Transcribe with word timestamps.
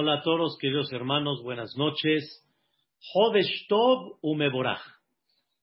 Hola 0.00 0.20
a 0.20 0.22
todos, 0.22 0.56
queridos 0.58 0.92
hermanos, 0.92 1.42
buenas 1.42 1.76
noches. 1.76 2.48
Hodesh 3.14 3.66
Tov. 3.66 4.20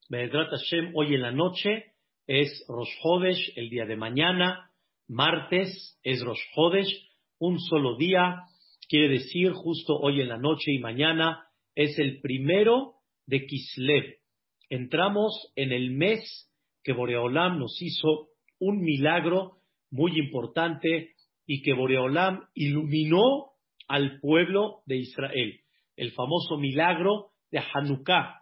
Be'edrat 0.10 0.49
Hashem, 0.49 0.92
hoy 0.94 1.15
en 1.15 1.21
la 1.21 1.31
noche 1.31 1.94
es 2.28 2.65
Rosh 2.67 2.97
Hodesh, 3.01 3.53
el 3.56 3.69
día 3.69 3.85
de 3.85 3.96
mañana. 3.96 4.71
Martes 5.08 5.97
es 6.03 6.21
Rosh 6.21 6.42
Hodesh, 6.53 7.10
un 7.40 7.62
solo 7.62 7.96
día. 7.96 8.42
Quiere 8.90 9.08
decir, 9.08 9.53
justo 9.53 9.96
hoy 9.96 10.19
en 10.19 10.28
la 10.28 10.38
noche 10.38 10.74
y 10.74 10.79
mañana 10.79 11.47
es 11.74 11.97
el 11.97 12.20
primero 12.20 12.96
de 13.28 13.46
Kislev. 13.46 14.17
Entramos 14.70 15.49
en 15.56 15.72
el 15.72 15.92
mes 15.92 16.52
que 16.84 16.91
Boreolam 16.91 17.58
nos 17.58 17.81
hizo 17.81 18.31
un 18.59 18.81
milagro 18.81 19.59
muy 19.91 20.20
importante 20.20 21.12
y 21.45 21.62
que 21.62 21.72
Boreolam 21.72 22.41
iluminó 22.54 23.55
al 23.88 24.20
pueblo 24.20 24.81
de 24.85 24.98
Israel. 24.98 25.59
El 25.95 26.12
famoso 26.12 26.57
milagro 26.57 27.31
de 27.52 27.59
Hanukkah, 27.59 28.41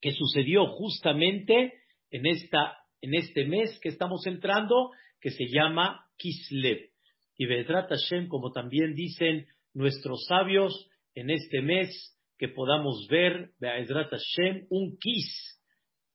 que 0.00 0.12
sucedió 0.12 0.66
justamente 0.66 1.74
en, 2.10 2.26
esta, 2.26 2.76
en 3.00 3.14
este 3.14 3.44
mes 3.46 3.78
que 3.80 3.88
estamos 3.88 4.26
entrando, 4.26 4.90
que 5.20 5.30
se 5.30 5.46
llama 5.48 6.06
Kislev. 6.16 6.90
Y 7.38 7.46
Vedrat 7.46 7.88
Hashem, 7.88 8.28
como 8.28 8.52
también 8.52 8.94
dicen 8.94 9.46
nuestros 9.74 10.24
sabios, 10.26 10.88
en 11.14 11.30
este 11.30 11.62
mes 11.62 12.16
que 12.38 12.48
podamos 12.48 13.06
ver, 13.10 13.52
Vedrat 13.58 14.10
Hashem, 14.10 14.66
un 14.70 14.96
kis, 14.98 15.60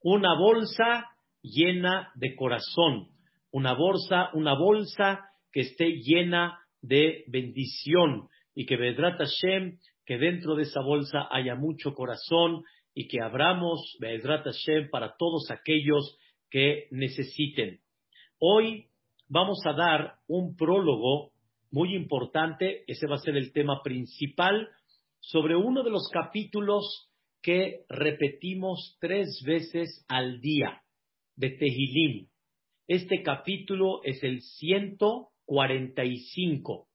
una 0.02 0.38
bolsa 0.38 1.05
llena 1.41 2.11
de 2.15 2.35
corazón, 2.35 3.09
una 3.52 3.73
bolsa, 3.73 4.29
una 4.33 4.53
bolsa 4.53 5.25
que 5.52 5.61
esté 5.61 6.02
llena 6.03 6.59
de 6.81 7.23
bendición, 7.27 8.30
y 8.55 8.66
que 8.66 8.77
Vedrat 8.77 9.17
Hashem, 9.17 9.77
que 10.05 10.17
dentro 10.17 10.55
de 10.55 10.63
esa 10.63 10.80
bolsa 10.81 11.27
haya 11.31 11.55
mucho 11.55 11.94
corazón 11.94 12.63
y 12.93 13.08
que 13.08 13.21
abramos 13.21 13.95
Vedrat 13.99 14.43
Hashem 14.43 14.89
para 14.89 15.16
todos 15.17 15.49
aquellos 15.52 16.17
que 16.49 16.88
necesiten. 16.91 17.80
Hoy 18.39 18.88
vamos 19.27 19.59
a 19.66 19.73
dar 19.73 20.16
un 20.27 20.55
prólogo 20.55 21.31
muy 21.71 21.95
importante, 21.95 22.83
ese 22.88 23.08
va 23.08 23.16
a 23.16 23.19
ser 23.19 23.38
el 23.38 23.53
tema 23.53 23.81
principal, 23.81 24.67
sobre 25.21 25.55
uno 25.55 25.83
de 25.83 25.91
los 25.91 26.09
capítulos 26.11 27.09
que 27.41 27.86
repetimos 27.88 28.97
tres 28.99 29.41
veces 29.45 30.03
al 30.09 30.41
día 30.41 30.81
de 31.36 31.52
Tehilim. 31.52 32.27
Este 32.88 33.23
capítulo 33.23 34.02
es 34.03 34.21
el 34.23 34.41
145 34.41 36.91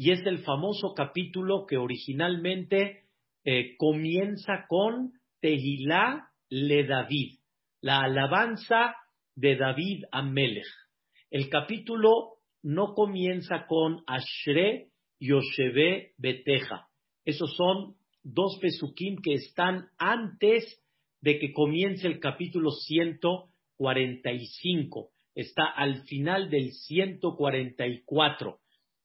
y 0.00 0.10
es 0.12 0.24
el 0.24 0.38
famoso 0.38 0.94
capítulo 0.94 1.66
que 1.66 1.76
originalmente 1.76 3.02
eh, 3.44 3.76
comienza 3.76 4.64
con 4.66 5.12
Tehilá 5.42 6.30
le 6.48 6.86
David, 6.86 7.40
la 7.82 8.04
alabanza 8.04 8.94
de 9.36 9.56
David 9.56 10.04
a 10.10 10.22
Melech. 10.22 10.64
El 11.30 11.50
capítulo 11.50 12.38
no 12.62 12.94
comienza 12.94 13.66
con 13.66 14.02
Ashre 14.06 14.88
Yoshebe 15.20 16.14
Beteja. 16.16 16.86
Esos 17.26 17.54
son 17.54 17.96
dos 18.22 18.58
pesukim 18.58 19.16
que 19.22 19.34
están 19.34 19.90
antes 19.98 20.82
de 21.20 21.38
que 21.38 21.52
comience 21.52 22.06
el 22.06 22.20
capítulo 22.20 22.70
145. 22.70 25.10
Está 25.34 25.66
al 25.66 26.04
final 26.04 26.48
del 26.48 26.72
144 26.72 28.60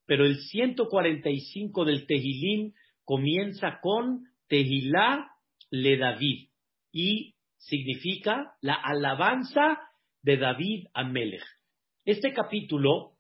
pero 0.06 0.26
el 0.26 0.38
145 0.38 1.86
del 1.86 2.06
Tehilim 2.06 2.74
comienza 3.04 3.80
con 3.82 4.26
Tehilá 4.48 5.32
le 5.72 5.98
David 5.98 6.50
y 6.92 7.36
significa 7.58 8.56
la 8.62 8.76
alabanza 8.76 9.80
de 10.22 10.38
David 10.38 10.88
a 10.94 11.04
Melech. 11.04 11.44
Este 12.06 12.34
capítulo 12.34 13.14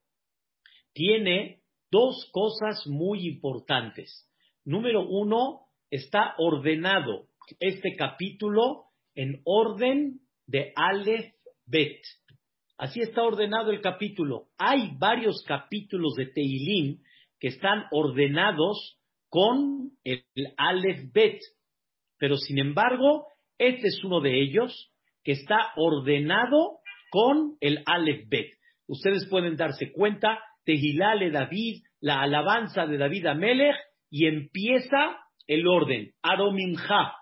tiene 0.93 1.61
dos 1.91 2.29
cosas 2.31 2.85
muy 2.87 3.27
importantes. 3.27 4.29
Número 4.63 5.07
uno, 5.07 5.61
está 5.89 6.35
ordenado 6.37 7.27
este 7.59 7.95
capítulo 7.95 8.85
en 9.13 9.41
orden 9.45 10.21
de 10.47 10.71
Aleph 10.75 11.33
Bet. 11.65 12.01
Así 12.77 12.99
está 12.99 13.23
ordenado 13.23 13.71
el 13.71 13.79
capítulo. 13.79 14.47
Hay 14.57 14.91
varios 14.97 15.43
capítulos 15.47 16.13
de 16.15 16.25
Teilim 16.25 16.99
que 17.39 17.47
están 17.47 17.85
ordenados 17.91 18.97
con 19.29 19.91
el 20.03 20.23
Aleph 20.57 21.11
Bet, 21.13 21.39
pero 22.17 22.35
sin 22.35 22.59
embargo, 22.59 23.27
este 23.57 23.87
es 23.87 24.03
uno 24.03 24.19
de 24.19 24.41
ellos 24.41 24.91
que 25.23 25.31
está 25.31 25.71
ordenado 25.77 26.79
con 27.11 27.55
el 27.61 27.81
Aleph 27.85 28.27
Bet. 28.27 28.51
Ustedes 28.87 29.25
pueden 29.29 29.55
darse 29.55 29.93
cuenta, 29.93 30.39
Tehilale 30.65 31.31
David, 31.31 31.81
la 32.01 32.21
alabanza 32.21 32.85
de 32.85 32.97
David 32.97 33.25
Amelech, 33.27 33.75
y 34.09 34.27
empieza 34.27 35.17
el 35.47 35.65
orden. 35.65 36.11
Arominja, 36.21 37.13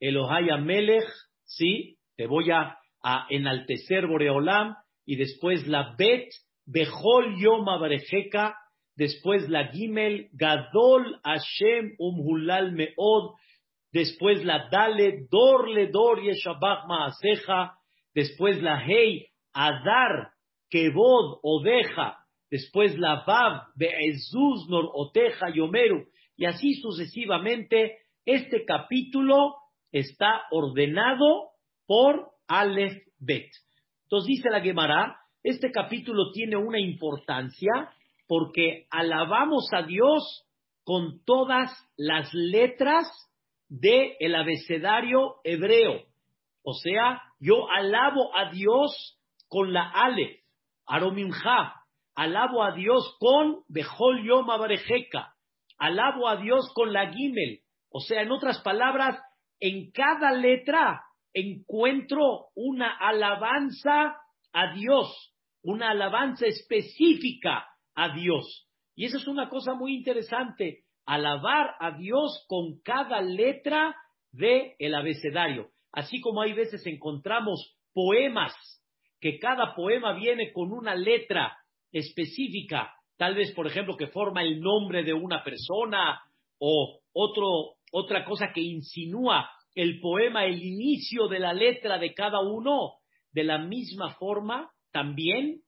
Elohai 0.00 0.50
Amelech, 0.50 1.08
sí, 1.44 1.98
te 2.16 2.26
voy 2.26 2.50
a, 2.50 2.78
a 3.02 3.26
enaltecer 3.30 4.06
Boreolam, 4.06 4.74
y 5.06 5.16
después 5.16 5.66
la 5.66 5.94
Bet, 5.96 6.28
Bejol 6.66 7.40
Yom 7.40 7.68
Abarejeka, 7.68 8.56
después 8.96 9.48
la 9.48 9.68
Gimel, 9.68 10.28
Gadol 10.32 11.20
Hashem 11.22 11.94
Umhulal 11.98 12.72
Meod, 12.72 13.36
después 13.92 14.44
la 14.44 14.68
Dale, 14.70 15.26
Dorle 15.30 15.86
Dor 15.88 16.20
Yeshabach 16.22 16.86
Maaseja, 16.88 17.78
después 18.14 18.60
la 18.60 18.84
Hei, 18.84 19.26
Adar, 19.54 20.32
Kevod, 20.68 21.38
Odeja, 21.42 22.18
después 22.50 22.98
la 22.98 23.22
Vav, 23.24 23.68
Be'ezuz 23.76 24.68
Nor 24.68 24.90
Oteja 24.92 25.50
Yomeru, 25.54 26.04
y 26.36 26.44
así 26.44 26.74
sucesivamente, 26.74 27.98
este 28.24 28.64
capítulo 28.64 29.54
está 29.92 30.42
ordenado 30.50 31.50
por 31.86 32.32
Aleph 32.48 32.98
Bet. 33.18 33.48
Entonces 34.06 34.28
dice 34.28 34.50
la 34.50 34.60
Gemara, 34.60 35.18
este 35.42 35.72
capítulo 35.72 36.30
tiene 36.32 36.56
una 36.56 36.78
importancia 36.78 37.90
porque 38.28 38.86
alabamos 38.90 39.68
a 39.72 39.82
Dios 39.82 40.44
con 40.84 41.24
todas 41.24 41.70
las 41.96 42.32
letras 42.32 43.08
del 43.68 44.34
abecedario 44.34 45.36
hebreo. 45.42 46.02
O 46.62 46.72
sea, 46.74 47.20
yo 47.40 47.68
alabo 47.68 48.30
a 48.36 48.50
Dios 48.50 49.18
con 49.48 49.72
la 49.72 49.90
Aleph, 49.90 50.38
Aromimja, 50.86 51.74
alabo 52.14 52.62
a 52.62 52.72
Dios 52.72 53.16
con 53.18 53.64
Bejol 53.68 54.24
Yom 54.24 54.46
alabo 55.78 56.28
a 56.28 56.36
Dios 56.36 56.72
con 56.74 56.92
la 56.92 57.12
Gimel. 57.12 57.60
O 57.90 58.00
sea, 58.00 58.22
en 58.22 58.30
otras 58.30 58.60
palabras, 58.62 59.20
en 59.58 59.90
cada 59.90 60.30
letra 60.30 61.02
encuentro 61.36 62.46
una 62.54 62.96
alabanza 62.96 64.16
a 64.54 64.74
Dios, 64.74 65.34
una 65.62 65.90
alabanza 65.90 66.46
específica 66.46 67.66
a 67.94 68.14
Dios. 68.14 68.66
Y 68.94 69.04
eso 69.04 69.18
es 69.18 69.28
una 69.28 69.50
cosa 69.50 69.74
muy 69.74 69.94
interesante, 69.94 70.84
alabar 71.04 71.74
a 71.78 71.90
Dios 71.98 72.46
con 72.48 72.80
cada 72.82 73.20
letra 73.20 73.94
del 74.32 74.72
el 74.78 74.94
abecedario. 74.94 75.68
Así 75.92 76.22
como 76.22 76.40
hay 76.40 76.54
veces 76.54 76.86
encontramos 76.86 77.76
poemas, 77.92 78.54
que 79.20 79.38
cada 79.38 79.74
poema 79.74 80.14
viene 80.14 80.52
con 80.54 80.72
una 80.72 80.94
letra 80.94 81.58
específica, 81.92 82.94
tal 83.18 83.34
vez, 83.34 83.52
por 83.54 83.66
ejemplo, 83.66 83.96
que 83.96 84.06
forma 84.06 84.42
el 84.42 84.60
nombre 84.60 85.04
de 85.04 85.12
una 85.12 85.44
persona 85.44 86.18
o 86.58 87.00
otro, 87.12 87.76
otra 87.92 88.24
cosa 88.24 88.52
que 88.54 88.62
insinúa 88.62 89.50
el 89.76 90.00
poema, 90.00 90.46
el 90.46 90.60
inicio 90.62 91.28
de 91.28 91.38
la 91.38 91.52
letra 91.52 91.98
de 91.98 92.14
cada 92.14 92.40
uno, 92.40 92.94
de 93.30 93.44
la 93.44 93.58
misma 93.58 94.14
forma, 94.14 94.72
también 94.90 95.60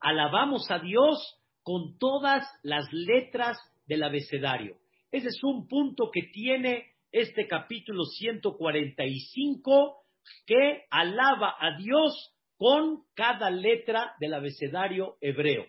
alabamos 0.00 0.68
a 0.70 0.78
Dios 0.78 1.38
con 1.62 1.98
todas 1.98 2.42
las 2.62 2.90
letras 2.90 3.58
del 3.86 4.02
abecedario. 4.02 4.78
Ese 5.10 5.28
es 5.28 5.44
un 5.44 5.68
punto 5.68 6.10
que 6.10 6.22
tiene 6.32 6.86
este 7.12 7.46
capítulo 7.46 8.04
145 8.04 9.98
que 10.46 10.86
alaba 10.90 11.54
a 11.60 11.76
Dios 11.76 12.34
con 12.56 13.02
cada 13.14 13.50
letra 13.50 14.14
del 14.20 14.32
abecedario 14.32 15.18
hebreo, 15.20 15.66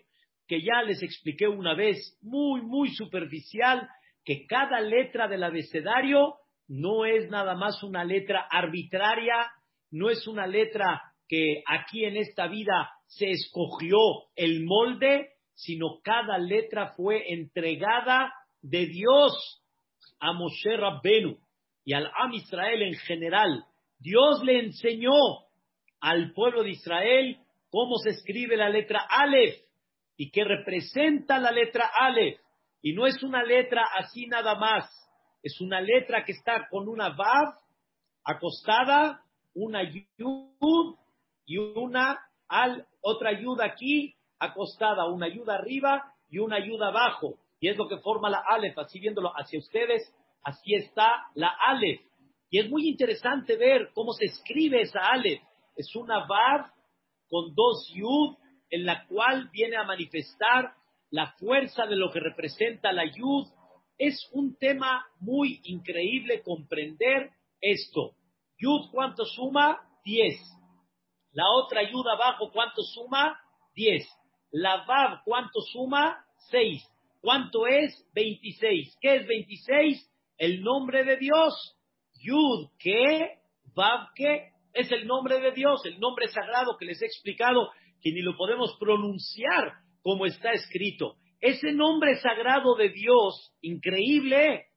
que 0.48 0.62
ya 0.62 0.82
les 0.82 1.02
expliqué 1.02 1.46
una 1.46 1.74
vez 1.74 2.18
muy, 2.22 2.62
muy 2.62 2.88
superficial, 2.94 3.86
que 4.24 4.46
cada 4.46 4.80
letra 4.80 5.28
del 5.28 5.44
abecedario 5.44 6.36
no 6.68 7.04
es 7.04 7.28
nada 7.30 7.54
más 7.54 7.82
una 7.82 8.04
letra 8.04 8.46
arbitraria, 8.50 9.50
no 9.90 10.10
es 10.10 10.26
una 10.26 10.46
letra 10.46 11.02
que 11.28 11.62
aquí 11.66 12.04
en 12.04 12.16
esta 12.16 12.46
vida 12.48 12.90
se 13.06 13.30
escogió 13.30 13.98
el 14.36 14.64
molde, 14.64 15.30
sino 15.54 16.00
cada 16.02 16.38
letra 16.38 16.94
fue 16.96 17.32
entregada 17.32 18.32
de 18.60 18.86
Dios 18.86 19.62
a 20.18 20.32
Moshe 20.32 20.76
Rabbenu 20.76 21.38
y 21.84 21.92
al 21.92 22.10
Am 22.18 22.32
Israel 22.32 22.82
en 22.82 22.94
general. 22.94 23.64
Dios 23.98 24.42
le 24.42 24.58
enseñó 24.60 25.12
al 26.00 26.32
pueblo 26.32 26.62
de 26.62 26.70
Israel 26.70 27.38
cómo 27.70 27.96
se 27.98 28.10
escribe 28.10 28.56
la 28.56 28.68
letra 28.68 29.06
Aleph 29.08 29.56
y 30.16 30.30
qué 30.30 30.44
representa 30.44 31.38
la 31.38 31.50
letra 31.50 31.90
Aleph. 31.98 32.38
Y 32.82 32.92
no 32.92 33.06
es 33.06 33.22
una 33.22 33.42
letra 33.42 33.82
así 33.98 34.26
nada 34.26 34.56
más, 34.56 34.84
es 35.44 35.60
una 35.60 35.82
letra 35.82 36.24
que 36.24 36.32
está 36.32 36.68
con 36.70 36.88
una 36.88 37.10
Vav 37.10 37.54
acostada, 38.24 39.22
una 39.54 39.82
Yud 39.82 40.96
y 41.44 41.58
una 41.58 42.18
al, 42.48 42.86
otra 43.02 43.38
Yud 43.38 43.60
aquí 43.60 44.16
acostada, 44.38 45.06
una 45.06 45.28
Yud 45.28 45.48
arriba 45.50 46.02
y 46.30 46.38
una 46.38 46.58
Yud 46.58 46.80
abajo. 46.80 47.34
Y 47.60 47.68
es 47.68 47.76
lo 47.76 47.86
que 47.88 47.98
forma 47.98 48.30
la 48.30 48.42
Aleph, 48.48 48.78
así 48.78 48.98
viéndolo 48.98 49.32
hacia 49.36 49.58
ustedes, 49.58 50.10
así 50.42 50.74
está 50.76 51.26
la 51.34 51.54
Aleph. 51.66 52.00
Y 52.48 52.60
es 52.60 52.70
muy 52.70 52.88
interesante 52.88 53.56
ver 53.56 53.90
cómo 53.94 54.14
se 54.14 54.24
escribe 54.24 54.80
esa 54.80 55.10
Aleph. 55.10 55.42
Es 55.76 55.94
una 55.94 56.26
Vav 56.26 56.70
con 57.28 57.54
dos 57.54 57.92
Yud, 57.94 58.36
en 58.70 58.86
la 58.86 59.06
cual 59.08 59.50
viene 59.52 59.76
a 59.76 59.84
manifestar 59.84 60.72
la 61.10 61.32
fuerza 61.32 61.84
de 61.84 61.96
lo 61.96 62.10
que 62.10 62.20
representa 62.20 62.92
la 62.92 63.04
Yud. 63.04 63.46
Es 63.98 64.28
un 64.32 64.56
tema 64.56 65.06
muy 65.20 65.60
increíble 65.64 66.42
comprender 66.42 67.30
esto. 67.60 68.16
Yud, 68.58 68.90
¿cuánto 68.90 69.24
suma? 69.24 69.80
Diez. 70.04 70.38
La 71.32 71.44
otra 71.50 71.82
Yud 71.82 72.06
abajo, 72.06 72.50
¿cuánto 72.52 72.82
suma? 72.82 73.38
Diez. 73.74 74.06
La 74.50 74.84
Vav, 74.84 75.22
¿cuánto 75.24 75.60
suma? 75.60 76.24
Seis. 76.50 76.82
¿Cuánto 77.20 77.66
es? 77.66 78.06
Veintiséis. 78.14 78.96
¿Qué 79.00 79.16
es 79.16 79.26
veintiséis? 79.26 80.10
El 80.36 80.62
nombre 80.62 81.04
de 81.04 81.16
Dios. 81.16 81.76
Yud, 82.20 82.68
¿qué? 82.78 83.38
Vav, 83.74 84.08
¿qué? 84.14 84.50
Es 84.72 84.90
el 84.90 85.06
nombre 85.06 85.40
de 85.40 85.52
Dios, 85.52 85.84
el 85.86 85.98
nombre 86.00 86.28
sagrado 86.28 86.76
que 86.76 86.84
les 86.84 87.00
he 87.00 87.06
explicado, 87.06 87.70
que 88.00 88.12
ni 88.12 88.22
lo 88.22 88.36
podemos 88.36 88.76
pronunciar 88.78 89.72
como 90.02 90.26
está 90.26 90.52
escrito. 90.52 91.16
Ese 91.44 91.72
nombre 91.72 92.16
sagrado 92.20 92.74
de 92.74 92.88
Dios, 92.88 93.54
increíble, 93.60 94.68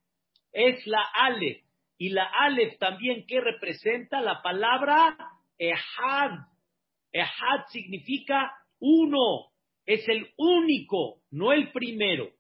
es 0.52 0.86
la 0.86 1.02
Aleph. 1.14 1.64
Y 1.98 2.10
la 2.10 2.25
Aleph 2.25 2.78
también, 2.78 3.24
¿qué 3.25 3.40
representa? 3.40 4.19
La 4.19 4.42
palabra 4.42 5.16
Ehad. 5.58 6.31
Ehad 7.14 7.68
significa 7.72 8.52
uno. 8.80 9.54
Es 9.86 10.06
el 10.10 10.28
único, 10.36 11.22
no 11.31 11.54
el 11.54 11.72
primero. 11.72 12.31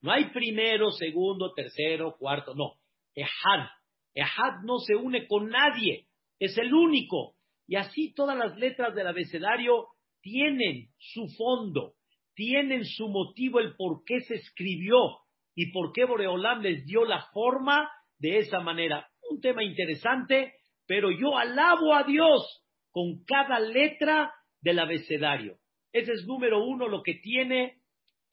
No 0.00 0.10
hay 0.10 0.30
primero, 0.30 0.90
segundo, 0.90 1.54
tercero, 1.54 2.16
cuarto, 2.18 2.56
no. 2.56 2.72
Ehad. 3.14 3.68
Ehad 4.16 4.64
no 4.64 4.80
se 4.80 4.96
une 4.96 5.28
con 5.28 5.48
nadie. 5.48 6.08
Es 6.40 6.58
el 6.58 6.74
único. 6.74 7.36
Y 7.68 7.76
así 7.76 8.12
todas 8.14 8.36
las 8.36 8.56
letras 8.58 8.96
del 8.96 9.06
abecedario 9.06 9.86
tienen 10.22 10.88
su 10.98 11.28
fondo, 11.38 11.92
tienen 12.36 12.84
su 12.84 13.08
motivo, 13.08 13.58
el 13.58 13.74
por 13.74 14.04
qué 14.04 14.20
se 14.20 14.34
escribió 14.34 15.18
y 15.56 15.72
por 15.72 15.92
qué 15.92 16.04
Boreolam 16.04 16.60
les 16.60 16.84
dio 16.84 17.04
la 17.04 17.22
forma 17.32 17.90
de 18.18 18.38
esa 18.38 18.60
manera. 18.60 19.08
Un 19.30 19.40
tema 19.40 19.64
interesante, 19.64 20.52
pero 20.86 21.10
yo 21.10 21.36
alabo 21.36 21.94
a 21.94 22.04
Dios 22.04 22.62
con 22.92 23.24
cada 23.24 23.58
letra 23.58 24.32
del 24.60 24.78
abecedario. 24.78 25.56
Ese 25.92 26.12
es 26.12 26.26
número 26.26 26.62
uno, 26.62 26.88
lo 26.88 27.02
que 27.02 27.14
tiene 27.14 27.80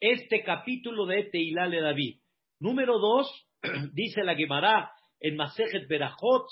este 0.00 0.44
capítulo 0.44 1.06
de 1.06 1.24
Teilá 1.24 1.68
de 1.68 1.80
David. 1.80 2.20
Número 2.60 2.98
dos, 2.98 3.48
dice 3.94 4.22
la 4.22 4.36
Gemara 4.36 4.92
en 5.18 5.36
Masejet 5.36 5.88
Berajot, 5.88 6.46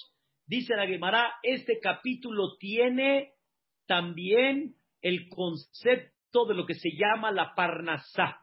dice 0.46 0.74
la 0.74 0.86
Gemara, 0.86 1.34
este 1.42 1.78
capítulo 1.80 2.56
tiene 2.58 3.32
también 3.86 4.74
el 5.02 5.28
concepto 5.28 6.11
de 6.32 6.54
lo 6.54 6.66
que 6.66 6.74
se 6.74 6.90
llama 6.90 7.30
la 7.30 7.54
Parnasá. 7.54 8.40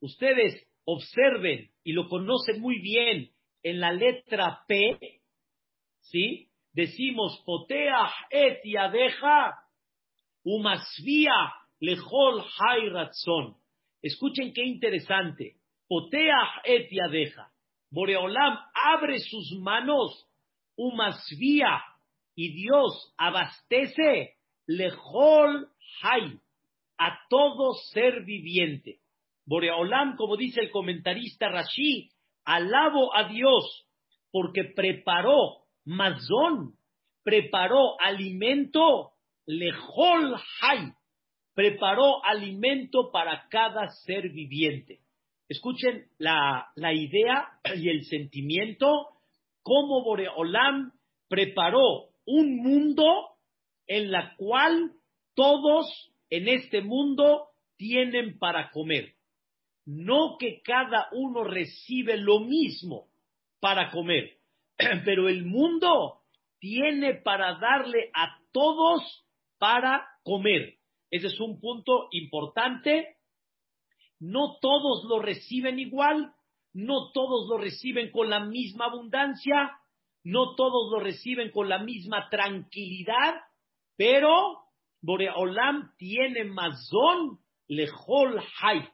Ustedes 0.00 0.66
observen 0.84 1.70
y 1.82 1.92
lo 1.92 2.08
conocen 2.08 2.60
muy 2.60 2.78
bien 2.80 3.30
en 3.62 3.80
la 3.80 3.92
letra 3.92 4.62
P, 4.68 5.20
¿sí? 6.00 6.48
Decimos, 6.72 7.42
poteah 7.46 8.10
et 8.30 8.60
yadeja, 8.64 9.54
umasvia 10.44 11.54
lejol 11.80 12.44
hayratzon. 12.58 13.56
Escuchen 14.02 14.52
qué 14.52 14.64
interesante. 14.64 15.56
Poteah 15.88 16.62
et 16.64 16.88
yadeja. 16.90 17.50
Boreolam 17.90 18.58
abre 18.74 19.18
sus 19.18 19.58
manos, 19.60 20.26
umasvia, 20.76 21.82
y 22.34 22.54
Dios 22.54 23.14
abastece 23.18 24.36
lejol 24.66 25.68
hay, 26.02 26.38
a 27.02 27.18
todo 27.28 27.74
ser 27.92 28.24
viviente. 28.24 29.00
Boreolam, 29.44 30.16
como 30.16 30.36
dice 30.36 30.60
el 30.60 30.70
comentarista 30.70 31.48
Rashi, 31.48 32.10
alabo 32.44 33.14
a 33.16 33.28
Dios 33.28 33.86
porque 34.30 34.64
preparó 34.64 35.64
mazón, 35.84 36.76
preparó 37.24 38.00
alimento, 38.00 39.12
lejol 39.46 40.36
hay, 40.62 40.92
preparó 41.54 42.24
alimento 42.24 43.10
para 43.12 43.48
cada 43.48 43.88
ser 44.04 44.30
viviente. 44.30 45.00
Escuchen 45.48 46.06
la, 46.18 46.68
la 46.76 46.94
idea 46.94 47.48
y 47.76 47.88
el 47.88 48.04
sentimiento, 48.04 49.08
cómo 49.62 50.04
Boreolam 50.04 50.92
preparó 51.28 52.10
un 52.24 52.56
mundo 52.56 53.04
en 53.86 54.12
la 54.12 54.34
cual 54.36 54.92
todos 55.34 56.11
en 56.32 56.48
este 56.48 56.80
mundo 56.80 57.48
tienen 57.76 58.38
para 58.38 58.70
comer. 58.70 59.16
No 59.84 60.38
que 60.38 60.62
cada 60.62 61.08
uno 61.12 61.44
recibe 61.44 62.16
lo 62.16 62.40
mismo 62.40 63.08
para 63.60 63.90
comer, 63.90 64.38
pero 65.04 65.28
el 65.28 65.44
mundo 65.44 66.22
tiene 66.58 67.16
para 67.16 67.58
darle 67.58 68.10
a 68.14 68.38
todos 68.50 69.26
para 69.58 70.08
comer. 70.24 70.78
Ese 71.10 71.26
es 71.26 71.38
un 71.38 71.60
punto 71.60 72.08
importante. 72.12 73.18
No 74.18 74.56
todos 74.62 75.04
lo 75.04 75.18
reciben 75.18 75.78
igual, 75.78 76.32
no 76.72 77.12
todos 77.12 77.46
lo 77.50 77.58
reciben 77.58 78.10
con 78.10 78.30
la 78.30 78.40
misma 78.40 78.86
abundancia, 78.86 79.78
no 80.24 80.54
todos 80.54 80.90
lo 80.92 81.00
reciben 81.00 81.50
con 81.50 81.68
la 81.68 81.80
misma 81.80 82.30
tranquilidad, 82.30 83.34
pero 83.96 84.61
Boreolam 85.02 85.92
tiene 85.98 86.44
mazón 86.44 87.40
lejol 87.68 88.40
hay. 88.60 88.88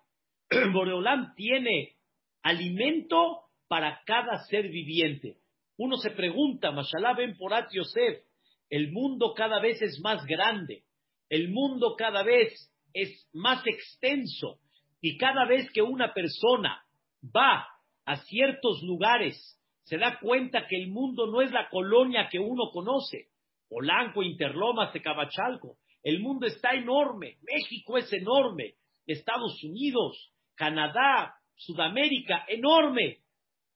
Boreolam 0.72 1.34
tiene 1.34 1.96
alimento 2.42 3.42
para 3.68 4.00
cada 4.06 4.38
ser 4.46 4.68
viviente. 4.68 5.36
Uno 5.76 5.96
se 5.98 6.10
pregunta, 6.10 6.72
Mashallah 6.72 7.14
ben 7.14 7.36
Porat 7.36 7.70
Yosef, 7.72 8.24
el 8.70 8.90
mundo 8.90 9.34
cada 9.36 9.60
vez 9.60 9.80
es 9.82 10.00
más 10.02 10.24
grande, 10.26 10.82
el 11.28 11.50
mundo 11.50 11.94
cada 11.96 12.22
vez 12.22 12.52
es 12.92 13.28
más 13.32 13.64
extenso. 13.66 14.58
Y 15.00 15.16
cada 15.16 15.46
vez 15.46 15.70
que 15.72 15.82
una 15.82 16.12
persona 16.12 16.82
va 17.24 17.68
a 18.04 18.16
ciertos 18.24 18.82
lugares, 18.82 19.36
se 19.84 19.98
da 19.98 20.18
cuenta 20.18 20.66
que 20.66 20.76
el 20.76 20.88
mundo 20.88 21.26
no 21.26 21.40
es 21.40 21.52
la 21.52 21.68
colonia 21.68 22.28
que 22.30 22.38
uno 22.38 22.70
conoce, 22.72 23.28
Polanco, 23.68 24.22
Interlomas, 24.22 24.92
Tecabachalco, 24.92 25.76
el 26.02 26.20
mundo 26.20 26.46
está 26.46 26.72
enorme, 26.72 27.38
México 27.42 27.98
es 27.98 28.12
enorme, 28.12 28.74
Estados 29.06 29.62
Unidos, 29.64 30.32
Canadá, 30.54 31.34
Sudamérica, 31.56 32.44
enorme. 32.48 33.18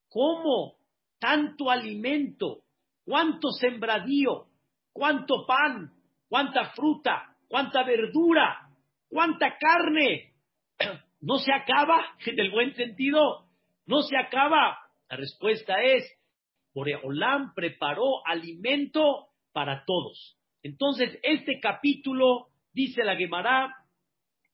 ¿Cómo 0.08 0.76
tanto 1.18 1.70
alimento? 1.70 2.62
¿Cuánto 3.04 3.50
sembradío? 3.50 4.46
¿Cuánto 4.92 5.46
pan? 5.46 5.92
¿Cuánta 6.28 6.70
fruta? 6.70 7.36
¿Cuánta 7.48 7.82
verdura? 7.84 8.68
¿Cuánta 9.08 9.56
carne? 9.58 10.34
¿No 11.20 11.38
se 11.38 11.52
acaba 11.52 12.16
en 12.26 12.38
el 12.38 12.50
buen 12.50 12.74
sentido? 12.74 13.46
¿No 13.86 14.02
se 14.02 14.16
acaba? 14.16 14.78
La 15.08 15.16
respuesta 15.16 15.82
es, 15.82 16.04
Boreolam 16.74 17.54
preparó 17.54 18.26
alimento 18.26 19.28
para 19.52 19.84
todos. 19.84 20.38
Entonces, 20.62 21.18
este 21.22 21.58
capítulo, 21.60 22.48
dice 22.72 23.04
la 23.04 23.16
Gemara, 23.16 23.74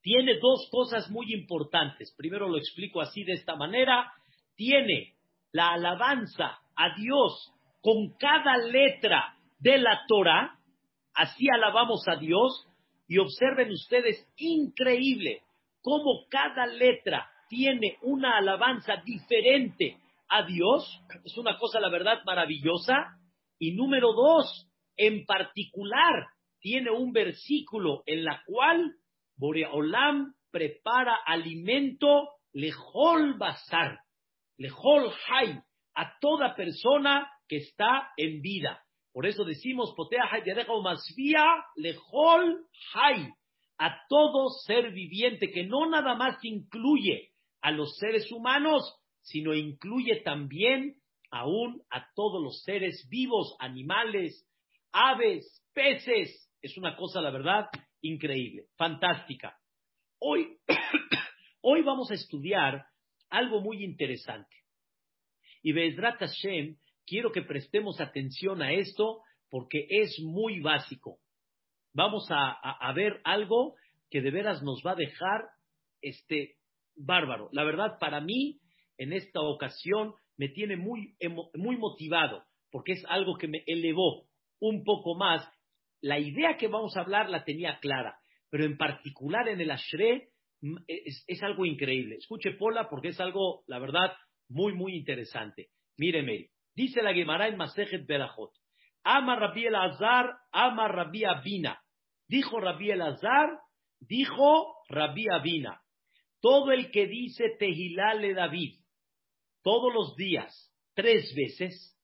tiene 0.01 0.39
dos 0.41 0.69
cosas 0.71 1.11
muy 1.11 1.33
importantes. 1.33 2.15
Primero 2.17 2.49
lo 2.49 2.59
explico 2.59 3.01
así 3.01 3.25
de 3.25 3.35
esta 3.35 3.57
manera. 3.57 4.13
Tiene 4.55 5.15
la 5.53 5.73
alabanza 5.73 6.59
a 6.77 6.95
Dios 6.97 7.53
con 7.81 8.17
cada 8.19 8.57
letra 8.57 9.37
de 9.59 9.79
la 9.79 10.01
Torah. 10.07 10.59
Así 11.15 11.47
alabamos 11.53 12.07
a 12.09 12.17
Dios. 12.17 12.67
Y 13.07 13.19
observen 13.19 13.71
ustedes, 13.71 14.27
increíble, 14.37 15.43
cómo 15.81 16.27
cada 16.29 16.67
letra 16.67 17.29
tiene 17.49 17.97
una 18.03 18.37
alabanza 18.37 18.97
diferente 19.05 19.97
a 20.29 20.43
Dios, 20.45 21.01
es 21.25 21.37
una 21.39 21.57
cosa, 21.59 21.81
la 21.81 21.89
verdad, 21.89 22.23
maravillosa. 22.25 23.17
Y 23.59 23.73
número 23.73 24.13
dos, 24.13 24.68
en 24.99 25.25
particular, 25.25 26.27
tiene 26.61 26.91
un 26.91 27.13
versículo 27.13 28.03
en 28.05 28.25
la 28.25 28.43
cual 28.45 28.95
Boreolam 29.37 30.35
prepara 30.51 31.17
alimento 31.25 32.29
lejol 32.53 33.39
basar, 33.39 34.01
lejol 34.59 35.13
hay, 35.29 35.59
a 35.95 36.19
toda 36.21 36.55
persona 36.55 37.31
que 37.49 37.59
está 37.59 38.11
en 38.17 38.41
vida. 38.41 38.83
Por 39.13 39.27
eso 39.27 39.45
decimos, 39.45 39.95
potea 39.97 40.25
masvia 40.83 41.45
lejol 41.77 42.67
hay, 42.95 43.29
a 43.79 44.07
todo 44.09 44.49
ser 44.67 44.93
viviente, 44.93 45.51
que 45.51 45.65
no 45.65 45.89
nada 45.89 46.15
más 46.15 46.39
incluye 46.43 47.31
a 47.61 47.71
los 47.71 47.97
seres 47.97 48.31
humanos, 48.33 48.83
sino 49.23 49.55
incluye 49.55 50.23
también 50.25 50.97
aún 51.31 51.83
a 51.91 52.07
todos 52.15 52.43
los 52.43 52.63
seres 52.63 53.07
vivos, 53.11 53.57
animales, 53.59 54.48
aves, 54.93 55.65
peces. 55.73 56.51
Es 56.61 56.77
una 56.77 56.97
cosa, 56.97 57.21
la 57.21 57.31
verdad, 57.31 57.67
increíble, 58.01 58.65
fantástica. 58.77 59.57
Hoy, 60.19 60.59
hoy 61.61 61.83
vamos 61.83 62.11
a 62.11 62.15
estudiar 62.15 62.87
algo 63.31 63.61
muy 63.61 63.85
interesante. 63.85 64.57
Y 65.63 65.73
Bezrat 65.73 66.19
Hashem, 66.19 66.77
quiero 67.07 67.33
que 67.33 67.43
prestemos 67.43 68.01
atención 68.01 68.63
a 68.63 68.73
esto 68.73 69.23
porque 69.51 69.87
es 69.89 70.19
muy 70.21 70.61
básico. 70.61 71.19
Vamos 71.95 72.29
a, 72.31 72.93
ver 72.95 73.21
algo 73.25 73.75
que 74.11 74.21
de 74.21 74.31
veras 74.31 74.63
nos 74.63 74.83
va 74.87 74.93
a 74.93 74.97
dejar 74.97 75.43
este 76.01 76.57
bárbaro. 76.95 77.49
La 77.53 77.65
verdad, 77.65 77.99
para 77.99 78.21
mí, 78.21 78.61
en 78.99 79.13
esta 79.13 79.41
ocasión, 79.41 80.15
me 80.37 80.49
tiene 80.49 80.77
muy, 80.77 81.17
muy 81.55 81.77
motivado 81.77 82.45
porque 82.71 82.93
es 82.93 83.05
algo 83.09 83.37
que 83.37 83.49
me 83.49 83.65
elevó 83.67 84.28
un 84.61 84.85
poco 84.85 85.15
más. 85.15 85.49
La 86.01 86.19
idea 86.19 86.57
que 86.57 86.69
vamos 86.69 86.97
a 86.97 87.01
hablar 87.01 87.29
la 87.29 87.45
tenía 87.45 87.79
clara, 87.81 88.19
pero 88.51 88.65
en 88.65 88.77
particular 88.77 89.49
en 89.49 89.61
el 89.61 89.71
Ashre 89.71 90.31
es, 90.87 91.25
es 91.27 91.43
algo 91.43 91.67
increíble. 91.67 92.17
Escuche 92.17 92.53
Pola 92.53 92.89
porque 92.89 93.09
es 93.09 93.21
algo, 93.21 93.65
la 93.67 93.79
verdad, 93.79 94.13
muy, 94.49 94.73
muy 94.75 94.97
interesante. 94.97 95.69
Míreme, 95.97 96.51
dice 96.75 97.03
la 97.03 97.15
Gemara 97.15 97.49
en 97.49 97.57
Masejet 97.57 98.07
Berajot. 98.07 98.53
Ama 99.05 99.37
Rabbi 99.37 99.67
Azar, 99.67 100.37
ama 100.53 100.89
Rabbi 100.89 101.25
Abina. 101.25 101.81
Dijo 102.29 102.61
Rabbi 102.61 102.93
Azar, 102.93 103.59
dijo 104.01 104.75
Rabbi 104.89 105.27
Abina. 105.33 105.81
Todo 106.41 106.73
el 106.73 106.91
que 106.91 107.07
dice 107.07 107.57
Tehilale 107.59 108.35
David 108.35 108.79
todos 109.69 109.93
los 109.93 110.17
días, 110.17 110.73
tres 110.95 111.31
veces, 111.35 111.98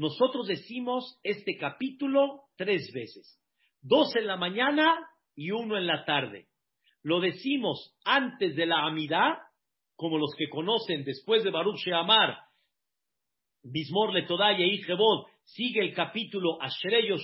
nosotros 0.00 0.46
decimos 0.46 1.20
este 1.22 1.58
capítulo 1.58 2.44
tres 2.56 2.90
veces. 2.94 3.38
Dos 3.82 4.16
en 4.16 4.26
la 4.26 4.38
mañana 4.38 4.98
y 5.34 5.50
uno 5.50 5.76
en 5.76 5.86
la 5.86 6.06
tarde. 6.06 6.46
Lo 7.02 7.20
decimos 7.20 7.94
antes 8.06 8.56
de 8.56 8.64
la 8.64 8.86
amidad, 8.86 9.34
como 9.96 10.16
los 10.16 10.34
que 10.38 10.48
conocen 10.48 11.04
después 11.04 11.44
de 11.44 11.50
Baruch 11.50 11.80
Sheamar, 11.84 12.34
Bismor 13.62 14.14
Letodaya 14.14 14.64
y 14.64 14.78
Jebod, 14.78 15.26
sigue 15.44 15.80
el 15.80 15.92
capítulo 15.92 16.56
Ashreyo 16.62 17.16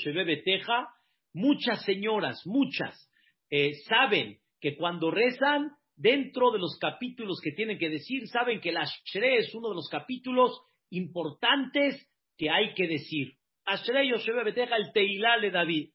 Teja. 0.44 0.86
Muchas 1.32 1.82
señoras, 1.82 2.42
muchas, 2.44 3.10
eh, 3.48 3.72
saben 3.88 4.38
que 4.60 4.76
cuando 4.76 5.10
rezan, 5.10 5.70
dentro 5.96 6.50
de 6.50 6.58
los 6.58 6.76
capítulos 6.78 7.40
que 7.42 7.52
tienen 7.52 7.78
que 7.78 7.88
decir, 7.88 8.28
saben 8.28 8.60
que 8.60 8.68
el 8.68 8.76
Ashre 8.76 9.38
es 9.38 9.54
uno 9.54 9.70
de 9.70 9.76
los 9.76 9.88
capítulos 9.88 10.60
importantes 10.90 12.06
que 12.36 12.50
hay 12.50 12.74
que 12.74 12.86
decir. 12.86 13.34
Ashre 13.64 14.02
Beteja, 14.44 14.76
el 14.76 15.52
David. 15.52 15.90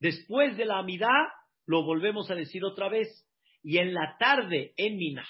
Después 0.00 0.56
de 0.56 0.64
la 0.64 0.78
Amidad, 0.78 1.26
lo 1.66 1.84
volvemos 1.84 2.30
a 2.30 2.34
decir 2.34 2.64
otra 2.64 2.88
vez. 2.88 3.08
Y 3.62 3.78
en 3.78 3.92
la 3.92 4.16
tarde, 4.18 4.72
en 4.76 4.96
Minha, 4.96 5.24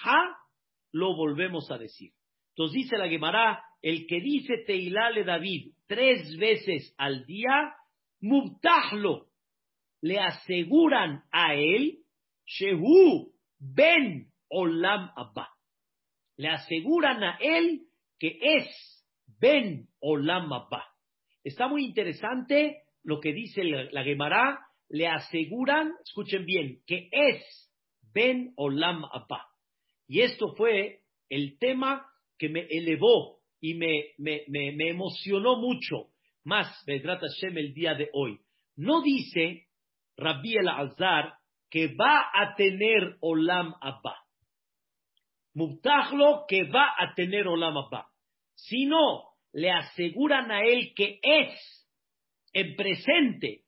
lo 0.92 1.16
volvemos 1.16 1.70
a 1.70 1.78
decir. 1.78 2.12
Entonces 2.50 2.82
dice 2.82 2.98
la 2.98 3.08
Gemara, 3.08 3.62
el 3.82 4.06
que 4.06 4.20
dice 4.20 4.64
Teilá 4.66 5.10
David 5.24 5.72
tres 5.86 6.36
veces 6.36 6.94
al 6.98 7.24
día, 7.24 7.74
Mubtahlo, 8.20 9.28
le 10.00 10.18
aseguran 10.18 11.22
a 11.30 11.54
él, 11.54 11.98
Shehu, 12.44 13.32
Ben 13.58 14.30
Olam 14.48 15.10
Abba. 15.16 15.48
Le 16.36 16.48
aseguran 16.48 17.22
a 17.22 17.38
él 17.40 17.82
que 18.18 18.38
es 18.40 18.97
Ben 19.40 19.88
Olam 20.00 20.52
Abba. 20.52 20.86
Está 21.44 21.68
muy 21.68 21.84
interesante 21.84 22.82
lo 23.02 23.20
que 23.20 23.32
dice 23.32 23.62
la, 23.64 24.02
Gemara. 24.02 24.60
Le 24.88 25.06
aseguran, 25.06 25.92
escuchen 26.02 26.46
bien, 26.46 26.82
que 26.86 27.08
es 27.12 27.70
Ben 28.14 28.52
Olam 28.56 29.04
Abba. 29.04 29.46
Y 30.06 30.22
esto 30.22 30.54
fue 30.56 31.02
el 31.28 31.58
tema 31.58 32.06
que 32.38 32.48
me 32.48 32.66
elevó 32.70 33.38
y 33.60 33.74
me, 33.74 34.14
emocionó 34.88 35.56
mucho 35.56 36.08
más 36.44 36.82
Bedrat 36.86 37.20
Hashem 37.20 37.58
el 37.58 37.74
día 37.74 37.94
de 37.94 38.08
hoy. 38.12 38.40
No 38.76 39.02
dice 39.02 39.66
Rabbi 40.16 40.56
el 40.56 40.68
Azar 40.68 41.34
que 41.70 41.88
va 41.88 42.30
a 42.32 42.54
tener 42.56 43.16
Olam 43.20 43.74
Abba. 43.80 44.16
Mubtajlo 45.54 46.44
que 46.48 46.64
va 46.64 46.94
a 46.98 47.14
tener 47.14 47.46
Olam 47.46 47.76
Abba. 47.76 48.08
Si 48.58 48.86
no, 48.86 49.24
le 49.52 49.70
aseguran 49.70 50.50
a 50.50 50.62
él 50.62 50.92
que 50.94 51.20
es 51.22 51.88
en 52.52 52.74
presente 52.76 53.62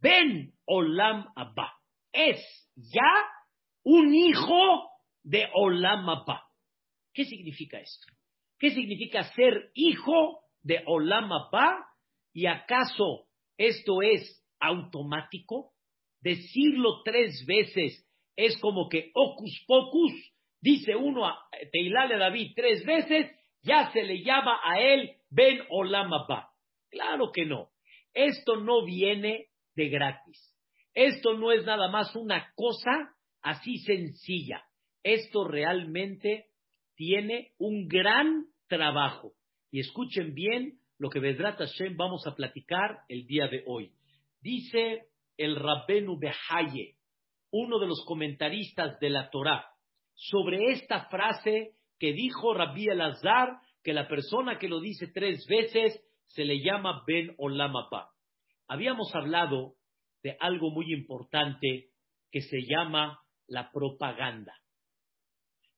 Ben 0.00 0.52
Olam 0.66 1.26
Abba. 1.34 1.72
Es 2.12 2.38
ya 2.76 3.10
un 3.82 4.14
hijo 4.14 4.90
de 5.22 5.48
Olam 5.54 6.08
Abba. 6.08 6.44
¿Qué 7.14 7.24
significa 7.24 7.80
esto? 7.80 8.06
¿Qué 8.58 8.70
significa 8.70 9.24
ser 9.32 9.70
hijo 9.74 10.40
de 10.62 10.82
Olam 10.86 11.32
Abba? 11.32 11.86
¿Y 12.32 12.46
acaso 12.46 13.26
esto 13.56 14.02
es 14.02 14.44
automático? 14.60 15.72
decirlo 16.20 17.02
tres 17.02 17.44
veces 17.46 18.06
es 18.36 18.56
como 18.58 18.88
que 18.88 19.10
ocus 19.14 19.64
pocus, 19.66 20.12
dice 20.60 20.94
uno 20.94 21.26
a 21.26 21.38
Teilale 21.72 22.16
David 22.16 22.52
tres 22.54 22.84
veces, 22.84 23.30
ya 23.62 23.90
se 23.92 24.02
le 24.02 24.22
llama 24.22 24.60
a 24.64 24.80
él 24.80 25.16
Ben 25.30 25.60
Olam 25.70 26.10
Claro 26.90 27.30
que 27.32 27.44
no. 27.44 27.68
Esto 28.14 28.56
no 28.56 28.84
viene 28.84 29.46
de 29.74 29.88
gratis. 29.88 30.38
Esto 30.94 31.34
no 31.34 31.52
es 31.52 31.64
nada 31.64 31.88
más 31.88 32.14
una 32.16 32.52
cosa 32.54 33.14
así 33.42 33.78
sencilla. 33.78 34.64
Esto 35.02 35.44
realmente 35.44 36.46
tiene 36.96 37.52
un 37.58 37.86
gran 37.86 38.46
trabajo. 38.66 39.32
Y 39.70 39.80
escuchen 39.80 40.34
bien 40.34 40.80
lo 40.98 41.08
que 41.08 41.20
Vedrat 41.20 41.58
Hashem 41.58 41.96
vamos 41.96 42.26
a 42.26 42.34
platicar 42.34 43.00
el 43.08 43.26
día 43.26 43.46
de 43.48 43.62
hoy. 43.66 43.92
Dice 44.40 45.06
el 45.36 45.56
Rabbenu 45.56 46.18
Behaye, 46.18 46.96
uno 47.52 47.78
de 47.78 47.86
los 47.86 48.04
comentaristas 48.04 48.98
de 49.00 49.10
la 49.10 49.30
Torá, 49.30 49.66
sobre 50.14 50.72
esta 50.72 51.06
frase 51.06 51.76
que 52.00 52.14
dijo 52.14 52.54
Rabbi 52.54 52.88
Elazar, 52.88 53.60
que 53.84 53.92
la 53.92 54.08
persona 54.08 54.58
que 54.58 54.68
lo 54.68 54.80
dice 54.80 55.06
tres 55.08 55.46
veces 55.46 56.02
se 56.26 56.44
le 56.44 56.60
llama 56.60 57.04
Ben 57.06 57.34
Olamapa. 57.38 58.10
Habíamos 58.66 59.14
hablado 59.14 59.74
de 60.22 60.36
algo 60.40 60.70
muy 60.70 60.92
importante 60.92 61.90
que 62.32 62.40
se 62.40 62.62
llama 62.62 63.20
la 63.46 63.70
propaganda. 63.70 64.54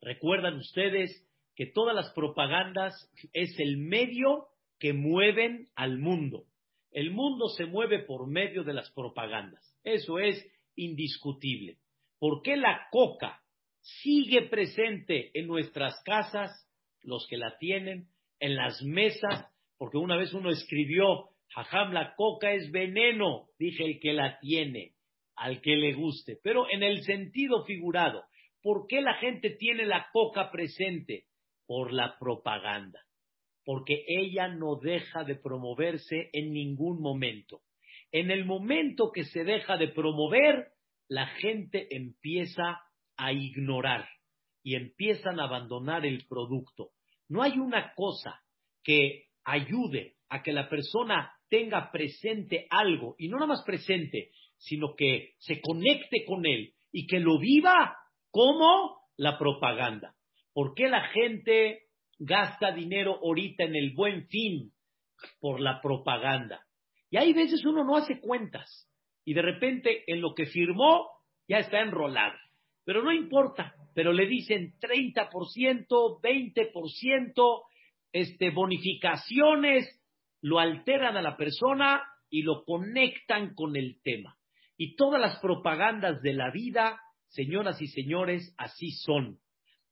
Recuerdan 0.01 0.57
ustedes 0.57 1.29
que 1.57 1.67
todas 1.67 1.95
las 1.95 2.13
propagandas 2.13 2.95
es 3.33 3.59
el 3.59 3.79
medio 3.79 4.47
que 4.79 4.93
mueven 4.93 5.71
al 5.75 5.99
mundo. 5.99 6.45
El 6.93 7.11
mundo 7.11 7.49
se 7.49 7.67
mueve 7.67 8.01
por 8.01 8.29
medio 8.29 8.63
de 8.63 8.75
las 8.75 8.91
propagandas. 8.93 9.77
Eso 9.83 10.19
es 10.19 10.45
indiscutible. 10.77 11.79
¿Por 12.19 12.43
qué 12.43 12.57
la 12.57 12.87
coca 12.91 13.42
sigue 13.83 14.43
presente 14.49 15.31
en 15.39 15.47
nuestras 15.47 16.01
casas, 16.05 16.51
los 17.03 17.27
que 17.29 17.37
la 17.37 17.59
tienen, 17.59 18.09
en 18.41 18.57
las 18.57 18.83
mesas? 18.83 19.47
Porque 19.77 19.99
una 19.99 20.17
vez 20.17 20.33
uno 20.33 20.51
escribió, 20.51 21.31
jajam, 21.49 21.93
la 21.93 22.15
coca 22.15 22.53
es 22.53 22.71
veneno, 22.71 23.49
dije 23.59 23.85
el 23.85 24.01
que 24.01 24.13
la 24.13 24.39
tiene, 24.41 24.95
al 25.37 25.61
que 25.61 25.77
le 25.77 25.93
guste. 25.93 26.39
Pero 26.43 26.71
en 26.71 26.83
el 26.83 27.03
sentido 27.03 27.65
figurado, 27.65 28.25
¿por 28.63 28.87
qué 28.87 29.01
la 29.01 29.15
gente 29.15 29.51
tiene 29.51 29.85
la 29.85 30.09
coca 30.13 30.51
presente? 30.51 31.27
Por 31.67 31.93
la 31.93 32.19
propaganda 32.19 33.01
porque 33.65 34.05
ella 34.07 34.49
no 34.49 34.77
deja 34.77 35.25
de 35.25 35.37
promoverse 35.37 36.31
en 36.33 36.53
ningún 36.53 37.01
momento. 37.01 37.61
En 38.11 38.31
el 38.31 38.45
momento 38.45 39.11
que 39.13 39.25
se 39.25 39.45
deja 39.45 39.77
de 39.77 39.89
promover, 39.89 40.69
la 41.09 41.27
gente 41.27 41.89
empieza 41.95 42.81
a 43.25 43.33
ignorar. 43.33 44.09
y 44.65 44.77
empiezan 44.77 45.41
a 45.41 45.47
abandonar 45.47 46.07
el 46.07 46.25
producto. 46.29 46.91
No 47.29 47.43
hay 47.43 47.59
una 47.59 47.95
cosa 47.95 48.41
que 48.85 49.25
ayude 49.45 50.15
a 50.29 50.41
que 50.41 50.53
la 50.53 50.69
persona 50.69 51.33
tenga 51.49 51.91
presente 51.91 52.69
algo, 52.71 53.17
y 53.19 53.27
no 53.27 53.39
nada 53.39 53.49
más 53.49 53.65
presente, 53.65 54.31
sino 54.59 54.95
que 54.95 55.35
se 55.39 55.61
conecte 55.61 56.25
con 56.25 56.47
él 56.47 56.73
y 56.93 57.09
que 57.09 57.19
lo 57.19 57.41
viva 57.41 57.97
como 58.31 59.01
la 59.17 59.37
propaganda. 59.37 60.15
¿Por 60.53 60.75
qué 60.75 60.89
la 60.89 61.09
gente 61.09 61.89
gasta 62.19 62.71
dinero 62.71 63.19
ahorita 63.21 63.65
en 63.65 63.75
el 63.75 63.95
buen 63.95 64.29
fin? 64.29 64.73
Por 65.41 65.61
la 65.61 65.81
propaganda. 65.81 66.65
Y 67.11 67.17
hay 67.17 67.33
veces 67.33 67.65
uno 67.65 67.85
no 67.85 67.97
hace 67.97 68.21
cuentas 68.21 68.89
y 69.25 69.35
de 69.35 69.43
repente 69.43 70.05
en 70.07 70.21
lo 70.21 70.35
que 70.35 70.47
firmó 70.47 71.09
ya 71.49 71.59
está 71.59 71.81
enrolado. 71.81 72.39
Pero 72.85 73.03
no 73.03 73.13
importa, 73.13 73.75
pero 73.95 74.13
le 74.13 74.27
dicen 74.27 74.75
30%, 74.81 76.21
20%, 76.21 77.63
este, 78.13 78.51
bonificaciones, 78.51 80.01
lo 80.41 80.59
alteran 80.59 81.17
a 81.17 81.23
la 81.23 81.37
persona 81.37 82.03
y 82.29 82.43
lo 82.43 82.65
conectan 82.65 83.55
con 83.55 83.77
el 83.77 84.01
tema. 84.03 84.37
Y 84.77 84.97
todas 84.97 85.21
las 85.21 85.39
propagandas 85.41 86.23
de 86.23 86.33
la 86.33 86.51
vida, 86.51 87.01
señoras 87.29 87.81
y 87.81 87.87
señores, 87.87 88.55
así 88.59 88.91
son. 88.91 89.39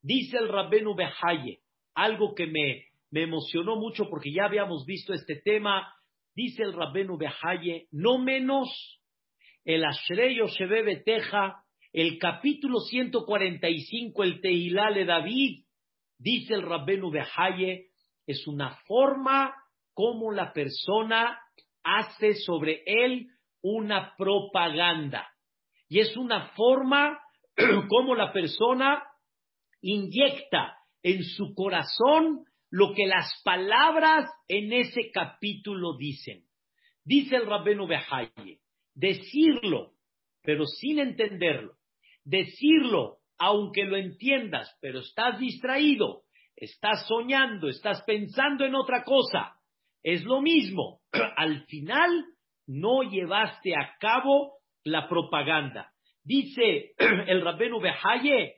Dice 0.02 0.38
el 0.38 0.48
Rabbenu 0.48 0.94
Behaye, 0.94 1.60
algo 1.94 2.34
que 2.34 2.46
me, 2.46 2.86
me 3.10 3.22
emocionó 3.22 3.76
mucho 3.76 4.08
porque 4.08 4.32
ya 4.32 4.46
habíamos 4.46 4.86
visto 4.86 5.12
este 5.12 5.36
tema, 5.36 5.94
dice 6.34 6.62
el 6.62 6.72
Rabbenu 6.72 7.18
Behaye, 7.18 7.86
no 7.92 8.18
menos 8.18 8.68
el 9.64 9.84
Ashreyo 9.84 10.46
Shebebe 10.46 10.96
Teja, 10.96 11.62
el 11.92 12.18
capítulo 12.18 12.80
145, 12.80 14.22
el 14.22 14.40
Tehilá 14.40 14.92
de 14.92 15.04
David, 15.04 15.64
dice 16.18 16.54
el 16.54 16.62
Rabbenu 16.62 17.10
Behaye, 17.10 17.88
es 18.26 18.46
una 18.46 18.76
forma 18.86 19.54
como 19.92 20.30
la 20.30 20.52
persona 20.52 21.38
hace 21.82 22.34
sobre 22.34 22.82
él 22.86 23.28
una 23.62 24.14
propaganda. 24.16 25.28
Y 25.88 25.98
es 25.98 26.16
una 26.16 26.50
forma 26.50 27.18
como 27.88 28.14
la 28.14 28.32
persona 28.32 29.02
inyecta 29.80 30.76
en 31.02 31.24
su 31.24 31.54
corazón 31.54 32.44
lo 32.70 32.94
que 32.94 33.06
las 33.06 33.42
palabras 33.42 34.30
en 34.46 34.72
ese 34.72 35.10
capítulo 35.12 35.96
dicen. 35.96 36.44
Dice 37.04 37.36
el 37.36 37.46
Rabbenu 37.46 37.88
Behaye, 37.88 38.60
decirlo, 38.94 39.94
pero 40.42 40.64
sin 40.66 41.00
entenderlo, 41.00 41.79
decirlo 42.24 43.18
aunque 43.38 43.84
lo 43.84 43.96
entiendas, 43.96 44.76
pero 44.82 45.00
estás 45.00 45.38
distraído, 45.38 46.24
estás 46.56 47.06
soñando, 47.08 47.68
estás 47.68 48.02
pensando 48.02 48.66
en 48.66 48.74
otra 48.74 49.02
cosa, 49.02 49.54
es 50.02 50.24
lo 50.24 50.42
mismo. 50.42 51.00
Al 51.36 51.64
final 51.64 52.24
no 52.66 53.02
llevaste 53.02 53.74
a 53.74 53.96
cabo 53.98 54.58
la 54.84 55.08
propaganda. 55.08 55.90
Dice 56.22 56.92
el 56.98 57.40
Rabbenu 57.40 57.80
Behaye, 57.80 58.56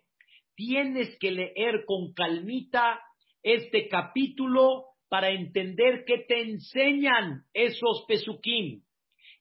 tienes 0.57 1.17
que 1.21 1.31
leer 1.31 1.85
con 1.87 2.13
calmita 2.13 3.01
este 3.43 3.89
capítulo 3.89 4.87
para 5.09 5.31
entender 5.31 6.05
qué 6.07 6.25
te 6.27 6.43
enseñan 6.43 7.45
esos 7.53 8.05
pesukim. 8.09 8.83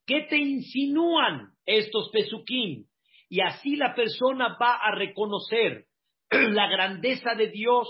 ¿Qué 0.05 0.27
te 0.29 0.37
insinúan 0.37 1.53
estos 1.65 2.09
pesukim? 2.11 2.85
Y 3.31 3.39
así 3.39 3.77
la 3.77 3.95
persona 3.95 4.57
va 4.61 4.75
a 4.75 4.93
reconocer 4.93 5.85
la 6.29 6.67
grandeza 6.67 7.33
de 7.33 7.47
Dios, 7.47 7.87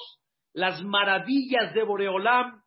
las 0.53 0.83
maravillas 0.83 1.73
de 1.73 1.81
Boreolam, 1.81 2.61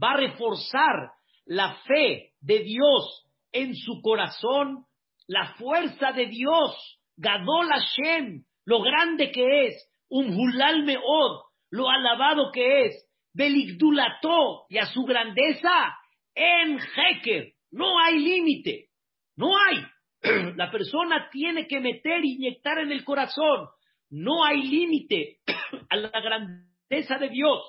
va 0.00 0.12
a 0.12 0.16
reforzar 0.18 1.10
la 1.46 1.74
fe 1.84 2.30
de 2.40 2.60
Dios 2.60 3.26
en 3.50 3.74
su 3.74 4.00
corazón, 4.02 4.84
la 5.26 5.54
fuerza 5.54 6.12
de 6.12 6.26
Dios, 6.26 7.00
Gadol 7.16 7.70
Hashem, 7.70 8.44
lo 8.66 8.82
grande 8.82 9.32
que 9.32 9.66
es, 9.66 9.92
un 10.08 10.32
Hulal 10.32 10.84
Meod, 10.84 11.40
lo 11.70 11.90
alabado 11.90 12.52
que 12.52 12.84
es, 12.86 13.10
Beligdulato 13.34 14.66
y 14.68 14.78
a 14.78 14.86
su 14.86 15.02
grandeza, 15.02 15.98
en 16.36 16.78
Heker, 16.78 17.52
no 17.72 17.98
hay 17.98 18.20
límite, 18.20 18.90
no 19.34 19.48
hay. 19.56 19.84
La 20.56 20.70
persona 20.70 21.28
tiene 21.30 21.66
que 21.66 21.80
meter, 21.80 22.24
inyectar 22.24 22.78
en 22.78 22.92
el 22.92 23.04
corazón. 23.04 23.68
No 24.10 24.44
hay 24.44 24.62
límite 24.62 25.38
a 25.90 25.96
la 25.96 26.20
grandeza 26.20 27.18
de 27.18 27.28
Dios. 27.28 27.60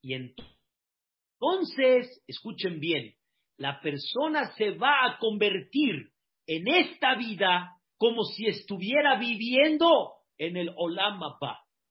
Y 0.00 0.14
entonces, 0.14 2.22
escuchen 2.26 2.80
bien, 2.80 3.14
la 3.56 3.80
persona 3.80 4.52
se 4.56 4.72
va 4.72 5.06
a 5.06 5.18
convertir 5.18 6.10
en 6.46 6.68
esta 6.68 7.14
vida 7.16 7.72
como 7.96 8.24
si 8.24 8.46
estuviera 8.46 9.18
viviendo 9.18 10.18
en 10.38 10.56
el 10.56 10.72
Olam 10.76 11.20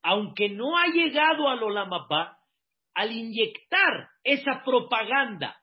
Aunque 0.02 0.48
no 0.48 0.78
ha 0.78 0.86
llegado 0.86 1.48
al 1.48 1.62
Olam 1.62 1.90
al 2.94 3.12
inyectar 3.12 4.08
esa 4.24 4.62
propaganda 4.64 5.54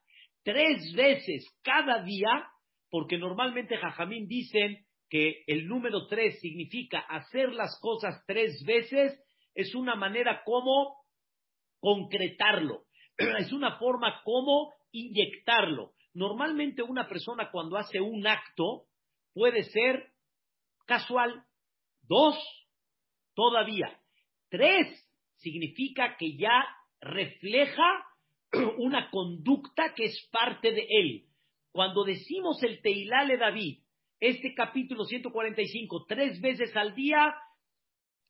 tres 0.43 0.93
veces 0.95 1.51
cada 1.63 2.03
día, 2.03 2.47
porque 2.89 3.17
normalmente 3.17 3.77
Jajamín 3.77 4.27
dicen 4.27 4.85
que 5.09 5.43
el 5.47 5.67
número 5.67 6.07
tres 6.07 6.39
significa 6.39 6.99
hacer 6.99 7.53
las 7.53 7.77
cosas 7.81 8.23
tres 8.25 8.63
veces, 8.65 9.19
es 9.53 9.73
una 9.75 9.95
manera 9.95 10.43
como 10.43 10.97
concretarlo, 11.79 12.85
es 13.17 13.51
una 13.51 13.77
forma 13.77 14.21
como 14.23 14.73
inyectarlo. 14.91 15.93
Normalmente 16.13 16.81
una 16.81 17.07
persona 17.07 17.51
cuando 17.51 17.77
hace 17.77 17.99
un 17.99 18.25
acto 18.25 18.85
puede 19.33 19.63
ser 19.63 20.11
casual, 20.85 21.43
dos 22.03 22.35
todavía, 23.33 23.99
tres 24.49 24.87
significa 25.37 26.15
que 26.17 26.37
ya 26.37 26.65
refleja 27.01 28.05
una 28.77 29.09
conducta 29.11 29.93
que 29.93 30.05
es 30.05 30.29
parte 30.31 30.71
de 30.71 30.87
él. 30.89 31.25
Cuando 31.75 32.05
decimos 32.05 32.63
el 32.63 32.81
Teilá 32.81 33.25
de 33.25 33.35
David, 33.35 33.79
este 34.21 34.53
capítulo 34.53 35.03
145, 35.03 36.05
tres 36.07 36.39
veces 36.39 36.73
al 36.73 36.95
día, 36.95 37.35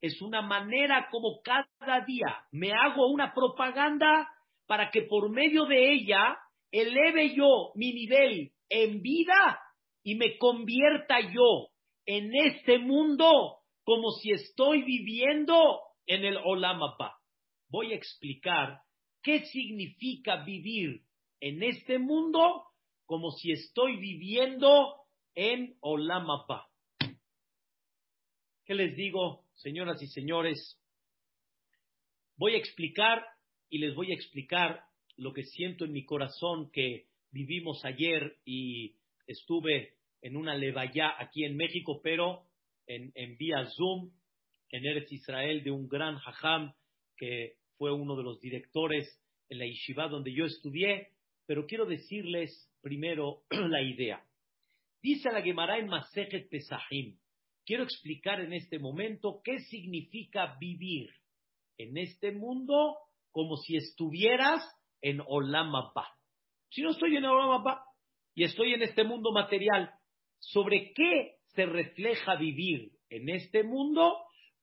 es 0.02 0.20
una 0.24 0.42
manera 0.42 1.10
como 1.12 1.42
cada 1.44 2.04
día 2.08 2.26
me 2.52 2.72
hago 2.72 3.06
una 3.06 3.36
propaganda 3.36 4.28
para 4.66 4.90
que 4.90 5.04
por 5.04 5.30
medio 5.30 5.66
de 5.66 5.92
ella 5.92 6.36
eleve 6.72 7.36
yo 7.36 7.72
mi 7.76 7.94
nivel 7.94 8.52
en 8.68 9.04
vida 9.04 9.60
y 10.02 10.16
me 10.16 10.40
convierta 10.40 11.20
yo 11.20 11.68
en 12.08 12.32
este 12.48 12.80
mundo 12.80 13.60
como 13.84 14.10
si 14.24 14.32
estoy 14.32 14.82
viviendo 14.82 15.82
en 16.08 16.26
el 16.26 16.38
Olam 16.38 16.80
Voy 17.70 17.94
a 17.94 17.96
explicar 17.96 18.80
¿Qué 19.22 19.46
significa 19.46 20.38
vivir 20.44 21.02
en 21.40 21.62
este 21.62 22.00
mundo 22.00 22.64
como 23.06 23.32
si 23.32 23.52
estoy 23.52 23.98
viviendo 23.98 24.96
en 25.36 25.76
Olamapa? 25.82 26.70
¿Qué 28.66 28.74
les 28.74 28.96
digo, 28.96 29.46
señoras 29.56 30.02
y 30.02 30.08
señores? 30.08 30.80
Voy 32.38 32.56
a 32.56 32.58
explicar 32.58 33.24
y 33.70 33.78
les 33.78 33.94
voy 33.96 34.12
a 34.12 34.16
explicar 34.16 34.84
lo 35.18 35.34
que 35.34 35.44
siento 35.44 35.86
en 35.86 35.92
mi 35.92 36.06
corazón 36.06 36.72
que 36.72 37.08
vivimos 37.32 37.84
ayer 37.86 38.38
y 38.46 38.96
estuve 39.28 39.94
en 40.22 40.36
una 40.36 40.56
levaya 40.56 41.14
aquí 41.20 41.46
en 41.46 41.56
México, 41.56 42.02
pero 42.04 42.44
en, 42.88 43.38
vía 43.38 43.66
Zoom, 43.76 44.12
en 44.72 44.86
Eretz 44.86 45.12
Israel, 45.12 45.64
de 45.64 45.72
un 45.72 45.88
gran 45.88 46.18
hajam 46.18 46.74
que 47.18 47.58
fue 47.78 47.92
uno 47.92 48.16
de 48.16 48.24
los 48.24 48.40
directores 48.40 49.08
en 49.50 49.60
la 49.60 49.66
yeshiva 49.66 50.08
donde 50.08 50.34
yo 50.34 50.46
estudié, 50.46 51.10
pero 51.46 51.68
quiero 51.68 51.86
decirles 51.86 52.70
primero 52.86 53.42
la 53.50 53.82
idea. 53.82 54.24
Dice 55.02 55.32
la 55.32 55.42
Gemara 55.42 55.80
en 55.80 55.88
Masejet 55.88 56.48
Pesahim, 56.52 57.18
quiero 57.66 57.82
explicar 57.84 58.40
en 58.42 58.54
este 58.54 58.78
momento 58.78 59.42
qué 59.44 59.58
significa 59.58 60.56
vivir 60.60 61.10
en 61.80 61.98
este 61.98 62.32
mundo 62.32 62.96
como 63.32 63.58
si 63.58 63.76
estuvieras 63.76 64.64
en 65.02 65.20
Olam 65.26 65.72
Si 66.70 66.84
no 66.84 66.92
estoy 66.92 67.18
en 67.18 67.26
Olam 67.26 67.64
y 68.36 68.44
estoy 68.44 68.76
en 68.76 68.84
este 68.84 69.04
mundo 69.04 69.32
material, 69.32 69.90
¿sobre 70.38 70.94
qué 70.94 71.38
se 71.56 71.66
refleja 71.66 72.36
vivir 72.36 72.92
en 73.10 73.30
este 73.30 73.64
mundo 73.64 74.16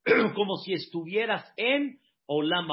como 0.37 0.59
si 0.59 0.75
estuvieras 0.75 1.53
en 1.57 1.99
Olam 2.27 2.69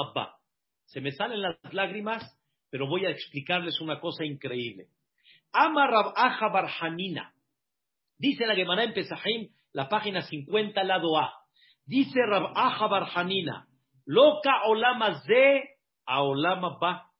Se 0.84 1.00
me 1.00 1.10
salen 1.10 1.42
las 1.42 1.58
lágrimas, 1.74 2.40
pero 2.70 2.86
voy 2.86 3.04
a 3.04 3.10
explicarles 3.10 3.80
una 3.80 3.98
cosa 3.98 4.24
increíble. 4.24 4.86
Ama 5.52 6.12
Aja 6.16 6.48
Barhanina. 6.48 7.32
Dice 8.18 8.46
la 8.46 8.54
Gemara 8.54 8.84
en 8.84 8.92
Pesahim, 8.92 9.48
la 9.72 9.88
página 9.88 10.22
50, 10.22 10.84
lado 10.84 11.18
A. 11.18 11.32
Dice 11.86 12.20
Rab 12.26 12.52
Aja 12.54 12.86
Barhanina, 12.86 13.66
Loca 14.04 14.64
olama 14.66 15.22
de 15.26 15.62
a 16.06 16.22
olama 16.22 16.78
ba. 16.80 17.10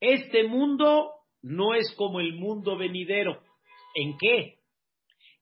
Este 0.00 0.44
mundo 0.44 1.12
no 1.42 1.74
es 1.74 1.94
como 1.96 2.20
el 2.20 2.34
mundo 2.34 2.76
venidero. 2.76 3.40
¿En 3.94 4.16
qué? 4.18 4.58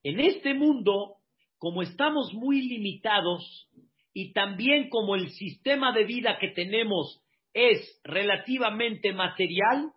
En 0.03 0.19
este 0.19 0.53
mundo, 0.53 1.17
como 1.57 1.81
estamos 1.81 2.33
muy 2.33 2.61
limitados 2.61 3.67
y 4.13 4.33
también 4.33 4.89
como 4.89 5.15
el 5.15 5.29
sistema 5.31 5.93
de 5.93 6.03
vida 6.03 6.37
que 6.39 6.49
tenemos 6.49 7.21
es 7.53 7.99
relativamente 8.03 9.13
material, 9.13 9.91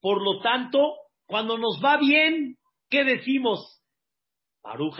por 0.00 0.22
lo 0.22 0.40
tanto, 0.40 0.94
cuando 1.28 1.58
nos 1.58 1.78
va 1.84 1.98
bien, 1.98 2.56
¿qué 2.88 3.04
decimos? 3.04 3.82
Baruch. 4.62 4.96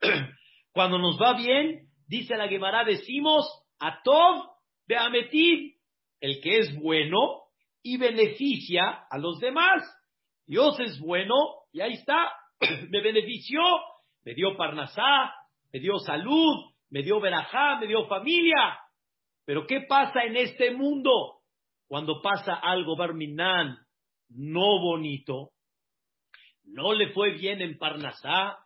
Cuando 0.72 0.98
nos 0.98 1.20
va 1.20 1.34
bien, 1.34 1.88
dice 2.06 2.36
la 2.36 2.46
Gemara, 2.46 2.84
decimos 2.84 3.44
Atov 3.80 4.44
Beametiv, 4.86 5.74
el 6.20 6.40
que 6.40 6.58
es 6.58 6.76
bueno 6.80 7.42
y 7.82 7.96
beneficia 7.96 9.04
a 9.10 9.18
los 9.18 9.40
demás. 9.40 9.82
Dios 10.46 10.78
es 10.78 11.00
bueno 11.00 11.34
y 11.72 11.80
ahí 11.80 11.94
está, 11.94 12.32
me 12.90 13.00
benefició, 13.00 13.60
me 14.24 14.34
dio 14.34 14.56
parnasá, 14.56 15.34
me 15.72 15.80
dio 15.80 15.98
salud, 15.98 16.70
me 16.88 17.02
dio 17.02 17.18
verajá, 17.18 17.80
me 17.80 17.88
dio 17.88 18.06
familia. 18.06 18.78
Pero 19.44 19.66
¿qué 19.66 19.80
pasa 19.88 20.22
en 20.22 20.36
este 20.36 20.70
mundo 20.70 21.40
cuando 21.88 22.22
pasa 22.22 22.54
algo 22.54 22.94
barminán 22.94 23.76
no 24.28 24.80
bonito? 24.80 25.52
No 26.64 26.92
le 26.92 27.12
fue 27.12 27.32
bien 27.32 27.62
en 27.62 27.78
parnasá, 27.78 28.58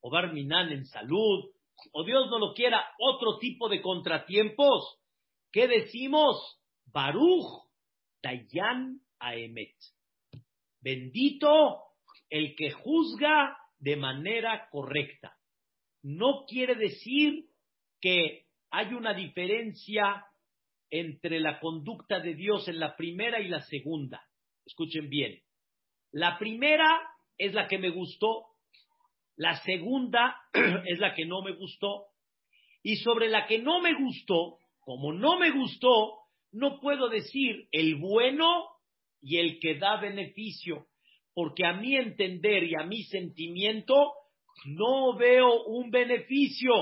o 0.00 0.10
barminán 0.10 0.72
en 0.72 0.84
salud, 0.86 1.50
o 1.92 2.04
Dios 2.04 2.28
no 2.30 2.38
lo 2.38 2.54
quiera, 2.54 2.84
otro 2.98 3.38
tipo 3.38 3.68
de 3.68 3.80
contratiempos. 3.80 4.98
¿Qué 5.52 5.66
decimos? 5.66 6.60
Baruch 6.86 7.68
Dayan 8.22 9.00
Aemet. 9.18 9.74
Bendito 10.80 11.82
el 12.28 12.54
que 12.54 12.70
juzga 12.70 13.56
de 13.78 13.96
manera 13.96 14.68
correcta. 14.70 15.36
No 16.02 16.44
quiere 16.46 16.74
decir 16.74 17.46
que 18.00 18.46
hay 18.70 18.94
una 18.94 19.12
diferencia 19.14 20.24
entre 20.90 21.40
la 21.40 21.60
conducta 21.60 22.20
de 22.20 22.34
Dios 22.34 22.68
en 22.68 22.80
la 22.80 22.96
primera 22.96 23.40
y 23.40 23.48
la 23.48 23.60
segunda. 23.62 24.22
Escuchen 24.66 25.08
bien. 25.08 25.40
La 26.12 26.38
primera 26.38 27.00
es 27.38 27.54
la 27.54 27.68
que 27.68 27.78
me 27.78 27.90
gustó, 27.90 28.46
la 29.36 29.56
segunda 29.62 30.36
es 30.86 30.98
la 30.98 31.14
que 31.14 31.24
no 31.24 31.42
me 31.42 31.52
gustó. 31.52 32.06
Y 32.82 32.96
sobre 32.96 33.28
la 33.28 33.46
que 33.46 33.58
no 33.58 33.80
me 33.80 33.94
gustó, 33.94 34.58
como 34.80 35.12
no 35.12 35.38
me 35.38 35.50
gustó, 35.50 36.18
no 36.52 36.80
puedo 36.80 37.08
decir 37.08 37.68
el 37.72 37.96
bueno 37.96 38.66
y 39.22 39.38
el 39.38 39.60
que 39.60 39.76
da 39.76 40.00
beneficio, 40.00 40.86
porque 41.34 41.64
a 41.64 41.74
mi 41.74 41.96
entender 41.96 42.64
y 42.64 42.74
a 42.74 42.84
mi 42.84 43.02
sentimiento 43.04 44.12
no 44.64 45.16
veo 45.16 45.64
un 45.64 45.90
beneficio. 45.90 46.72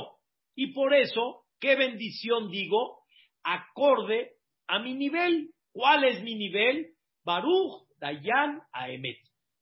Y 0.54 0.72
por 0.72 0.94
eso, 0.94 1.44
¿qué 1.60 1.76
bendición 1.76 2.50
digo? 2.50 3.00
Acorde 3.42 4.32
a 4.66 4.78
mi 4.78 4.94
nivel. 4.94 5.50
¿Cuál 5.72 6.04
es 6.04 6.22
mi 6.22 6.34
nivel? 6.34 6.94
Baruch 7.28 7.86
Dayan 8.00 8.62
Aemet. 8.72 9.18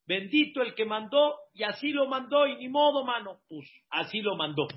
Bendito 0.06 0.62
el 0.62 0.76
que 0.76 0.84
mandó 0.84 1.34
y 1.52 1.64
así 1.64 1.90
lo 1.90 2.06
mandó 2.06 2.46
y 2.46 2.54
ni 2.58 2.68
modo, 2.68 3.04
mano. 3.04 3.40
Pues 3.48 3.68
así 3.90 4.20
lo 4.20 4.36
mandó. 4.36 4.68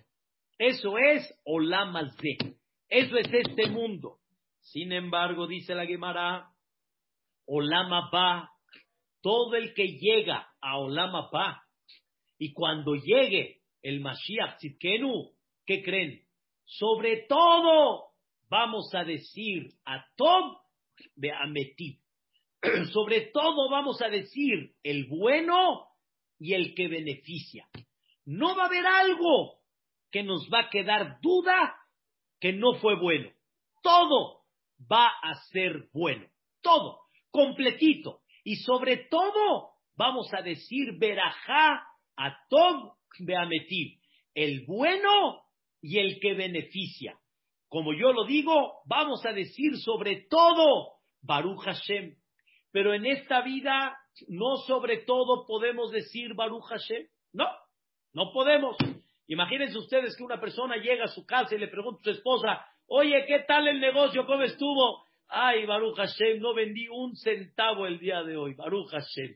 Eso 0.58 0.98
es 0.98 1.40
Olamas 1.46 2.18
de. 2.18 2.56
Eso 2.88 3.16
es 3.18 3.32
este 3.32 3.68
mundo. 3.68 4.18
Sin 4.62 4.92
embargo, 4.92 5.46
dice 5.46 5.76
la 5.76 5.86
Gemara, 5.86 6.50
Olama 7.46 8.10
va, 8.12 8.50
todo 9.22 9.56
el 9.56 9.76
que 9.76 9.86
llega 10.00 10.48
a 10.60 10.80
Olama 10.80 11.30
va, 11.32 11.62
y 12.40 12.54
cuando 12.54 12.96
llegue 12.96 13.62
el 13.84 14.00
Mashiach 14.00 14.58
Tzidkenu, 14.58 15.30
¿qué 15.64 15.84
creen? 15.84 16.24
Sobre 16.66 17.28
todo 17.28 18.14
vamos 18.50 18.90
a 18.96 19.04
decir 19.04 19.70
a 19.86 20.04
Tob 20.16 20.58
de 21.16 21.32
Ametí. 21.32 22.00
Sobre 22.94 23.22
todo 23.34 23.70
vamos 23.70 24.02
a 24.02 24.10
decir 24.10 24.74
el 24.84 25.08
bueno 25.08 25.88
y 26.40 26.54
el 26.54 26.74
que 26.76 26.88
beneficia. 26.88 27.68
No 28.26 28.56
va 28.56 28.64
a 28.64 28.66
haber 28.68 28.86
algo 28.86 29.60
que 30.12 30.24
nos 30.24 30.50
va 30.54 30.62
a 30.62 30.70
quedar 30.70 31.20
duda 31.22 31.76
que 32.40 32.54
no 32.54 32.74
fue 32.76 33.00
bueno. 33.00 33.30
Todo 33.82 34.42
va 34.92 35.08
a 35.08 35.36
ser 35.52 35.90
bueno. 35.94 36.26
Todo, 36.62 37.02
completito. 37.32 38.22
Y 38.44 38.56
sobre 38.58 38.98
todo, 39.10 39.72
vamos 39.96 40.34
a 40.34 40.42
decir 40.42 40.98
verajá 40.98 41.84
a 42.18 42.46
Beametiv, 43.20 44.00
el 44.34 44.66
bueno 44.66 45.44
y 45.82 46.00
el 46.00 46.20
que 46.20 46.34
beneficia. 46.34 47.18
Como 47.68 47.94
yo 47.94 48.12
lo 48.14 48.26
digo, 48.26 48.82
vamos 48.86 49.26
a 49.26 49.34
decir 49.34 49.78
sobre 49.78 50.28
todo 50.30 51.00
Baruch 51.22 51.62
Hashem. 51.62 52.16
Pero 52.72 52.94
en 52.94 53.06
esta 53.06 53.42
vida, 53.42 53.98
no 54.28 54.58
sobre 54.68 54.98
todo 54.98 55.46
podemos 55.48 55.92
decir 55.92 56.34
Baruch 56.36 56.66
Hashem. 56.70 57.08
No, 57.34 57.48
no 58.14 58.32
podemos. 58.32 58.78
Imagínense 59.28 59.78
ustedes 59.78 60.16
que 60.18 60.24
una 60.24 60.40
persona 60.40 60.78
llega 60.78 61.06
a 61.06 61.10
su 61.10 61.26
casa 61.26 61.56
y 61.56 61.60
le 61.60 61.68
pregunta 61.68 62.00
a 62.02 62.04
su 62.04 62.12
esposa, 62.12 62.66
Oye, 62.92 63.24
¿qué 63.28 63.46
tal 63.48 63.68
el 63.68 63.80
negocio? 63.80 64.26
¿Cómo 64.26 64.42
estuvo? 64.42 65.04
Ay, 65.28 65.68
Baruch 65.68 65.96
Hashem, 65.96 66.42
no 66.42 66.56
vendí 66.56 66.88
un 66.90 67.16
centavo 67.16 67.86
el 67.86 68.00
día 68.00 68.24
de 68.24 68.36
hoy. 68.36 68.56
Baruch 68.56 68.90
Hashem. 68.90 69.36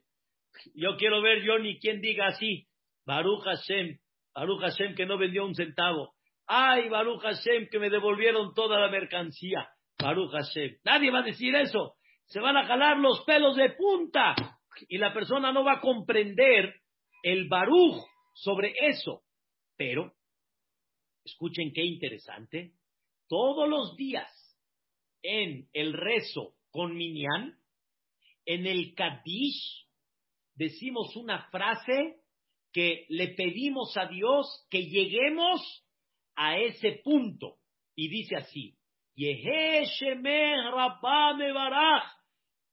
Yo 0.73 0.97
quiero 0.97 1.21
ver 1.21 1.43
yo 1.43 1.59
ni 1.59 1.79
quien 1.79 2.01
diga 2.01 2.27
así. 2.27 2.67
Baruch 3.05 3.43
Hashem. 3.43 3.99
Baruch 4.33 4.59
Hashem 4.59 4.95
que 4.95 5.05
no 5.05 5.19
vendió 5.19 5.45
un 5.45 5.53
centavo. 5.53 6.15
Ay, 6.47 6.89
Baruch 6.89 7.21
Hashem 7.21 7.67
que 7.69 7.77
me 7.77 7.91
devolvieron 7.91 8.55
toda 8.55 8.79
la 8.79 8.89
mercancía. 8.89 9.69
Baruch 9.99 10.31
Hashem. 10.31 10.77
Nadie 10.83 11.11
va 11.11 11.19
a 11.19 11.23
decir 11.23 11.55
eso. 11.55 11.93
Se 12.33 12.39
van 12.39 12.57
a 12.57 12.65
jalar 12.65 12.97
los 12.97 13.23
pelos 13.25 13.55
de 13.55 13.69
punta. 13.69 14.33
Y 14.89 14.97
la 14.97 15.13
persona 15.13 15.51
no 15.51 15.63
va 15.63 15.73
a 15.73 15.81
comprender 15.81 16.81
el 17.21 17.47
Baruch 17.47 18.03
sobre 18.33 18.73
eso. 18.89 19.21
Pero, 19.77 20.15
escuchen 21.23 21.71
qué 21.73 21.85
interesante 21.85 22.73
todos 23.27 23.69
los 23.69 23.95
días 23.95 24.31
en 25.21 25.69
el 25.73 25.93
rezo 25.93 26.55
con 26.71 26.95
Minyan, 26.95 27.55
en 28.45 28.65
el 28.65 28.95
Kadish, 28.95 29.87
decimos 30.55 31.15
una 31.15 31.49
frase 31.51 32.17
que 32.71 33.05
le 33.09 33.27
pedimos 33.35 33.95
a 33.95 34.07
Dios 34.07 34.65
que 34.71 34.87
lleguemos 34.87 35.85
a 36.35 36.57
ese 36.57 36.99
punto. 37.03 37.57
Y 37.95 38.09
dice 38.09 38.37
así, 38.37 38.75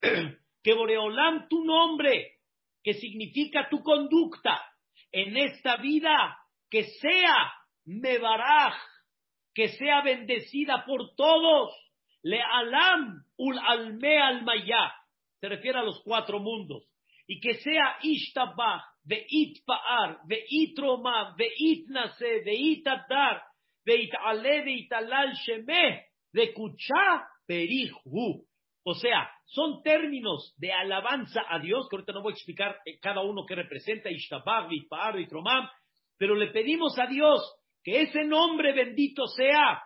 que 0.62 0.74
Boreolam 0.74 1.48
tu 1.48 1.64
nombre, 1.64 2.38
que 2.82 2.94
significa 2.94 3.68
tu 3.68 3.82
conducta 3.82 4.60
en 5.12 5.36
esta 5.36 5.76
vida, 5.76 6.38
que 6.70 6.84
sea 6.84 7.52
Mebaraj, 7.84 8.74
que 9.54 9.68
sea 9.68 10.02
bendecida 10.02 10.84
por 10.86 11.14
todos. 11.16 11.74
Le 12.22 12.40
alam 12.40 13.24
ul 13.38 13.58
alme 13.58 14.18
almaya. 14.18 14.92
Se 15.40 15.48
refiere 15.48 15.78
a 15.78 15.82
los 15.82 16.00
cuatro 16.02 16.38
mundos. 16.38 16.86
Y 17.26 17.40
que 17.40 17.54
sea 17.54 17.96
ishtabach, 18.02 18.82
veit 19.04 19.64
paar, 19.64 20.20
veit 20.26 20.78
romam, 20.78 21.34
veit 21.36 21.88
nase, 21.88 22.42
veit 22.44 22.86
adar, 22.86 23.42
veit 23.86 24.12
ale, 24.24 24.62
veit 24.64 24.92
alal 24.92 25.32
shemeh, 25.34 26.02
de 26.32 26.52
kucha 26.52 27.26
perihu. 27.46 28.44
O 28.90 28.94
sea, 28.94 29.31
son 29.44 29.85
términos 29.85 30.53
de 30.59 30.72
alabanza 30.72 31.42
a 31.48 31.61
Dios, 31.61 31.87
que 31.88 31.94
ahorita 31.94 32.12
no 32.12 32.22
voy 32.22 32.33
a 32.33 32.35
explicar 32.35 32.76
cada 33.00 33.20
uno 33.20 33.46
que 33.46 33.55
representa, 33.55 34.11
Ishtabach, 34.11 34.68
Veit 34.68 34.88
Paar, 34.88 35.14
Veit 35.14 35.31
Romam, 35.31 35.68
pero 36.18 36.35
le 36.35 36.48
pedimos 36.48 36.98
a 36.98 37.07
Dios 37.07 37.40
que 37.85 38.00
ese 38.03 38.24
nombre 38.24 38.72
bendito 38.72 39.29
sea, 39.29 39.81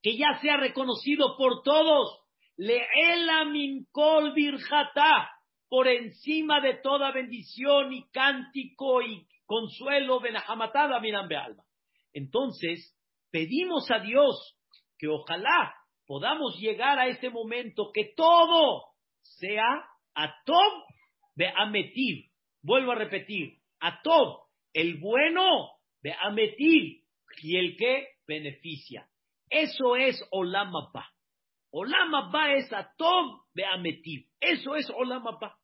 que 0.00 0.16
ya 0.16 0.38
sea 0.40 0.56
reconocido 0.56 1.36
por 1.36 1.64
todos, 1.64 2.20
leela 2.56 3.44
minkol 3.46 4.32
virjata, 4.34 5.28
por 5.68 5.88
encima 5.88 6.60
de 6.60 6.74
toda 6.74 7.10
bendición 7.10 7.92
y 7.92 8.08
cántico 8.10 9.02
y 9.02 9.26
consuelo, 9.46 10.20
benahamatada, 10.20 11.00
mirambe 11.00 11.36
alma. 11.36 11.64
Entonces, 12.12 12.96
pedimos 13.32 13.90
a 13.90 13.98
Dios 13.98 14.56
que 14.96 15.08
ojalá 15.08 15.74
podamos 16.06 16.58
llegar 16.58 16.98
a 16.98 17.08
ese 17.08 17.30
momento 17.30 17.90
que 17.92 18.12
todo 18.16 18.84
sea 19.22 19.84
a 20.14 20.42
Tob 20.44 20.84
de 21.34 21.48
Ametiv. 21.56 22.30
Vuelvo 22.62 22.92
a 22.92 22.96
repetir, 22.96 23.58
a 23.80 24.02
Tob, 24.02 24.46
el 24.72 24.98
bueno 24.98 25.70
de 26.02 26.14
Ametir 26.20 27.02
y 27.42 27.56
el 27.56 27.76
que 27.76 28.08
beneficia. 28.26 29.08
Eso 29.48 29.96
es 29.96 30.22
Olam 30.30 30.74
Abba. 30.74 31.10
Olam 31.70 32.14
Abba 32.14 32.54
es 32.54 32.72
Atov 32.72 33.42
Beametiv. 33.54 34.26
Eso 34.40 34.76
es 34.76 34.88
Olam 34.90 35.26
Abba. 35.26 35.58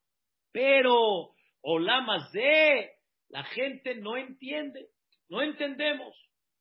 Pero 0.51 1.33
Olam 1.61 2.07
de 2.31 2.91
la 3.29 3.43
gente 3.43 3.95
no 3.95 4.15
entiende. 4.15 4.89
No 5.29 5.41
entendemos. 5.41 6.15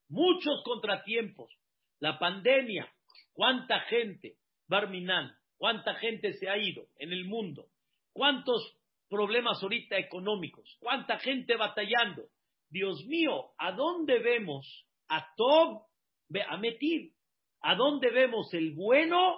Muchos 0.09 0.63
contratiempos. 0.65 1.53
La 2.01 2.19
pandemia. 2.19 2.91
¿Cuánta 3.33 3.81
gente? 3.81 4.37
Barminan. 4.69 5.37
¿Cuánta 5.57 5.95
gente 5.95 6.33
se 6.35 6.49
ha 6.49 6.57
ido 6.59 6.87
en 6.99 7.13
el 7.13 7.25
mundo? 7.25 7.69
¿Cuántos 8.13 8.77
problemas 9.09 9.63
ahorita 9.63 9.97
económicos? 9.97 10.77
¿Cuánta 10.81 11.19
gente 11.19 11.57
batallando? 11.57 12.29
Dios 12.69 13.05
mío, 13.07 13.53
¿a 13.59 13.73
dónde 13.73 14.19
vemos 14.19 14.87
a 15.09 15.35
Tob 15.37 15.83
a 16.49 16.57
metir? 16.57 17.13
¿A 17.61 17.75
dónde 17.77 18.11
vemos 18.11 18.53
el 18.55 18.73
bueno 18.73 19.37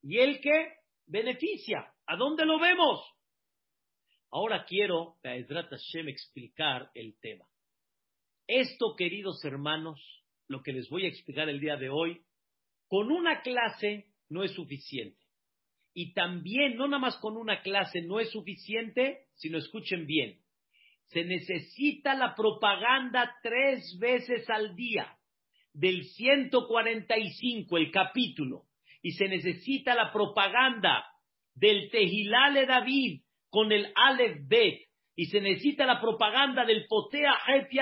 y 0.00 0.18
el 0.18 0.40
que 0.40 0.74
beneficia? 1.06 1.92
¿A 2.06 2.16
dónde 2.16 2.46
lo 2.46 2.58
vemos? 2.58 3.04
Ahora 4.30 4.64
quiero, 4.64 5.18
Hashem, 5.22 6.08
explicar 6.08 6.90
el 6.94 7.18
tema. 7.20 7.44
Esto, 8.46 8.94
queridos 8.96 9.44
hermanos, 9.44 10.00
lo 10.48 10.62
que 10.62 10.72
les 10.72 10.88
voy 10.88 11.04
a 11.04 11.08
explicar 11.08 11.48
el 11.48 11.60
día 11.60 11.76
de 11.76 11.90
hoy, 11.90 12.22
con 12.92 13.10
una 13.10 13.40
clase 13.40 14.04
no 14.28 14.44
es 14.44 14.52
suficiente. 14.52 15.16
Y 15.94 16.12
también, 16.12 16.76
no 16.76 16.86
nada 16.88 16.98
más 16.98 17.16
con 17.16 17.38
una 17.38 17.62
clase 17.62 18.02
no 18.02 18.20
es 18.20 18.30
suficiente, 18.30 19.28
sino 19.32 19.56
escuchen 19.56 20.06
bien, 20.06 20.36
se 21.06 21.24
necesita 21.24 22.12
la 22.12 22.34
propaganda 22.34 23.34
tres 23.42 23.96
veces 23.98 24.44
al 24.50 24.76
día, 24.76 25.10
del 25.72 26.04
145, 26.04 27.78
el 27.78 27.90
capítulo, 27.90 28.64
y 29.00 29.12
se 29.12 29.26
necesita 29.26 29.94
la 29.94 30.12
propaganda 30.12 31.06
del 31.54 31.88
Tejilale 31.88 32.66
David 32.66 33.22
con 33.48 33.72
el 33.72 33.90
Aleph 33.94 34.36
Bet, 34.48 34.82
y 35.16 35.24
se 35.28 35.40
necesita 35.40 35.86
la 35.86 35.98
propaganda 35.98 36.66
del 36.66 36.84
Potea 36.86 37.38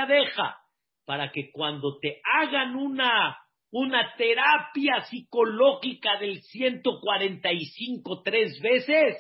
Deja, 0.07 0.57
para 1.05 1.33
que 1.33 1.51
cuando 1.51 1.99
te 1.99 2.21
hagan 2.23 2.77
una, 2.77 3.37
una 3.71 4.15
terapia 4.17 5.03
psicológica 5.09 6.19
del 6.19 6.43
145 6.43 8.23
tres 8.23 8.61
veces, 8.61 9.17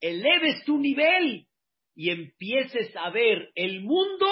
eleves 0.00 0.64
tu 0.64 0.78
nivel 0.78 1.46
y 1.94 2.10
empieces 2.10 2.96
a 2.96 3.10
ver 3.10 3.50
el 3.54 3.82
mundo 3.82 4.26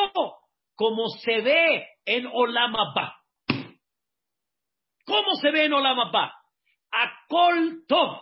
como 0.75 1.09
se 1.09 1.41
ve 1.41 1.87
en 2.05 2.27
Olamapa. 2.27 3.17
¿Cómo 5.05 5.35
se 5.41 5.51
ve 5.51 5.65
en 5.65 5.73
Olamapa? 5.73 6.35
Akol 6.91 7.85
Tov. 7.87 8.21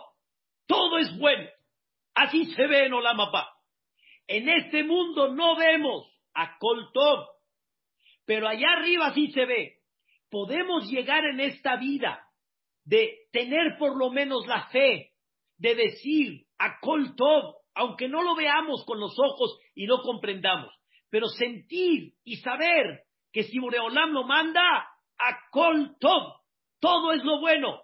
Todo 0.67 0.97
es 0.99 1.17
bueno. 1.17 1.47
Así 2.13 2.45
se 2.53 2.67
ve 2.67 2.85
en 2.85 2.93
Olamapa. 2.93 3.53
En 4.27 4.49
este 4.49 4.83
mundo 4.83 5.33
no 5.33 5.55
vemos 5.55 6.05
Akol 6.33 6.91
Tov. 6.93 7.27
Pero 8.25 8.47
allá 8.47 8.73
arriba 8.73 9.13
sí 9.13 9.31
se 9.31 9.45
ve. 9.45 9.76
Podemos 10.29 10.89
llegar 10.89 11.25
en 11.25 11.39
esta 11.39 11.77
vida 11.77 12.27
de 12.83 13.27
tener 13.31 13.77
por 13.77 13.97
lo 13.97 14.09
menos 14.09 14.45
la 14.47 14.67
fe 14.67 15.11
de 15.57 15.75
decir 15.75 16.45
Akol 16.57 17.15
Tov 17.15 17.57
aunque 17.77 18.07
no 18.07 18.23
lo 18.23 18.35
veamos 18.35 18.83
con 18.85 18.99
los 18.99 19.17
ojos 19.19 19.59
y 19.75 19.85
no 19.85 20.01
comprendamos, 20.01 20.73
pero 21.09 21.27
sentir 21.27 22.13
y 22.23 22.37
saber 22.37 23.03
que 23.31 23.43
si 23.43 23.59
Boreolam 23.59 24.11
lo 24.13 24.23
manda, 24.23 24.89
a 25.19 25.49
Kol 25.51 25.95
Tov, 25.99 26.41
todo 26.79 27.13
es 27.13 27.23
lo 27.23 27.39
bueno. 27.39 27.83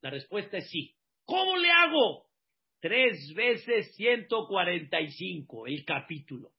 La 0.00 0.10
respuesta 0.10 0.56
es 0.56 0.70
sí. 0.70 0.94
¿Cómo 1.26 1.56
le 1.58 1.70
hago? 1.70 2.26
Tres 2.80 3.34
veces 3.34 3.94
145 3.96 5.66
el 5.66 5.84
capítulo. 5.84 6.52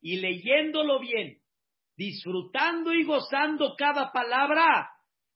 Y 0.00 0.20
leyéndolo 0.20 1.00
bien, 1.00 1.39
disfrutando 2.00 2.94
y 2.94 3.04
gozando 3.04 3.74
cada 3.76 4.10
palabra, 4.10 4.88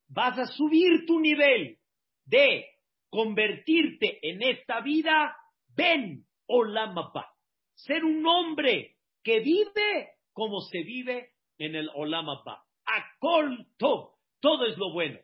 vas 0.07 0.39
a 0.39 0.47
subir 0.47 1.05
tu 1.05 1.19
nivel 1.19 1.77
de 2.25 2.65
convertirte 3.07 4.17
en 4.23 4.41
esta 4.41 4.81
vida, 4.81 5.37
ven 5.75 6.25
Olamapa. 6.47 7.31
Ser 7.75 8.03
un 8.03 8.25
hombre 8.25 8.95
que 9.23 9.41
vive 9.41 10.13
como 10.33 10.59
se 10.61 10.79
vive 10.81 11.33
en 11.59 11.75
el 11.75 11.87
Olamapa. 11.93 12.63
Akol 12.83 13.67
Todo 13.77 14.65
es 14.65 14.75
lo 14.75 14.91
bueno. 14.91 15.19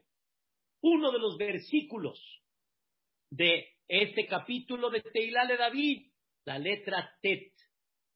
Uno 0.83 1.11
de 1.11 1.17
los 1.17 1.39
versículos 1.39 2.19
de 3.31 3.67
este 3.87 4.27
capítulo 4.27 4.91
de 4.91 5.01
Teilá 5.01 5.47
de 5.47 5.57
David, 5.57 6.11
la 6.45 6.59
letra 6.59 7.15
Tet. 7.19 7.51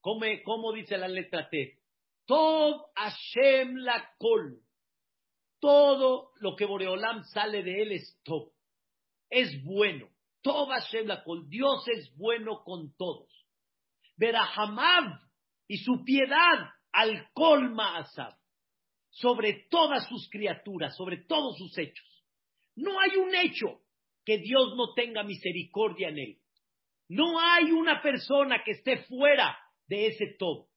¿Cómo, 0.00 0.72
dice 0.72 0.96
la 0.96 1.08
letra 1.08 1.48
Tet? 1.50 1.85
Tov 2.26 2.90
Hashem 2.94 3.76
la 3.76 4.10
Kol. 4.18 4.60
Todo 5.60 6.32
lo 6.40 6.54
que 6.56 6.66
Boreolam 6.66 7.24
sale 7.24 7.62
de 7.62 7.82
él 7.82 7.92
es 7.92 8.20
top. 8.24 8.52
Es 9.30 9.62
bueno. 9.64 10.08
Dios 11.48 11.88
es 11.88 12.14
bueno 12.16 12.62
con 12.64 12.94
todos. 12.96 13.28
Verahamav 14.16 15.20
y 15.66 15.78
su 15.78 16.04
piedad 16.04 16.70
al 16.92 17.28
colma 17.32 17.98
asab 17.98 18.34
sobre 19.10 19.66
todas 19.70 20.06
sus 20.08 20.28
criaturas, 20.30 20.94
sobre 20.96 21.18
todos 21.24 21.56
sus 21.58 21.76
hechos. 21.78 22.06
No 22.76 23.00
hay 23.00 23.16
un 23.16 23.34
hecho 23.34 23.80
que 24.24 24.38
Dios 24.38 24.74
no 24.76 24.94
tenga 24.94 25.22
misericordia 25.22 26.08
en 26.08 26.18
él. 26.18 26.38
No 27.08 27.40
hay 27.40 27.72
una 27.72 28.02
persona 28.02 28.62
que 28.64 28.72
esté 28.72 29.04
fuera 29.04 29.58
de 29.86 30.08
ese 30.08 30.36
todo. 30.38 30.68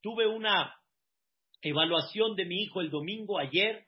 Tuve 0.00 0.26
una 0.26 0.74
evaluación 1.62 2.34
de 2.36 2.46
mi 2.46 2.62
hijo 2.62 2.80
el 2.80 2.90
domingo 2.90 3.38
ayer 3.38 3.86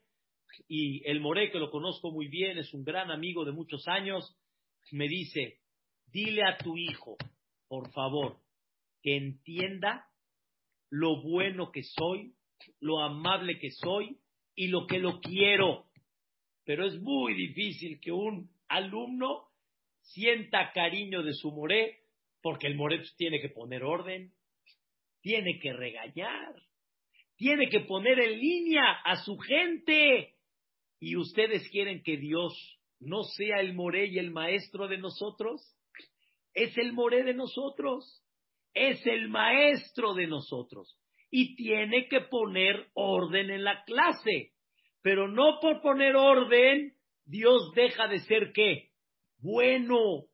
y 0.68 1.03
el 1.09 1.20
More, 1.20 1.51
que 1.51 1.59
lo 1.59 1.70
conozco 1.70 2.11
muy 2.11 2.29
bien, 2.29 2.59
es 2.59 2.75
un 2.75 2.85
gran 2.85 3.11
amigo 3.11 3.44
de 3.44 3.53
muchos 3.53 3.88
años, 3.88 4.37
me 4.90 5.09
dice, 5.09 5.61
dile 6.07 6.42
a 6.42 6.59
tu 6.59 6.77
hijo, 6.77 7.16
por 7.68 7.90
favor, 7.92 8.37
que 9.03 9.16
entienda 9.16 10.07
lo 10.90 11.22
bueno 11.22 11.72
que 11.72 11.83
soy, 11.83 12.35
lo 12.81 13.01
amable 13.01 13.59
que 13.59 13.70
soy 13.70 14.18
y 14.55 14.68
lo 14.68 14.87
que 14.87 14.98
lo 14.98 15.20
quiero. 15.20 15.87
Pero 16.64 16.87
es 16.87 17.01
muy 17.01 17.35
difícil 17.35 17.98
que 18.01 18.12
un 18.12 18.51
alumno 18.68 19.48
sienta 20.03 20.72
cariño 20.72 21.22
de 21.22 21.33
su 21.33 21.51
moré, 21.51 22.01
porque 22.42 22.66
el 22.66 22.77
moré 22.77 23.03
tiene 23.16 23.40
que 23.40 23.48
poner 23.48 23.83
orden, 23.83 24.35
tiene 25.23 25.59
que 25.61 25.73
regañar, 25.73 26.55
tiene 27.37 27.69
que 27.71 27.81
poner 27.81 28.21
en 28.21 28.39
línea 28.39 29.01
a 29.05 29.17
su 29.25 29.39
gente. 29.39 30.35
Y 31.01 31.17
ustedes 31.17 31.69
quieren 31.71 32.03
que 32.03 32.17
Dios 32.17 32.53
no 33.01 33.23
sea 33.25 33.61
el 33.61 33.75
Moré 33.75 34.07
y 34.07 34.19
el 34.19 34.31
maestro 34.31 34.87
de 34.89 34.99
nosotros. 34.99 35.61
Es 36.55 36.77
el 36.77 36.93
Moré 36.93 37.25
de 37.25 37.35
nosotros. 37.35 38.23
Es 38.75 39.05
el 39.07 39.29
maestro 39.29 40.15
de 40.15 40.27
nosotros. 40.27 40.99
Y 41.31 41.57
tiene 41.57 42.09
que 42.09 42.21
poner 42.21 42.89
orden 42.95 43.51
en 43.51 43.65
la 43.65 43.83
clase. 43.85 44.53
Pero 45.03 45.29
no 45.29 45.59
por 45.61 45.81
poner 45.83 46.15
orden, 46.15 46.93
Dios 47.25 47.73
deja 47.75 48.07
de 48.09 48.21
ser 48.21 48.53
qué? 48.53 48.91
Bueno. 49.39 50.27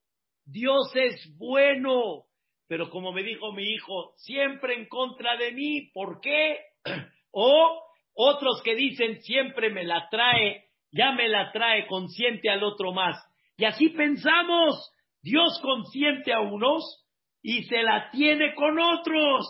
Dios 0.45 0.91
es 0.95 1.37
bueno. 1.37 2.28
Pero 2.69 2.91
como 2.91 3.13
me 3.13 3.23
dijo 3.23 3.53
mi 3.53 3.65
hijo, 3.65 4.13
siempre 4.17 4.75
en 4.75 4.87
contra 4.87 5.37
de 5.37 5.53
mí. 5.53 5.91
¿Por 5.93 6.21
qué? 6.21 6.59
O 7.31 7.83
otros 8.15 8.63
que 8.63 8.75
dicen 8.75 9.21
siempre 9.21 9.69
me 9.69 9.85
la 9.85 10.09
trae 10.11 10.69
ya 10.93 11.13
me 11.13 11.29
la 11.29 11.53
trae 11.53 11.87
consciente 11.87 12.49
al 12.49 12.63
otro 12.63 12.93
más. 12.93 13.17
Y 13.57 13.65
así 13.65 13.91
pensamos, 13.91 14.93
Dios 15.23 15.61
consciente 15.63 16.33
a 16.33 16.41
unos 16.41 17.05
y 17.43 17.65
se 17.65 17.83
la 17.83 18.11
tiene 18.11 18.55
con 18.55 18.79
otros. 18.79 19.47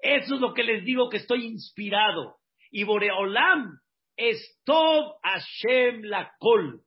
Eso 0.00 0.34
es 0.34 0.40
lo 0.40 0.54
que 0.54 0.62
les 0.62 0.84
digo 0.84 1.08
que 1.08 1.16
estoy 1.18 1.46
inspirado. 1.46 2.36
Y 2.70 2.84
Boreolam 2.84 3.78
es 4.16 4.60
Tov 4.64 5.14
Hashem 5.22 6.02
la 6.02 6.32
Kol. 6.38 6.82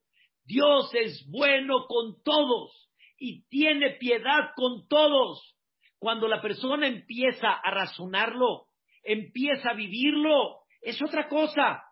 Dios 0.46 0.94
es 0.96 1.26
bueno 1.30 1.86
con 1.88 2.22
todos 2.24 2.90
y 3.18 3.44
tiene 3.48 3.92
piedad 3.92 4.52
con 4.56 4.88
todos. 4.88 5.56
Cuando 6.02 6.28
la 6.28 6.42
persona 6.42 6.88
empieza 6.88 7.54
a 7.54 7.72
razonarlo, 7.72 8.66
empieza 9.04 9.70
a 9.70 9.76
vivirlo, 9.76 10.64
es 10.82 11.02
otra 11.02 11.30
cosa 11.30 11.84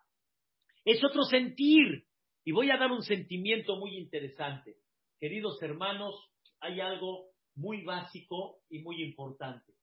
es 0.86 1.04
otro 1.04 1.24
sentir. 1.24 2.06
Y 2.44 2.52
voy 2.52 2.72
a 2.72 2.78
dar 2.78 2.92
un 2.92 3.04
sentimiento 3.04 3.76
muy 3.78 3.98
interesante. 3.98 4.78
Queridos 5.20 5.62
hermanos, 5.62 6.16
hay 6.60 6.80
algo 6.80 7.30
muy 7.56 7.84
básico 7.84 8.62
y 8.70 8.80
muy 8.80 9.04
importante. 9.04 9.74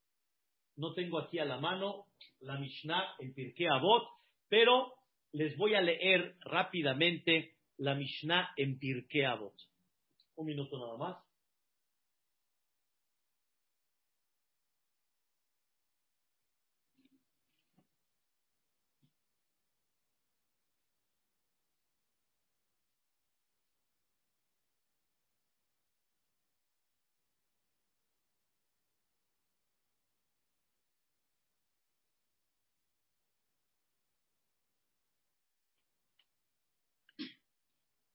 No 0.77 0.95
tengo 0.95 1.19
aquí 1.19 1.39
a 1.39 1.45
la 1.45 1.59
mano 1.59 2.07
la 2.41 2.59
Mishnah 2.59 3.15
en 3.19 3.35
Pirkei 3.35 3.67
Avot, 3.67 4.09
pero 4.49 4.95
les 5.33 5.57
voy 5.57 5.75
a 5.75 5.81
leer 5.81 6.37
rápidamente 6.41 7.57
la 7.79 7.95
Mishnah 7.95 8.53
en 8.57 8.79
Pirkei 8.79 9.25
Avot. 9.25 9.55
Un 10.35 10.47
minuto 10.47 10.79
nada 10.79 10.97
más. 10.97 11.26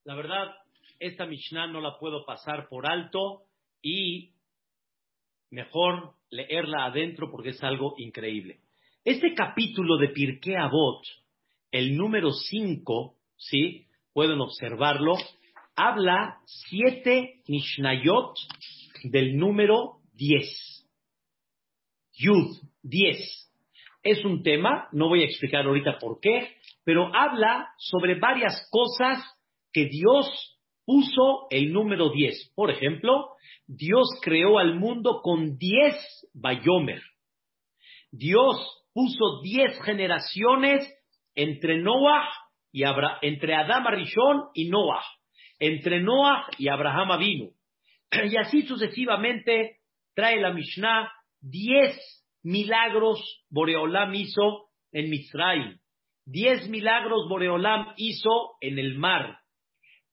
La 0.04 0.16
verdad, 0.16 0.48
esta 0.98 1.26
Mishnah 1.26 1.68
no 1.68 1.80
la 1.80 1.96
puedo 1.96 2.24
pasar 2.24 2.68
por 2.68 2.90
alto 2.90 3.44
y 3.80 4.32
mejor 5.50 6.14
leerla 6.28 6.86
adentro 6.86 7.30
porque 7.30 7.50
es 7.50 7.62
algo 7.62 7.94
increíble. 7.98 8.58
Este 9.04 9.32
capítulo 9.32 9.98
de 9.98 10.08
Pirkei 10.08 10.56
Avot, 10.56 11.04
el 11.70 11.96
número 11.96 12.32
5, 12.32 13.14
¿sí? 13.36 13.86
Pueden 14.12 14.40
observarlo, 14.40 15.14
habla 15.76 16.40
siete 16.46 17.40
Mishnayot 17.46 18.34
del 19.04 19.36
número 19.36 20.00
10. 20.14 20.90
Yud, 22.14 22.56
10. 22.82 23.52
Es 24.02 24.24
un 24.24 24.42
tema, 24.42 24.88
no 24.90 25.08
voy 25.08 25.22
a 25.22 25.26
explicar 25.26 25.64
ahorita 25.64 25.98
por 25.98 26.18
qué, 26.18 26.56
pero 26.82 27.14
habla 27.14 27.68
sobre 27.78 28.18
varias 28.18 28.68
cosas 28.72 29.24
que 29.72 29.86
Dios 29.86 30.58
puso 30.84 31.46
el 31.50 31.72
número 31.72 32.10
10. 32.10 32.52
Por 32.54 32.70
ejemplo, 32.70 33.30
Dios 33.66 34.06
creó 34.22 34.58
al 34.58 34.74
mundo 34.74 35.20
con 35.22 35.56
10 35.56 36.30
Bayomer. 36.34 37.02
Dios 38.10 38.56
puso 38.92 39.40
10 39.42 39.80
generaciones 39.82 40.86
entre 41.34 41.78
Noah 41.78 42.28
y 42.72 42.84
Abra 42.84 43.18
entre 43.22 43.54
Adama 43.54 43.90
Rishon 43.90 44.44
y 44.54 44.68
Noah, 44.68 45.04
entre 45.58 46.00
Noah 46.00 46.46
y 46.58 46.68
Abraham 46.68 47.12
Avinu. 47.12 47.50
Y 48.30 48.36
así 48.36 48.62
sucesivamente 48.62 49.78
trae 50.14 50.40
la 50.40 50.52
Mishnah 50.52 51.10
10 51.40 51.96
milagros 52.42 53.44
Boreolam 53.48 54.14
hizo 54.14 54.68
en 54.92 55.10
Misraim. 55.10 55.78
10 56.26 56.68
milagros 56.68 57.28
Boreolam 57.28 57.94
hizo 57.96 58.56
en 58.60 58.78
el 58.78 58.98
mar. 58.98 59.38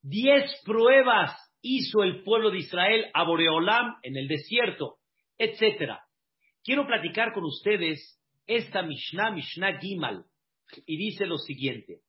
Diez 0.02 0.50
pruebas 0.64 1.36
hizo 1.62 2.04
el 2.04 2.24
pueblo 2.24 2.52
de 2.52 2.60
Israel 2.60 3.06
a 3.14 3.24
Boreolam 3.24 3.96
en 4.04 4.16
el 4.16 4.28
desierto, 4.28 4.98
etc. 5.38 5.94
Quiero 6.64 6.88
platicar 6.88 7.34
con 7.34 7.44
ustedes 7.44 8.18
esta 8.48 8.82
Mishnah, 8.82 9.32
Mishnah 9.32 9.80
Gimal, 9.80 10.26
y 10.86 10.98
dice 10.98 11.26
lo 11.26 11.38
siguiente. 11.38 12.02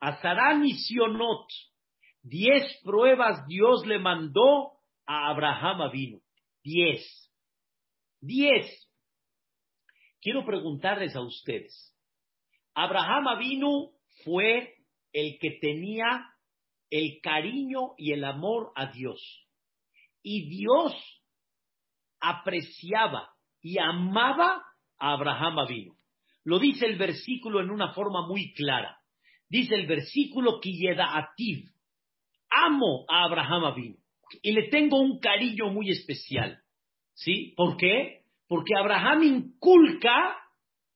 A 0.00 0.20
Sarah 0.20 0.54
Misionot, 0.54 1.46
diez 2.22 2.80
pruebas 2.82 3.46
Dios 3.46 3.86
le 3.86 3.98
mandó 3.98 4.72
a 5.06 5.28
Abraham 5.30 5.82
Avinu. 5.82 6.20
Diez. 6.62 7.30
Diez. 8.20 8.88
Quiero 10.20 10.46
preguntarles 10.46 11.14
a 11.14 11.20
ustedes. 11.20 11.94
Abraham 12.74 13.28
Avinu 13.28 13.92
fue 14.24 14.74
el 15.12 15.38
que 15.38 15.58
tenía 15.60 16.33
el 16.94 17.20
cariño 17.20 17.94
y 17.98 18.12
el 18.12 18.22
amor 18.22 18.70
a 18.76 18.86
Dios. 18.92 19.20
Y 20.22 20.48
Dios 20.48 20.94
apreciaba 22.20 23.30
y 23.60 23.78
amaba 23.80 24.62
a 24.96 25.12
Abraham 25.14 25.58
Avinu. 25.58 25.96
Lo 26.44 26.60
dice 26.60 26.86
el 26.86 26.96
versículo 26.96 27.60
en 27.60 27.70
una 27.70 27.92
forma 27.94 28.28
muy 28.28 28.52
clara. 28.54 28.96
Dice 29.48 29.74
el 29.74 29.88
versículo 29.88 30.60
Kiyeda 30.60 31.18
Ativ. 31.18 31.68
Amo 32.48 33.04
a 33.08 33.24
Abraham 33.24 33.64
Avinu 33.64 33.96
y 34.40 34.52
le 34.52 34.68
tengo 34.68 35.00
un 35.00 35.18
cariño 35.18 35.70
muy 35.70 35.90
especial. 35.90 36.62
¿Sí? 37.14 37.54
¿Por 37.56 37.76
qué? 37.76 38.20
Porque 38.46 38.76
Abraham 38.76 39.24
inculca 39.24 40.36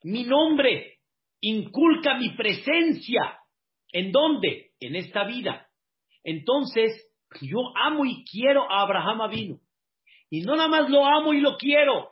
mi 0.04 0.22
nombre, 0.22 1.00
inculca 1.40 2.16
mi 2.18 2.36
presencia. 2.36 3.36
¿En 3.90 4.12
dónde? 4.12 4.70
En 4.78 4.94
esta 4.94 5.24
vida. 5.24 5.67
Entonces, 6.24 6.92
yo 7.40 7.58
amo 7.76 8.04
y 8.04 8.24
quiero 8.24 8.70
a 8.70 8.82
Abraham 8.82 9.22
Avinu. 9.22 9.60
Y 10.30 10.42
no 10.42 10.56
nada 10.56 10.68
más 10.68 10.90
lo 10.90 11.04
amo 11.06 11.32
y 11.32 11.40
lo 11.40 11.56
quiero. 11.56 12.10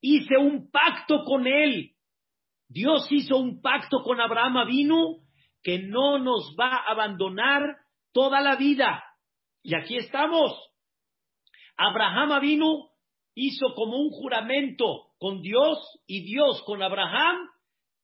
Hice 0.00 0.36
un 0.36 0.70
pacto 0.70 1.24
con 1.24 1.46
él. 1.46 1.92
Dios 2.68 3.06
hizo 3.10 3.36
un 3.38 3.60
pacto 3.60 4.02
con 4.02 4.20
Abraham 4.20 4.58
Avinu 4.58 5.22
que 5.62 5.78
no 5.78 6.18
nos 6.18 6.54
va 6.58 6.76
a 6.76 6.92
abandonar 6.92 7.62
toda 8.12 8.40
la 8.40 8.56
vida. 8.56 9.02
Y 9.62 9.74
aquí 9.74 9.96
estamos. 9.96 10.52
Abraham 11.76 12.32
Avinu 12.32 12.88
hizo 13.34 13.74
como 13.74 13.98
un 13.98 14.10
juramento 14.10 15.08
con 15.18 15.42
Dios 15.42 15.78
y 16.06 16.24
Dios 16.24 16.62
con 16.64 16.82
Abraham 16.82 17.48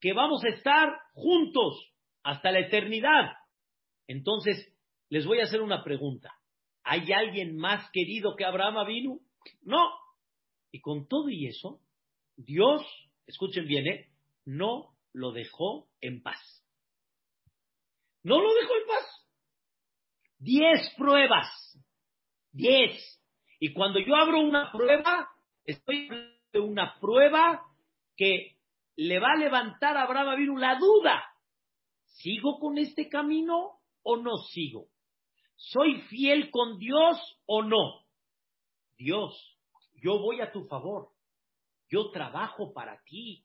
que 0.00 0.12
vamos 0.12 0.44
a 0.44 0.48
estar 0.48 0.90
juntos 1.14 1.92
hasta 2.22 2.50
la 2.50 2.60
eternidad. 2.60 3.32
Entonces, 4.06 4.71
les 5.12 5.26
voy 5.26 5.40
a 5.40 5.44
hacer 5.44 5.60
una 5.60 5.84
pregunta. 5.84 6.34
¿Hay 6.84 7.12
alguien 7.12 7.58
más 7.58 7.90
querido 7.90 8.34
que 8.34 8.46
Abraham 8.46 8.86
vino? 8.86 9.20
No. 9.60 9.90
Y 10.70 10.80
con 10.80 11.06
todo 11.06 11.28
y 11.28 11.48
eso, 11.48 11.82
Dios, 12.34 12.80
escuchen 13.26 13.66
bien, 13.66 13.86
¿eh? 13.88 14.08
no 14.46 14.96
lo 15.12 15.32
dejó 15.32 15.86
en 16.00 16.22
paz. 16.22 16.40
No 18.22 18.40
lo 18.40 18.54
dejó 18.54 18.74
en 18.74 18.86
paz. 18.86 19.28
Diez 20.38 20.94
pruebas. 20.96 21.78
Diez. 22.50 23.22
Y 23.60 23.74
cuando 23.74 24.00
yo 24.00 24.16
abro 24.16 24.40
una 24.40 24.72
prueba, 24.72 25.28
estoy 25.66 26.08
de 26.54 26.58
una 26.58 26.98
prueba 27.00 27.66
que 28.16 28.56
le 28.96 29.18
va 29.18 29.32
a 29.32 29.38
levantar 29.38 29.94
a 29.94 30.04
Abraham 30.04 30.30
Avinu 30.30 30.56
la 30.56 30.78
duda. 30.78 31.22
¿Sigo 32.06 32.58
con 32.58 32.78
este 32.78 33.10
camino 33.10 33.72
o 34.02 34.16
no 34.16 34.38
sigo? 34.50 34.91
¿Soy 35.70 36.00
fiel 36.02 36.50
con 36.50 36.78
Dios 36.78 37.18
o 37.46 37.62
no? 37.62 38.04
Dios, 38.98 39.32
yo 40.02 40.18
voy 40.18 40.40
a 40.40 40.50
tu 40.50 40.64
favor. 40.64 41.10
Yo 41.88 42.10
trabajo 42.10 42.72
para 42.72 43.00
ti. 43.04 43.44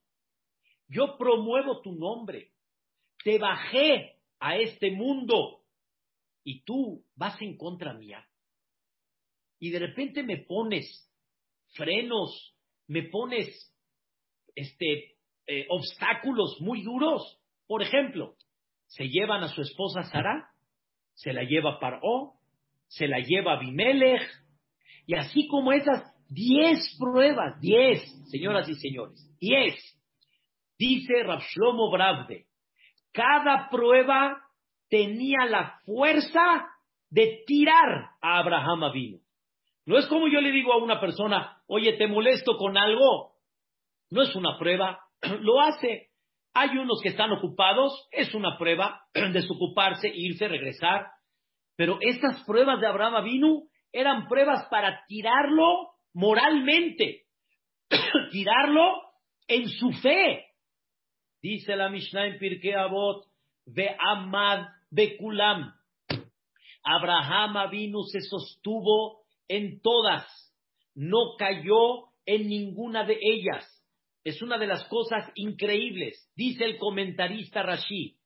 Yo 0.87 1.15
promuevo 1.17 1.81
tu 1.81 1.91
nombre. 1.93 2.53
Te 3.23 3.37
bajé 3.37 4.17
a 4.39 4.57
este 4.57 4.91
mundo 4.91 5.61
y 6.43 6.63
tú 6.63 7.05
vas 7.15 7.39
en 7.39 7.55
contra 7.55 7.93
mía. 7.93 8.27
Y 9.59 9.69
de 9.69 9.79
repente 9.79 10.23
me 10.23 10.37
pones 10.37 11.11
frenos, 11.75 12.55
me 12.87 13.03
pones 13.03 13.47
este, 14.55 15.17
eh, 15.45 15.67
obstáculos 15.69 16.59
muy 16.61 16.81
duros. 16.81 17.39
Por 17.67 17.83
ejemplo, 17.83 18.35
se 18.87 19.07
llevan 19.07 19.43
a 19.43 19.49
su 19.49 19.61
esposa 19.61 20.01
Sara 20.03 20.51
se 21.17 21.33
la 21.33 21.43
lleva 21.43 21.79
Paró, 21.79 22.33
se 22.87 23.07
la 23.07 23.19
lleva 23.19 23.53
Abimelech, 23.53 24.21
y 25.07 25.15
así 25.15 25.47
como 25.47 25.71
esas 25.71 26.13
diez 26.29 26.95
pruebas, 26.99 27.59
diez, 27.59 28.03
señoras 28.29 28.69
y 28.69 28.75
señores, 28.75 29.19
diez, 29.39 29.75
dice 30.77 31.23
Rabshlomo 31.23 31.89
Bravde, 31.89 32.45
cada 33.11 33.67
prueba 33.69 34.37
tenía 34.89 35.45
la 35.49 35.79
fuerza 35.85 36.67
de 37.09 37.43
tirar 37.47 38.11
a 38.21 38.37
Abraham 38.37 38.83
Avinu. 38.83 39.19
No 39.87 39.97
es 39.97 40.05
como 40.05 40.27
yo 40.27 40.39
le 40.39 40.51
digo 40.51 40.71
a 40.71 40.77
una 40.77 40.99
persona, 40.99 41.63
oye, 41.65 41.93
te 41.93 42.07
molesto 42.07 42.57
con 42.57 42.77
algo. 42.77 43.31
No 44.11 44.21
es 44.21 44.35
una 44.35 44.57
prueba, 44.59 44.99
lo 45.41 45.61
hace. 45.61 46.09
Hay 46.53 46.77
unos 46.77 46.99
que 47.01 47.09
están 47.09 47.31
ocupados, 47.31 48.07
es 48.11 48.35
una 48.35 48.57
prueba 48.57 49.01
desocuparse, 49.13 50.11
irse, 50.13 50.47
regresar. 50.47 51.07
Pero 51.77 51.99
estas 52.01 52.43
pruebas 52.43 52.81
de 52.81 52.87
Abraham 52.87 53.15
Avinu 53.15 53.69
eran 53.93 54.27
pruebas 54.27 54.67
para 54.69 55.05
tirarlo 55.07 55.91
moralmente, 56.13 57.25
tirarlo 58.31 59.01
en 59.47 59.69
su 59.69 59.91
fe. 59.91 60.47
Dice 61.41 61.75
la 61.75 61.89
Mishnah 61.89 62.25
en 62.25 62.39
Pirkei 62.39 62.73
Avot, 62.73 63.25
ve 63.65 63.95
Amad 63.97 64.65
Bekulam. 64.89 65.71
Abraham 66.83 67.57
Avinu 67.57 68.03
se 68.03 68.21
sostuvo 68.21 69.21
en 69.47 69.79
todas, 69.81 70.25
no 70.95 71.35
cayó 71.37 72.07
en 72.25 72.47
ninguna 72.47 73.03
de 73.03 73.19
ellas. 73.21 73.65
Es 74.23 74.41
una 74.41 74.57
de 74.57 74.67
las 74.67 74.83
cosas 74.85 75.31
increíbles. 75.35 76.29
Dice 76.35 76.65
el 76.65 76.77
comentarista 76.77 77.61
Rashi, 77.61 78.16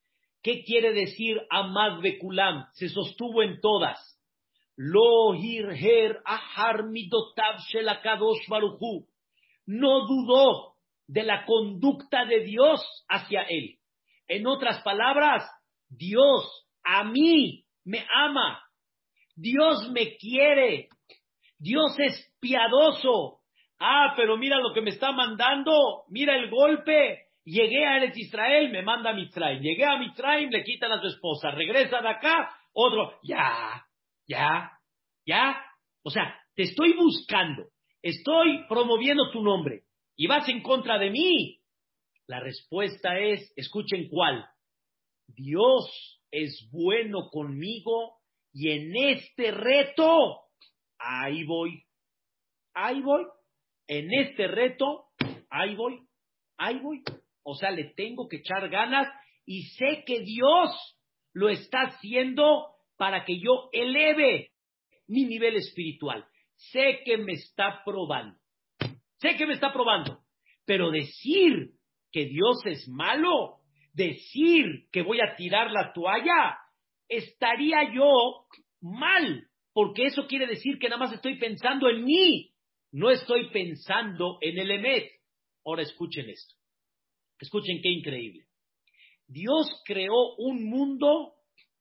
¿Qué 0.44 0.64
quiere 0.64 0.94
decir 0.94 1.40
Amad 1.50 2.02
Bekulam? 2.02 2.66
Se 2.74 2.90
sostuvo 2.90 3.44
en 3.44 3.60
todas. 3.62 4.00
Lo 4.76 5.36
hirher 5.36 6.20
ahar 6.26 6.86
midotav 6.88 7.60
shelakadosh 7.70 8.48
baruchu. 8.48 9.08
No 9.68 10.08
dudó 10.08 10.76
de 11.08 11.24
la 11.24 11.46
conducta 11.46 12.26
de 12.26 12.40
Dios 12.44 12.82
hacia 13.08 13.44
él. 13.44 13.78
En 14.28 14.48
otras 14.48 14.82
palabras, 14.82 15.44
Dios 15.90 16.66
a 16.84 17.04
mí 17.04 17.66
me 17.84 18.06
ama. 18.16 18.64
Dios 19.36 19.90
me 19.92 20.18
quiere. 20.18 20.90
Dios 21.60 21.94
es 22.00 22.34
piadoso. 22.40 23.42
Ah, 23.80 24.14
pero 24.16 24.38
mira 24.38 24.58
lo 24.58 24.74
que 24.74 24.82
me 24.82 24.90
está 24.92 25.12
mandando. 25.12 26.06
Mira 26.10 26.36
el 26.36 26.50
golpe. 26.50 27.28
Llegué 27.44 27.86
a 27.86 27.98
Eretz 27.98 28.18
Israel, 28.18 28.72
me 28.72 28.84
manda 28.84 29.10
a 29.10 29.14
Mitzrayim. 29.14 29.62
Llegué 29.62 29.84
a 29.86 29.98
Mitzrayim, 29.98 30.50
le 30.50 30.64
quitan 30.64 30.92
a 30.92 31.02
su 31.02 31.08
esposa. 31.08 31.52
Regresa 31.52 32.02
de 32.02 32.10
acá, 32.10 32.56
otro. 32.74 33.20
Ya, 33.24 33.86
ya, 34.28 34.72
ya. 35.26 35.66
O 36.04 36.10
sea, 36.10 36.36
te 36.56 36.64
estoy 36.64 36.94
buscando. 36.94 37.68
Estoy 38.02 38.66
promoviendo 38.68 39.32
tu 39.32 39.42
nombre. 39.42 39.84
Y 40.16 40.28
vas 40.28 40.48
en 40.50 40.62
contra 40.62 41.00
de 41.00 41.10
mí. 41.10 41.60
La 42.28 42.40
respuesta 42.40 43.18
es, 43.20 43.52
escuchen 43.56 44.08
cuál. 44.10 44.46
Dios 45.28 46.22
es 46.32 46.70
bueno 46.72 47.30
conmigo 47.30 48.22
y 48.54 48.70
en 48.70 48.96
este 48.96 49.52
reto, 49.52 50.42
ahí 50.98 51.44
voy, 51.46 51.84
ahí 52.74 53.02
voy, 53.02 53.26
en 53.88 54.14
este 54.14 54.48
reto, 54.48 55.06
ahí 55.50 55.76
voy, 55.76 56.06
ahí 56.58 56.80
voy. 56.80 57.04
O 57.44 57.56
sea, 57.56 57.72
le 57.72 57.86
tengo 57.96 58.28
que 58.28 58.38
echar 58.38 58.70
ganas 58.70 59.08
y 59.46 59.64
sé 59.78 60.04
que 60.06 60.22
Dios 60.22 60.98
lo 61.34 61.50
está 61.50 61.82
haciendo 61.82 62.68
para 62.98 63.26
que 63.26 63.40
yo 63.40 63.70
eleve 63.72 64.52
mi 65.08 65.26
nivel 65.26 65.56
espiritual. 65.56 66.26
Sé 66.56 67.02
que 67.04 67.18
me 67.18 67.34
está 67.34 67.82
probando. 67.84 68.38
Sé 69.18 69.36
que 69.36 69.48
me 69.48 69.54
está 69.54 69.74
probando. 69.74 70.20
Pero 70.66 70.92
decir 70.92 71.72
que 72.12 72.26
Dios 72.26 72.58
es 72.66 72.88
malo, 72.88 73.60
decir 73.94 74.88
que 74.92 75.02
voy 75.02 75.20
a 75.22 75.36
tirar 75.36 75.72
la 75.72 75.92
toalla, 75.94 76.58
estaría 77.08 77.94
yo 77.94 78.46
mal, 78.82 79.48
porque 79.74 80.06
eso 80.06 80.28
quiere 80.28 80.48
decir 80.48 80.78
que 80.80 80.90
nada 80.90 81.00
más 81.00 81.14
estoy 81.14 81.38
pensando 81.38 81.90
en 81.90 82.04
mí, 82.04 82.54
no 82.92 83.10
estoy 83.10 83.50
pensando 83.50 84.38
en 84.42 84.60
el 84.60 84.72
Emet. 84.72 85.10
Ahora 85.66 85.84
escuchen 85.84 86.30
esto. 86.30 86.61
Escuchen 87.42 87.82
qué 87.82 87.90
increíble. 87.90 88.46
Dios 89.28 89.68
creó 89.84 90.36
un 90.38 90.70
mundo, 90.70 91.34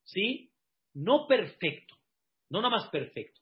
¿sí? 0.04 0.50
No 0.94 1.26
perfecto, 1.26 1.96
no 2.48 2.62
nada 2.62 2.76
más 2.76 2.88
perfecto. 2.90 3.40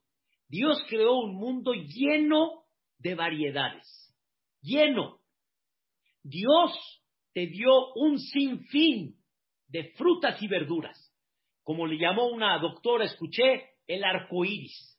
Dios 0.48 0.82
creó 0.88 1.14
un 1.14 1.36
mundo 1.36 1.72
lleno 1.74 2.64
de 2.98 3.14
variedades, 3.14 4.14
lleno. 4.60 5.20
Dios 6.22 6.72
te 7.32 7.46
dio 7.46 7.94
un 7.94 8.18
sinfín 8.18 9.16
de 9.68 9.92
frutas 9.92 10.42
y 10.42 10.48
verduras. 10.48 11.14
Como 11.62 11.86
le 11.86 11.98
llamó 11.98 12.26
una 12.28 12.58
doctora, 12.58 13.04
escuché, 13.04 13.74
el 13.86 14.02
arco 14.02 14.44
iris, 14.44 14.98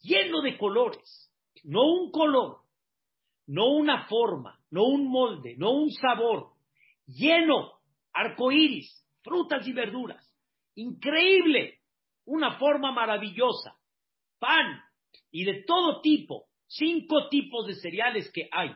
lleno 0.00 0.42
de 0.42 0.58
colores, 0.58 1.32
no 1.62 1.82
un 1.84 2.10
color, 2.10 2.62
no 3.46 3.70
una 3.70 4.06
forma, 4.08 4.58
no 4.70 4.84
un 4.84 5.08
molde, 5.08 5.56
no 5.56 5.72
un 5.72 5.90
sabor, 5.92 6.55
lleno, 7.06 7.72
arco 8.12 8.52
iris, 8.52 9.04
frutas 9.22 9.66
y 9.66 9.72
verduras. 9.72 10.24
Increíble, 10.74 11.80
una 12.24 12.58
forma 12.58 12.92
maravillosa, 12.92 13.76
pan 14.38 14.80
y 15.30 15.44
de 15.44 15.64
todo 15.64 16.00
tipo, 16.00 16.46
cinco 16.66 17.28
tipos 17.28 17.66
de 17.66 17.74
cereales 17.74 18.30
que 18.32 18.48
hay, 18.52 18.70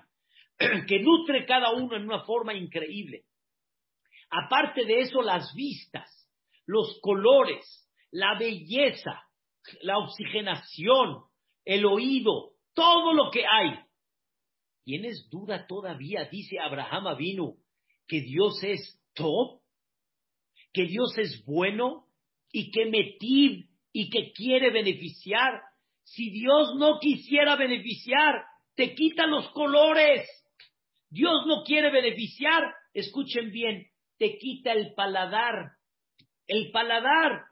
que 0.88 1.00
nutre 1.00 1.44
cada 1.46 1.72
uno 1.72 1.96
en 1.96 2.04
una 2.04 2.24
forma 2.24 2.54
increíble. 2.54 3.24
Aparte 4.30 4.84
de 4.84 5.00
eso, 5.00 5.22
las 5.22 5.52
vistas, 5.54 6.08
los 6.66 6.98
colores, 7.00 7.88
la 8.12 8.38
belleza, 8.38 9.24
la 9.82 9.98
oxigenación, 9.98 11.24
el 11.64 11.84
oído, 11.84 12.52
todo 12.74 13.12
lo 13.12 13.30
que 13.30 13.44
hay. 13.46 13.80
¿Tienes 14.84 15.28
duda 15.30 15.66
todavía? 15.66 16.24
Dice 16.30 16.58
Abraham 16.58 17.08
Avinu, 17.08 17.56
que 18.10 18.22
Dios 18.22 18.60
es 18.64 19.00
top, 19.14 19.60
que 20.72 20.84
Dios 20.86 21.16
es 21.16 21.44
bueno 21.46 22.06
y 22.52 22.72
que 22.72 22.86
metir 22.86 23.66
y 23.92 24.10
que 24.10 24.32
quiere 24.32 24.72
beneficiar. 24.72 25.62
Si 26.02 26.28
Dios 26.30 26.74
no 26.76 26.98
quisiera 26.98 27.54
beneficiar, 27.54 28.42
te 28.74 28.96
quita 28.96 29.28
los 29.28 29.48
colores. 29.50 30.28
Dios 31.08 31.46
no 31.46 31.62
quiere 31.62 31.92
beneficiar, 31.92 32.74
escuchen 32.94 33.52
bien, 33.52 33.86
te 34.18 34.38
quita 34.38 34.72
el 34.72 34.92
paladar. 34.94 35.74
El 36.48 36.72
paladar. 36.72 37.44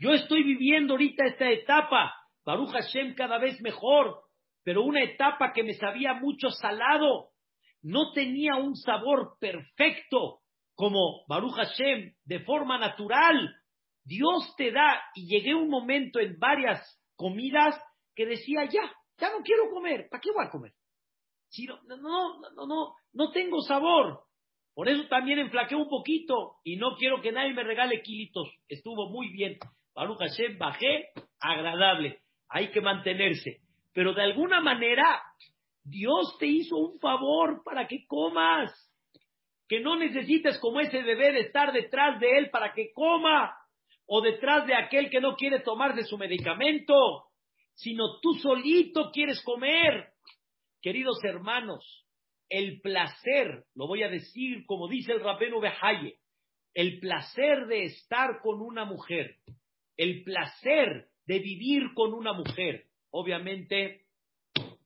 Yo 0.00 0.10
estoy 0.10 0.42
viviendo 0.42 0.94
ahorita 0.94 1.24
esta 1.24 1.48
etapa, 1.52 2.12
Baruch 2.44 2.72
Hashem 2.72 3.14
cada 3.14 3.38
vez 3.38 3.60
mejor, 3.60 4.24
pero 4.64 4.82
una 4.82 5.04
etapa 5.04 5.52
que 5.52 5.62
me 5.62 5.74
sabía 5.74 6.14
mucho 6.14 6.50
salado 6.50 7.33
no 7.84 8.12
tenía 8.12 8.56
un 8.56 8.74
sabor 8.76 9.36
perfecto 9.38 10.40
como 10.74 11.24
Baruch 11.28 11.54
Hashem, 11.54 12.14
de 12.24 12.40
forma 12.40 12.78
natural. 12.78 13.54
Dios 14.02 14.54
te 14.56 14.72
da, 14.72 15.00
y 15.14 15.28
llegué 15.28 15.54
un 15.54 15.68
momento 15.68 16.18
en 16.18 16.38
varias 16.38 16.80
comidas 17.14 17.78
que 18.16 18.26
decía, 18.26 18.64
ya, 18.64 18.90
ya 19.18 19.30
no 19.30 19.42
quiero 19.44 19.70
comer, 19.70 20.08
¿para 20.10 20.20
qué 20.20 20.30
voy 20.32 20.46
a 20.46 20.50
comer? 20.50 20.72
Si 21.48 21.66
no, 21.66 21.78
no, 21.86 21.96
no, 21.96 22.66
no, 22.66 22.94
no 23.12 23.30
tengo 23.32 23.60
sabor. 23.60 24.22
Por 24.74 24.88
eso 24.88 25.06
también 25.06 25.38
enflaqué 25.38 25.76
un 25.76 25.88
poquito 25.88 26.56
y 26.64 26.76
no 26.76 26.96
quiero 26.96 27.20
que 27.20 27.32
nadie 27.32 27.52
me 27.52 27.62
regale 27.62 28.02
kilitos. 28.02 28.48
Estuvo 28.66 29.08
muy 29.08 29.28
bien. 29.28 29.58
Baruch 29.94 30.18
Hashem, 30.18 30.58
bajé, 30.58 31.10
agradable. 31.38 32.22
Hay 32.48 32.70
que 32.72 32.80
mantenerse. 32.80 33.60
Pero 33.92 34.14
de 34.14 34.22
alguna 34.22 34.60
manera 34.60 35.22
Dios 35.84 36.36
te 36.38 36.46
hizo 36.46 36.76
un 36.76 36.98
favor 36.98 37.62
para 37.62 37.86
que 37.86 38.06
comas, 38.06 38.72
que 39.68 39.80
no 39.80 39.96
necesites 39.96 40.58
como 40.58 40.80
ese 40.80 41.02
bebé 41.02 41.32
de 41.32 41.40
estar 41.40 41.72
detrás 41.72 42.18
de 42.20 42.38
él 42.38 42.50
para 42.50 42.72
que 42.72 42.92
coma, 42.92 43.54
o 44.06 44.20
detrás 44.20 44.66
de 44.66 44.74
aquel 44.74 45.10
que 45.10 45.20
no 45.20 45.36
quiere 45.36 45.60
tomarse 45.60 46.02
su 46.02 46.18
medicamento, 46.18 47.24
sino 47.74 48.20
tú 48.20 48.34
solito 48.34 49.10
quieres 49.12 49.42
comer. 49.42 50.08
Queridos 50.80 51.18
hermanos, 51.24 52.06
el 52.48 52.80
placer, 52.80 53.64
lo 53.74 53.86
voy 53.86 54.02
a 54.02 54.08
decir 54.08 54.64
como 54.66 54.88
dice 54.88 55.12
el 55.12 55.20
Rabenu 55.20 55.60
Behaye, 55.60 56.18
el 56.74 56.98
placer 56.98 57.66
de 57.66 57.84
estar 57.84 58.40
con 58.42 58.60
una 58.60 58.84
mujer, 58.84 59.36
el 59.96 60.22
placer 60.24 61.08
de 61.26 61.38
vivir 61.38 61.94
con 61.94 62.12
una 62.12 62.32
mujer, 62.32 62.86
obviamente 63.10 64.02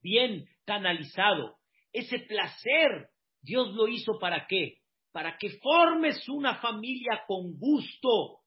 bien 0.01 0.47
canalizado. 0.69 1.55
Ese 1.91 2.19
placer, 2.19 3.07
Dios 3.41 3.73
lo 3.73 3.87
hizo 3.87 4.19
para 4.19 4.45
qué? 4.45 4.75
Para 5.11 5.35
que 5.35 5.49
formes 5.63 6.29
una 6.29 6.57
familia 6.57 7.23
con 7.25 7.57
gusto, 7.57 8.41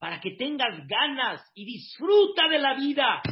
para 0.00 0.20
que 0.20 0.32
tengas 0.32 0.84
ganas 0.88 1.40
y 1.54 1.64
disfruta 1.64 2.48
de 2.48 2.58
la 2.58 2.74
vida. 2.74 3.22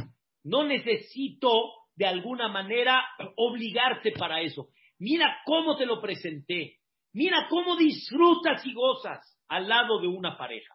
No 0.45 0.63
necesito 0.63 1.49
de 1.93 2.05
alguna 2.05 2.47
manera 2.47 3.03
obligarte 3.35 4.13
para 4.13 4.39
eso. 4.39 4.69
Mira 4.97 5.41
cómo 5.45 5.75
te 5.75 5.85
lo 5.85 6.01
presenté. 6.01 6.77
Mira 7.11 7.47
cómo 7.49 7.75
disfrutas 7.75 8.65
y 8.65 8.73
gozas 8.73 9.19
al 9.49 9.67
lado 9.67 9.99
de 9.99 10.07
una 10.07 10.37
pareja. 10.37 10.73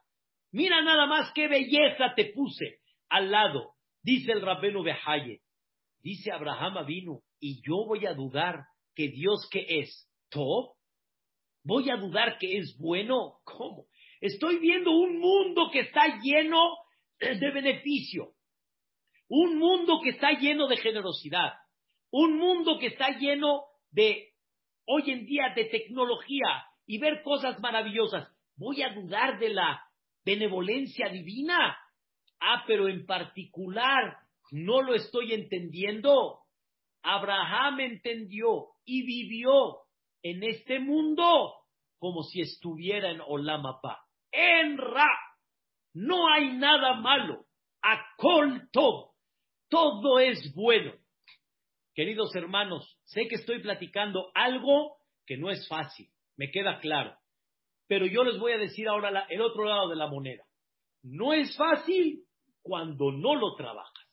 Mira 0.50 0.82
nada 0.82 1.06
más 1.06 1.32
qué 1.32 1.48
belleza 1.48 2.12
te 2.14 2.26
puse 2.34 2.80
al 3.08 3.30
lado, 3.30 3.72
dice 4.02 4.32
el 4.32 4.42
Rabbenu 4.42 4.82
Behaye. 4.82 5.40
Dice 6.02 6.32
Abraham 6.32 6.84
vino 6.84 7.22
y 7.42 7.60
yo 7.66 7.84
voy 7.84 8.06
a 8.06 8.14
dudar 8.14 8.66
que 8.94 9.08
Dios 9.08 9.48
que 9.50 9.66
es 9.80 10.08
top, 10.30 10.76
voy 11.64 11.90
a 11.90 11.96
dudar 11.96 12.38
que 12.38 12.56
es 12.56 12.78
bueno. 12.78 13.40
¿Cómo? 13.44 13.86
Estoy 14.20 14.60
viendo 14.60 14.92
un 14.92 15.18
mundo 15.18 15.68
que 15.72 15.80
está 15.80 16.20
lleno 16.22 16.60
de 17.18 17.50
beneficio, 17.50 18.34
un 19.28 19.58
mundo 19.58 20.00
que 20.02 20.10
está 20.10 20.38
lleno 20.38 20.68
de 20.68 20.76
generosidad, 20.76 21.54
un 22.12 22.38
mundo 22.38 22.78
que 22.78 22.86
está 22.86 23.18
lleno 23.18 23.64
de, 23.90 24.34
hoy 24.86 25.10
en 25.10 25.26
día, 25.26 25.52
de 25.56 25.64
tecnología 25.64 26.64
y 26.86 26.98
ver 26.98 27.22
cosas 27.24 27.58
maravillosas. 27.58 28.28
¿Voy 28.54 28.82
a 28.82 28.94
dudar 28.94 29.40
de 29.40 29.48
la 29.48 29.82
benevolencia 30.24 31.08
divina? 31.08 31.76
Ah, 32.38 32.62
pero 32.68 32.86
en 32.86 33.04
particular 33.04 34.16
no 34.52 34.80
lo 34.82 34.94
estoy 34.94 35.32
entendiendo. 35.32 36.41
Abraham 37.02 37.80
entendió 37.80 38.68
y 38.84 39.04
vivió 39.04 39.78
en 40.22 40.42
este 40.42 40.78
mundo 40.78 41.54
como 41.98 42.22
si 42.22 42.40
estuviera 42.40 43.10
en 43.10 43.20
Olamapa. 43.20 44.04
en 44.30 44.78
Ra. 44.78 45.10
No 45.94 46.28
hay 46.28 46.56
nada 46.56 46.94
malo. 46.94 47.44
Akol 47.82 48.68
todo. 48.72 49.12
Todo 49.68 50.18
es 50.18 50.54
bueno. 50.54 50.92
Queridos 51.94 52.34
hermanos, 52.34 52.98
sé 53.04 53.28
que 53.28 53.36
estoy 53.36 53.60
platicando 53.60 54.30
algo 54.34 54.96
que 55.26 55.36
no 55.36 55.50
es 55.50 55.68
fácil, 55.68 56.08
me 56.36 56.50
queda 56.50 56.80
claro. 56.80 57.14
Pero 57.86 58.06
yo 58.06 58.24
les 58.24 58.38
voy 58.38 58.52
a 58.52 58.58
decir 58.58 58.88
ahora 58.88 59.26
el 59.28 59.42
otro 59.42 59.64
lado 59.64 59.88
de 59.88 59.96
la 59.96 60.06
moneda. 60.06 60.44
No 61.02 61.34
es 61.34 61.56
fácil 61.56 62.24
cuando 62.62 63.12
no 63.12 63.34
lo 63.34 63.54
trabajas. 63.54 64.08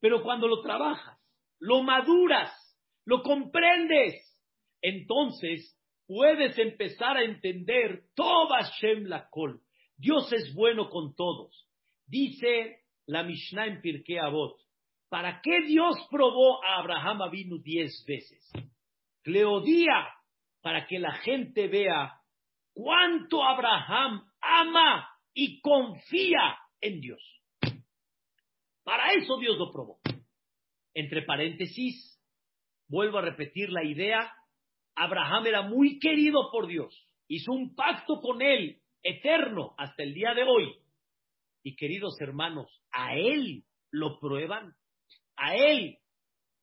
Pero 0.00 0.22
cuando 0.22 0.46
lo 0.46 0.62
trabajas, 0.62 1.19
lo 1.60 1.82
maduras, 1.82 2.50
lo 3.04 3.22
comprendes, 3.22 4.14
entonces 4.82 5.76
puedes 6.06 6.58
empezar 6.58 7.16
a 7.16 7.22
entender 7.22 8.04
toda 8.14 8.68
Shem 8.80 9.04
la 9.04 9.28
Kol. 9.30 9.60
Dios 9.96 10.32
es 10.32 10.52
bueno 10.54 10.88
con 10.88 11.14
todos. 11.14 11.68
Dice 12.06 12.80
la 13.06 13.22
Mishnah 13.22 13.66
en 13.66 13.80
Pirkei 13.80 14.18
Avot, 14.18 14.56
¿para 15.08 15.40
qué 15.42 15.60
Dios 15.66 15.94
probó 16.10 16.64
a 16.64 16.78
Abraham 16.78 17.22
Avinu 17.22 17.58
diez 17.58 18.04
veces? 18.06 18.50
Cleodía, 19.22 20.08
para 20.62 20.86
que 20.86 20.98
la 20.98 21.12
gente 21.18 21.68
vea 21.68 22.20
cuánto 22.72 23.44
Abraham 23.44 24.24
ama 24.40 25.08
y 25.34 25.60
confía 25.60 26.58
en 26.80 27.00
Dios. 27.00 27.22
Para 28.82 29.12
eso 29.12 29.38
Dios 29.38 29.58
lo 29.58 29.70
probó. 29.70 29.99
Entre 30.94 31.22
paréntesis, 31.22 32.20
vuelvo 32.88 33.18
a 33.18 33.22
repetir 33.22 33.70
la 33.70 33.84
idea, 33.84 34.32
Abraham 34.94 35.46
era 35.46 35.62
muy 35.62 35.98
querido 35.98 36.50
por 36.50 36.66
Dios, 36.66 36.94
hizo 37.28 37.52
un 37.52 37.74
pacto 37.74 38.20
con 38.20 38.42
él 38.42 38.80
eterno 39.02 39.74
hasta 39.78 40.02
el 40.02 40.14
día 40.14 40.34
de 40.34 40.42
hoy. 40.42 40.74
Y 41.62 41.76
queridos 41.76 42.20
hermanos, 42.20 42.68
a 42.90 43.16
él 43.16 43.64
lo 43.90 44.18
prueban, 44.18 44.74
a 45.36 45.54
él. 45.56 45.98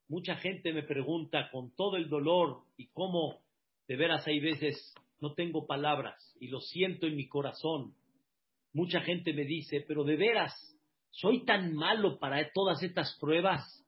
Mucha 0.08 0.36
gente 0.36 0.72
me 0.72 0.82
pregunta 0.82 1.50
con 1.50 1.74
todo 1.74 1.96
el 1.96 2.08
dolor 2.08 2.64
y 2.76 2.88
cómo 2.88 3.42
de 3.86 3.96
veras 3.96 4.26
hay 4.26 4.40
veces 4.40 4.94
no 5.20 5.34
tengo 5.34 5.66
palabras 5.66 6.36
y 6.40 6.48
lo 6.48 6.60
siento 6.60 7.06
en 7.06 7.16
mi 7.16 7.28
corazón. 7.28 7.94
Mucha 8.72 9.00
gente 9.00 9.32
me 9.32 9.44
dice, 9.44 9.84
pero 9.86 10.04
de 10.04 10.16
veras, 10.16 10.52
¿soy 11.10 11.44
tan 11.44 11.74
malo 11.74 12.18
para 12.18 12.50
todas 12.52 12.82
estas 12.82 13.16
pruebas? 13.18 13.84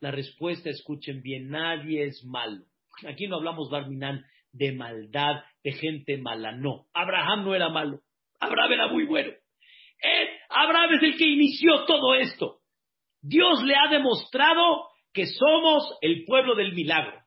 La 0.00 0.10
respuesta, 0.10 0.70
escuchen 0.70 1.22
bien, 1.22 1.50
nadie 1.50 2.04
es 2.04 2.24
malo. 2.24 2.64
Aquí 3.06 3.26
no 3.26 3.36
hablamos, 3.36 3.70
Barminan, 3.70 4.24
de 4.52 4.72
maldad, 4.72 5.42
de 5.62 5.72
gente 5.72 6.18
mala, 6.18 6.52
no. 6.52 6.86
Abraham 6.94 7.44
no 7.44 7.54
era 7.54 7.68
malo, 7.68 8.00
Abraham 8.40 8.72
era 8.72 8.88
muy 8.88 9.04
bueno. 9.04 9.32
Abraham 10.48 10.94
es 10.94 11.02
el 11.02 11.18
que 11.18 11.26
inició 11.26 11.84
todo 11.84 12.14
esto. 12.14 12.60
Dios 13.20 13.62
le 13.64 13.74
ha 13.74 13.88
demostrado 13.90 14.88
que 15.12 15.26
somos 15.26 15.98
el 16.00 16.24
pueblo 16.24 16.54
del 16.54 16.72
milagro. 16.74 17.20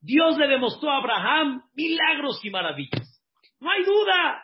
Dios 0.00 0.36
le 0.36 0.48
demostró 0.48 0.90
a 0.90 0.98
Abraham 0.98 1.62
milagros 1.74 2.44
y 2.44 2.50
maravillas. 2.50 3.22
No 3.60 3.70
hay 3.70 3.84
duda. 3.84 4.42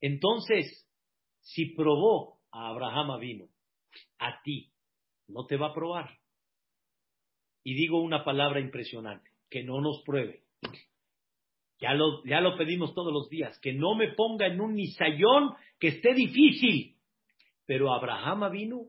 Entonces, 0.00 0.86
si 1.40 1.74
probó 1.74 2.40
a 2.50 2.68
Abraham 2.68 3.18
vino, 3.20 3.46
a 4.18 4.42
ti 4.42 4.70
no 5.28 5.46
te 5.46 5.56
va 5.56 5.68
a 5.68 5.74
probar. 5.74 6.10
Y 7.64 7.74
digo 7.74 8.00
una 8.00 8.24
palabra 8.24 8.60
impresionante, 8.60 9.30
que 9.50 9.64
no 9.64 9.80
nos 9.80 10.02
pruebe. 10.04 10.42
Ya 11.80 11.94
lo, 11.94 12.24
ya 12.24 12.40
lo 12.40 12.56
pedimos 12.56 12.94
todos 12.94 13.12
los 13.12 13.28
días, 13.28 13.58
que 13.60 13.72
no 13.72 13.96
me 13.96 14.12
ponga 14.12 14.46
en 14.46 14.60
un 14.60 14.74
nisayón 14.74 15.54
que 15.80 15.88
esté 15.88 16.14
difícil. 16.14 16.94
Pero 17.66 17.92
Abraham 17.92 18.52
vino, 18.52 18.82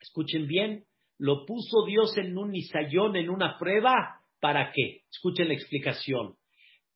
escuchen 0.00 0.46
bien, 0.46 0.84
lo 1.18 1.44
puso 1.44 1.84
Dios 1.86 2.16
en 2.18 2.38
un 2.38 2.52
nisayón, 2.52 3.16
en 3.16 3.28
una 3.28 3.58
prueba, 3.58 4.20
¿Para 4.40 4.72
qué? 4.72 5.02
Escuchen 5.10 5.48
la 5.48 5.54
explicación. 5.54 6.34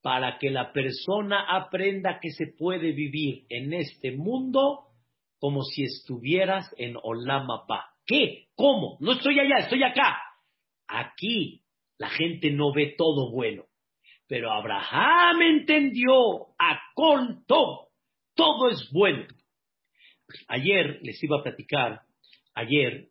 Para 0.01 0.37
que 0.37 0.49
la 0.49 0.73
persona 0.73 1.45
aprenda 1.47 2.19
que 2.21 2.31
se 2.31 2.47
puede 2.57 2.91
vivir 2.91 3.45
en 3.49 3.73
este 3.73 4.11
mundo 4.11 4.87
como 5.39 5.63
si 5.63 5.83
estuvieras 5.83 6.73
en 6.77 6.95
Olamapa. 7.01 7.91
¿Qué? 8.05 8.47
¿Cómo? 8.55 8.97
No 8.99 9.13
estoy 9.13 9.39
allá, 9.39 9.59
estoy 9.59 9.83
acá. 9.83 10.17
Aquí 10.87 11.63
la 11.97 12.09
gente 12.09 12.51
no 12.51 12.73
ve 12.73 12.95
todo 12.97 13.31
bueno. 13.31 13.65
Pero 14.27 14.51
Abraham 14.51 15.41
entendió, 15.41 16.47
acoltó, 16.57 17.89
todo 18.33 18.69
es 18.69 18.89
bueno. 18.91 19.27
Ayer 20.47 20.99
les 21.03 21.23
iba 21.23 21.39
a 21.39 21.43
platicar, 21.43 22.01
ayer 22.55 23.09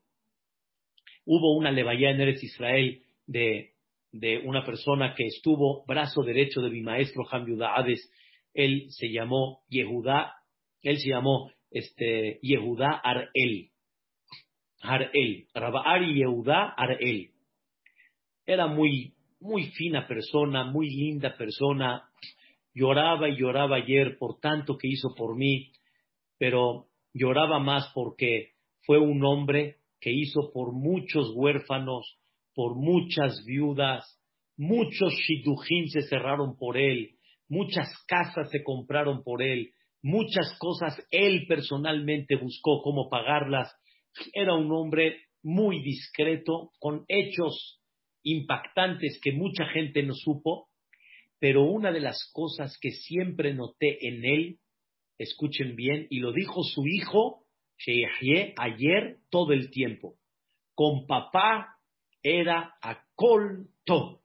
hubo 1.24 1.56
una 1.56 1.70
levaya 1.70 2.10
en 2.10 2.20
Eres 2.20 2.42
Israel 2.42 3.02
de 3.26 3.74
de 4.14 4.38
una 4.38 4.64
persona 4.64 5.12
que 5.16 5.26
estuvo 5.26 5.84
brazo 5.86 6.22
derecho 6.22 6.60
de 6.60 6.70
mi 6.70 6.82
maestro 6.82 7.24
Ham 7.28 7.46
Hades. 7.60 8.08
Él 8.54 8.86
se 8.90 9.10
llamó 9.10 9.64
Yehudá, 9.68 10.34
él 10.82 10.98
se 10.98 11.08
llamó 11.08 11.50
este, 11.72 12.38
Yehudá 12.40 13.00
Arel. 13.02 13.70
Arel, 14.82 15.48
Rabaari 15.52 16.14
Yehudá 16.14 16.74
Arel. 16.76 17.30
Era 18.46 18.66
muy, 18.66 19.14
muy 19.40 19.70
fina 19.72 20.06
persona, 20.06 20.64
muy 20.64 20.90
linda 20.90 21.36
persona. 21.36 22.08
Lloraba 22.74 23.28
y 23.28 23.36
lloraba 23.36 23.76
ayer 23.76 24.18
por 24.18 24.40
tanto 24.40 24.76
que 24.76 24.88
hizo 24.88 25.14
por 25.14 25.36
mí, 25.36 25.72
pero 26.38 26.88
lloraba 27.12 27.58
más 27.58 27.90
porque 27.94 28.52
fue 28.82 28.98
un 28.98 29.24
hombre 29.24 29.76
que 30.00 30.12
hizo 30.12 30.52
por 30.52 30.72
muchos 30.72 31.32
huérfanos, 31.34 32.18
por 32.54 32.74
muchas 32.76 33.44
viudas, 33.46 34.04
muchos 34.56 35.14
shidujim 35.14 35.86
se 35.88 36.02
cerraron 36.02 36.56
por 36.58 36.76
él, 36.76 37.16
muchas 37.48 37.88
casas 38.06 38.50
se 38.50 38.62
compraron 38.62 39.22
por 39.22 39.42
él, 39.42 39.70
muchas 40.02 40.56
cosas 40.58 41.00
él 41.10 41.46
personalmente 41.48 42.36
buscó 42.36 42.82
cómo 42.82 43.08
pagarlas. 43.08 43.72
Era 44.32 44.54
un 44.54 44.70
hombre 44.72 45.16
muy 45.42 45.82
discreto, 45.82 46.72
con 46.78 47.04
hechos 47.08 47.80
impactantes 48.24 49.20
que 49.22 49.32
mucha 49.32 49.66
gente 49.66 50.02
no 50.02 50.14
supo, 50.14 50.68
pero 51.38 51.62
una 51.62 51.92
de 51.92 52.00
las 52.00 52.30
cosas 52.32 52.76
que 52.80 52.90
siempre 52.90 53.54
noté 53.54 54.08
en 54.08 54.24
él, 54.24 54.58
escuchen 55.18 55.76
bien, 55.76 56.06
y 56.10 56.18
lo 56.18 56.32
dijo 56.32 56.62
su 56.64 56.86
hijo, 56.86 57.44
Sheyahye, 57.78 58.54
ayer 58.56 59.18
todo 59.30 59.52
el 59.52 59.70
tiempo, 59.70 60.16
con 60.74 61.06
papá 61.06 61.74
era 62.22 62.74
acolto. 62.80 64.22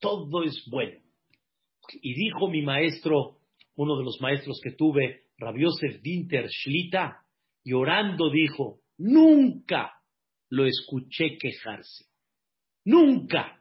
Todo 0.00 0.42
es 0.42 0.66
bueno. 0.68 0.98
Y 2.00 2.14
dijo 2.14 2.48
mi 2.48 2.62
maestro, 2.62 3.38
uno 3.76 3.96
de 3.98 4.04
los 4.04 4.20
maestros 4.20 4.60
que 4.64 4.72
tuve, 4.72 5.26
Rabiosef 5.36 6.00
Dinter 6.00 6.48
Shlita, 6.48 7.24
llorando 7.64 8.30
dijo, 8.30 8.80
nunca 8.98 9.92
lo 10.48 10.66
escuché 10.66 11.36
quejarse. 11.38 12.06
Nunca. 12.84 13.60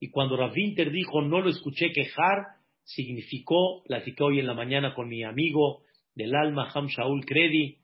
Y 0.00 0.10
cuando 0.10 0.36
Rav 0.36 0.52
dijo, 0.52 1.22
no 1.22 1.40
lo 1.40 1.50
escuché 1.50 1.92
quejar, 1.92 2.56
significó, 2.84 3.82
platicé 3.84 4.22
hoy 4.22 4.40
en 4.40 4.46
la 4.46 4.54
mañana 4.54 4.94
con 4.94 5.08
mi 5.08 5.22
amigo 5.22 5.82
del 6.14 6.34
alma, 6.34 6.70
Ham 6.74 6.86
Shaul 6.88 7.24
Kredi, 7.24 7.78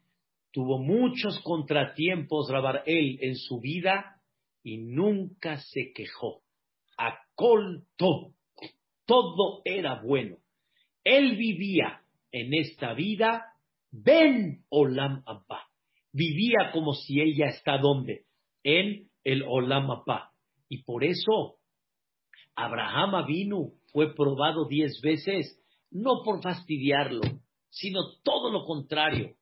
tuvo 0.53 0.79
muchos 0.79 1.41
contratiempos, 1.43 2.51
Rabar 2.51 2.83
él, 2.87 3.19
en 3.21 3.37
su 3.37 3.61
vida, 3.61 4.21
y 4.63 4.79
nunca 4.79 5.59
se 5.59 5.93
quejó. 5.95 6.43
Acoltó. 6.97 8.33
Todo 9.07 9.63
era 9.65 10.03
bueno. 10.03 10.37
Él 11.05 11.37
vivía 11.37 12.03
en 12.33 12.53
esta 12.53 12.93
vida, 12.93 13.45
Ben 13.91 14.65
Olam 14.69 15.23
Abba. 15.25 15.69
Vivía 16.13 16.71
como 16.73 16.93
si 16.93 17.21
ella 17.21 17.47
está 17.47 17.79
donde? 17.79 18.25
En 18.63 19.09
el 19.25 19.45
Olam 19.47 19.91
Abba. 19.91 20.33
Y 20.69 20.83
por 20.83 21.05
eso 21.05 21.57
Abraham 22.55 23.27
vino, 23.27 23.73
fue 23.93 24.15
probado 24.15 24.67
diez 24.67 25.01
veces, 25.03 25.61
no 25.91 26.23
por 26.25 26.43
fastidiarlo, 26.43 27.23
sino 27.71 28.01
todo 28.23 28.51
lo 28.51 28.65
contrario, 28.65 29.35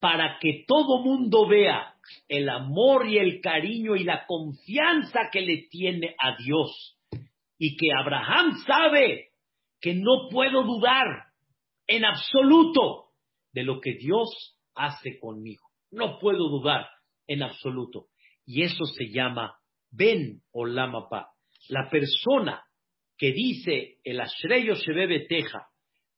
para 0.00 0.38
que 0.40 0.64
todo 0.66 1.02
mundo 1.02 1.46
vea 1.46 1.94
el 2.28 2.48
amor 2.48 3.06
y 3.08 3.18
el 3.18 3.40
cariño 3.40 3.94
y 3.94 4.04
la 4.04 4.26
confianza 4.26 5.28
que 5.30 5.42
le 5.42 5.68
tiene 5.70 6.16
a 6.18 6.36
Dios. 6.36 6.98
Y 7.58 7.76
que 7.76 7.88
Abraham 7.96 8.56
sabe 8.66 9.28
que 9.80 9.94
no 9.94 10.28
puedo 10.30 10.64
dudar 10.64 11.26
en 11.86 12.04
absoluto 12.04 13.10
de 13.52 13.62
lo 13.62 13.80
que 13.80 13.94
Dios 13.94 14.58
hace 14.74 15.20
conmigo. 15.20 15.68
No 15.90 16.18
puedo 16.18 16.48
dudar 16.48 16.88
en 17.28 17.42
absoluto. 17.42 18.06
Y 18.44 18.62
eso 18.62 18.84
se 18.86 19.10
llama 19.10 19.54
Ben 19.92 20.40
o 20.52 20.66
Lamapa. 20.66 21.28
La 21.68 21.88
persona 21.88 22.64
que 23.16 23.32
dice 23.32 23.98
el 24.02 24.20
Ashreyo 24.20 24.74
Shebebe 24.74 25.26
Teja 25.28 25.68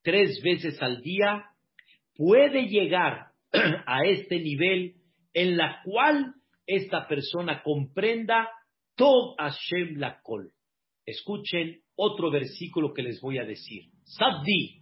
tres 0.03 0.41
veces 0.43 0.81
al 0.81 1.03
día 1.03 1.45
puede 2.15 2.69
llegar 2.69 3.33
a 3.53 4.05
este 4.07 4.39
nivel 4.39 4.95
en 5.33 5.57
la 5.57 5.81
cual 5.85 6.35
esta 6.67 7.07
persona 7.09 7.63
comprenda 7.63 8.49
todo 8.95 9.35
Hashem 9.39 9.99
la 9.99 10.21
kol. 10.23 10.53
Escuchen 11.05 11.83
otro 11.97 12.31
versículo 12.31 12.95
que 12.95 13.03
les 13.03 13.21
voy 13.21 13.39
a 13.39 13.45
decir. 13.45 13.91
Saddi, 14.05 14.81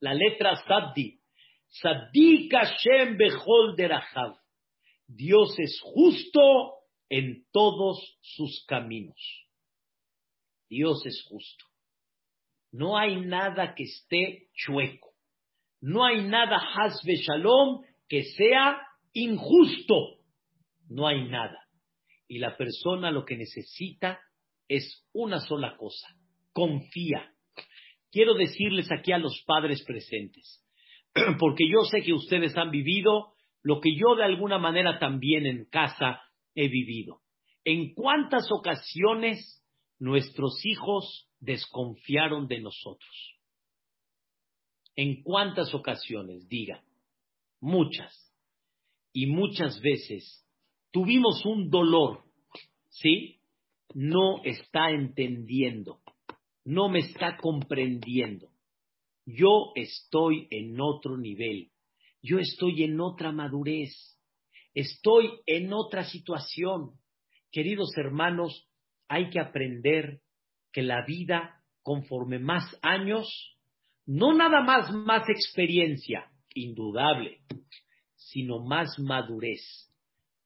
la 0.00 0.14
letra 0.14 0.56
Saddi. 0.56 1.18
Saddi 1.68 2.48
Hashem 2.50 3.16
bechol 3.16 3.76
derachav. 3.76 4.36
Dios 5.06 5.58
es 5.58 5.80
justo 5.82 6.73
en 7.08 7.44
todos 7.52 8.18
sus 8.20 8.64
caminos. 8.66 9.46
Dios 10.68 11.04
es 11.06 11.24
justo. 11.28 11.64
No 12.72 12.98
hay 12.98 13.20
nada 13.20 13.74
que 13.74 13.84
esté 13.84 14.48
chueco. 14.54 15.10
No 15.80 16.04
hay 16.04 16.24
nada 16.24 16.56
hasbe 16.56 17.14
shalom 17.16 17.82
que 18.08 18.24
sea 18.24 18.80
injusto. 19.12 20.18
No 20.88 21.06
hay 21.06 21.28
nada. 21.28 21.58
Y 22.26 22.38
la 22.38 22.56
persona 22.56 23.10
lo 23.10 23.24
que 23.24 23.36
necesita 23.36 24.20
es 24.68 25.06
una 25.12 25.40
sola 25.40 25.76
cosa. 25.76 26.08
Confía. 26.52 27.32
Quiero 28.10 28.34
decirles 28.34 28.90
aquí 28.90 29.12
a 29.12 29.18
los 29.18 29.42
padres 29.46 29.84
presentes, 29.84 30.64
porque 31.38 31.64
yo 31.68 31.82
sé 31.82 32.02
que 32.02 32.12
ustedes 32.12 32.56
han 32.56 32.70
vivido 32.70 33.34
lo 33.62 33.80
que 33.80 33.96
yo 33.96 34.14
de 34.14 34.24
alguna 34.24 34.58
manera 34.58 34.98
también 34.98 35.46
en 35.46 35.64
casa 35.64 36.20
he 36.54 36.68
vivido. 36.68 37.20
¿En 37.64 37.94
cuántas 37.94 38.50
ocasiones 38.50 39.62
nuestros 39.98 40.64
hijos 40.64 41.28
desconfiaron 41.40 42.46
de 42.46 42.60
nosotros? 42.60 43.34
¿En 44.96 45.22
cuántas 45.22 45.74
ocasiones? 45.74 46.48
Diga. 46.48 46.82
Muchas. 47.60 48.12
Y 49.12 49.26
muchas 49.26 49.80
veces 49.80 50.44
tuvimos 50.90 51.44
un 51.46 51.70
dolor, 51.70 52.24
¿sí? 52.88 53.40
No 53.94 54.42
está 54.44 54.90
entendiendo, 54.90 56.00
no 56.64 56.88
me 56.88 56.98
está 56.98 57.36
comprendiendo. 57.36 58.48
Yo 59.24 59.72
estoy 59.76 60.48
en 60.50 60.80
otro 60.80 61.16
nivel, 61.16 61.70
yo 62.22 62.38
estoy 62.38 62.82
en 62.82 63.00
otra 63.00 63.32
madurez, 63.32 64.13
estoy 64.74 65.40
en 65.46 65.72
otra 65.72 66.04
situación. 66.04 66.92
Queridos 67.50 67.90
hermanos, 67.96 68.68
hay 69.08 69.30
que 69.30 69.40
aprender 69.40 70.20
que 70.72 70.82
la 70.82 71.04
vida, 71.06 71.62
conforme 71.82 72.38
más 72.38 72.76
años, 72.82 73.26
no 74.06 74.34
nada 74.34 74.60
más 74.60 74.92
más 74.92 75.28
experiencia, 75.28 76.30
indudable, 76.54 77.40
sino 78.16 78.64
más 78.64 78.98
madurez. 78.98 79.62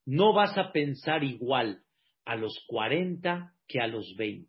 No 0.05 0.33
vas 0.33 0.57
a 0.57 0.71
pensar 0.71 1.23
igual 1.23 1.83
a 2.25 2.35
los 2.35 2.63
40 2.67 3.53
que 3.67 3.79
a 3.79 3.87
los 3.87 4.15
20. 4.15 4.47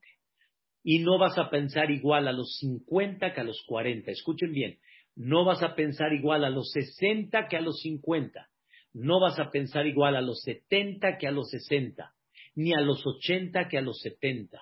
Y 0.82 1.00
no 1.00 1.18
vas 1.18 1.36
a 1.38 1.50
pensar 1.50 1.90
igual 1.90 2.28
a 2.28 2.32
los 2.32 2.56
50 2.58 3.32
que 3.32 3.40
a 3.40 3.44
los 3.44 3.62
40. 3.66 4.10
Escuchen 4.10 4.52
bien, 4.52 4.78
no 5.14 5.44
vas 5.44 5.62
a 5.62 5.74
pensar 5.74 6.12
igual 6.12 6.44
a 6.44 6.50
los 6.50 6.70
60 6.72 7.48
que 7.48 7.56
a 7.56 7.60
los 7.60 7.80
50. 7.80 8.49
No 8.92 9.20
vas 9.20 9.38
a 9.38 9.50
pensar 9.50 9.86
igual 9.86 10.16
a 10.16 10.20
los 10.20 10.42
70 10.42 11.18
que 11.18 11.26
a 11.26 11.30
los 11.30 11.50
60, 11.50 12.12
ni 12.56 12.72
a 12.72 12.80
los 12.80 13.04
80 13.06 13.68
que 13.68 13.78
a 13.78 13.82
los 13.82 14.00
70. 14.00 14.60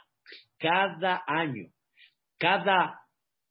Cada 0.59 1.23
año, 1.27 1.69
cada 2.37 3.01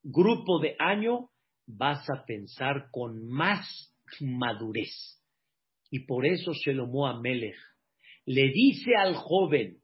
grupo 0.03 0.59
de 0.59 0.75
año, 0.79 1.29
vas 1.65 2.09
a 2.09 2.25
pensar 2.25 2.89
con 2.91 3.27
más 3.27 3.93
madurez. 4.21 5.21
Y 5.89 5.99
por 5.99 6.25
eso 6.25 6.53
Shelomo 6.53 7.07
Amelech 7.07 7.57
le 8.25 8.49
dice 8.51 8.91
al 8.95 9.15
joven, 9.15 9.77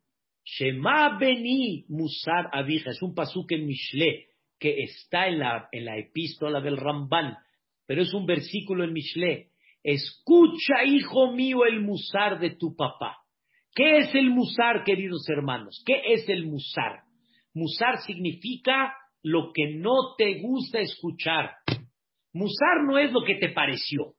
Shema 0.44 1.18
Beni 1.18 1.86
Musar 1.88 2.50
Abija, 2.52 2.92
es 2.92 3.02
un 3.02 3.16
pasuk 3.16 3.52
en 3.54 3.66
Mishle, 3.66 4.28
que 4.60 4.84
está 4.84 5.28
en 5.28 5.40
la, 5.40 5.70
en 5.72 5.86
la 5.86 5.98
epístola 5.98 6.60
del 6.60 6.78
Ramban, 6.78 7.38
pero 7.86 8.02
es 8.02 8.14
un 8.14 8.26
versículo 8.26 8.84
en 8.84 8.94
Mishle. 8.94 9.53
Escucha, 9.84 10.86
hijo 10.86 11.32
mío, 11.34 11.66
el 11.66 11.82
musar 11.82 12.40
de 12.40 12.52
tu 12.52 12.76
papá. 12.76 13.18
¿Qué 13.76 13.98
es 13.98 14.16
el 14.16 14.30
musar, 14.30 14.84
queridos 14.84 15.28
hermanos? 15.30 15.84
¿Qué 15.86 16.14
es 16.14 16.30
el 16.30 16.46
musar? 16.46 17.02
Musar 17.54 18.02
significa 18.06 18.96
lo 19.22 19.52
que 19.54 19.76
no 19.76 20.16
te 20.18 20.42
gusta 20.42 20.80
escuchar. 20.80 21.52
Musar 22.32 22.84
no 22.86 22.98
es 22.98 23.12
lo 23.12 23.24
que 23.24 23.36
te 23.36 23.50
pareció. 23.50 24.14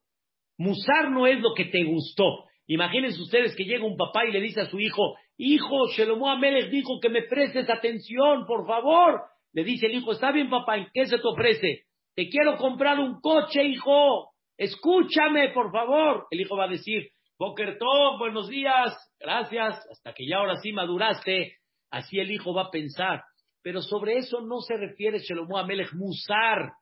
Musar 0.59 1.11
no 1.11 1.27
es 1.27 1.41
lo 1.41 1.55
que 1.55 1.65
te 1.65 1.85
gustó. 1.85 2.45
Imagínense 2.67 3.21
ustedes 3.21 3.55
que 3.57 3.65
llega 3.65 3.87
un 3.87 3.97
papá 3.97 4.27
y 4.27 4.33
le 4.33 4.41
dice 4.41 4.63
a 4.63 4.71
su 4.71 4.81
hijo, 4.81 5.17
hijo, 5.37 5.89
Shelomo 5.89 6.31
Amelech 6.31 6.71
dijo 6.71 7.01
que 7.01 7.09
me 7.09 7.23
prestes 7.23 7.69
atención, 7.69 8.47
por 8.47 8.67
favor. 8.67 9.23
Le 9.53 9.65
dice 9.65 9.87
el 9.87 9.95
hijo, 9.95 10.13
está 10.13 10.33
bien 10.33 10.51
papá, 10.51 10.77
¿en 10.77 10.89
qué 10.93 11.07
se 11.07 11.19
te 11.19 11.27
ofrece? 11.27 11.83
Te 12.15 12.29
quiero 12.29 12.57
comprar 12.57 12.99
un 12.99 13.21
coche, 13.21 13.65
hijo. 13.65 14.34
Escúchame, 14.57 15.51
por 15.51 15.73
favor. 15.73 16.27
El 16.31 16.41
hijo 16.41 16.57
va 16.57 16.65
a 16.65 16.69
decir, 16.69 17.11
Boker 17.39 17.77
buenos 18.19 18.49
días, 18.49 18.97
gracias, 19.19 19.85
hasta 19.91 20.15
que 20.15 20.27
ya 20.27 20.39
ahora 20.39 20.57
sí 20.57 20.73
maduraste. 20.73 21.57
Así 21.91 22.19
el 22.19 22.31
hijo 22.31 22.55
va 22.55 22.63
a 22.65 22.71
pensar. 22.71 23.23
Pero 23.63 23.83
sobre 23.83 24.19
eso 24.19 24.41
no 24.41 24.61
se 24.61 24.77
refiere 24.77 25.19
Shelomo 25.19 25.59
Amelech, 25.59 25.93
musar. 25.95 26.73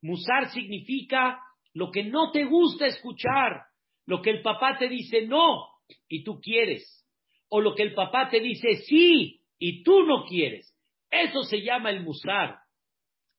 Musar 0.00 0.50
significa 0.50 1.40
lo 1.74 1.90
que 1.90 2.04
no 2.04 2.32
te 2.32 2.44
gusta 2.44 2.86
escuchar, 2.86 3.62
lo 4.06 4.20
que 4.22 4.30
el 4.30 4.42
papá 4.42 4.76
te 4.78 4.88
dice 4.88 5.26
no 5.26 5.68
y 6.08 6.24
tú 6.24 6.40
quieres, 6.40 7.06
o 7.48 7.60
lo 7.60 7.74
que 7.74 7.82
el 7.82 7.94
papá 7.94 8.28
te 8.30 8.40
dice 8.40 8.76
sí 8.86 9.40
y 9.58 9.82
tú 9.82 10.04
no 10.04 10.24
quieres. 10.24 10.74
Eso 11.10 11.42
se 11.42 11.62
llama 11.62 11.90
el 11.90 12.02
musar. 12.02 12.58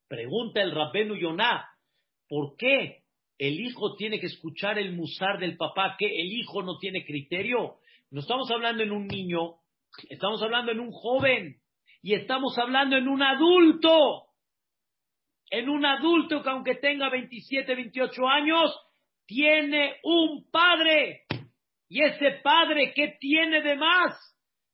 Pregunta 0.08 0.62
el 0.62 0.72
Rabbenu 0.72 1.16
Yonah, 1.16 1.66
¿por 2.28 2.56
qué 2.58 3.03
el 3.38 3.60
hijo 3.60 3.96
tiene 3.96 4.20
que 4.20 4.28
escuchar 4.28 4.78
el 4.78 4.94
musar 4.94 5.40
del 5.40 5.58
papá? 5.58 5.96
¿Que 5.98 6.06
el 6.06 6.32
hijo 6.32 6.62
no 6.64 6.78
tiene 6.78 7.06
criterio? 7.06 7.76
No 8.12 8.22
estamos 8.22 8.50
hablando 8.52 8.84
en 8.84 8.92
un 8.92 9.08
niño, 9.08 9.56
estamos 10.10 10.42
hablando 10.42 10.72
en 10.72 10.80
un 10.80 10.92
joven 10.92 11.58
y 12.02 12.14
estamos 12.14 12.58
hablando 12.58 12.96
en 12.98 13.08
un 13.08 13.22
adulto. 13.22 14.28
En 15.50 15.70
un 15.70 15.86
adulto 15.86 16.42
que 16.42 16.50
aunque 16.50 16.76
tenga 16.76 17.10
27, 17.10 17.76
28 17.76 18.28
años, 18.28 18.76
tiene 19.26 19.98
un 20.04 20.50
padre. 20.52 21.22
¿Y 21.90 22.04
ese 22.04 22.40
padre 22.44 22.94
qué 22.96 23.18
tiene 23.20 23.62
de 23.62 23.76
más? 23.76 24.16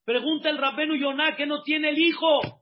Pregunta 0.05 0.49
el 0.49 0.57
Rabbenu 0.57 0.95
Yonah 0.95 1.35
que 1.35 1.45
no 1.45 1.63
tiene 1.63 1.89
el 1.89 1.99
hijo 1.99 2.59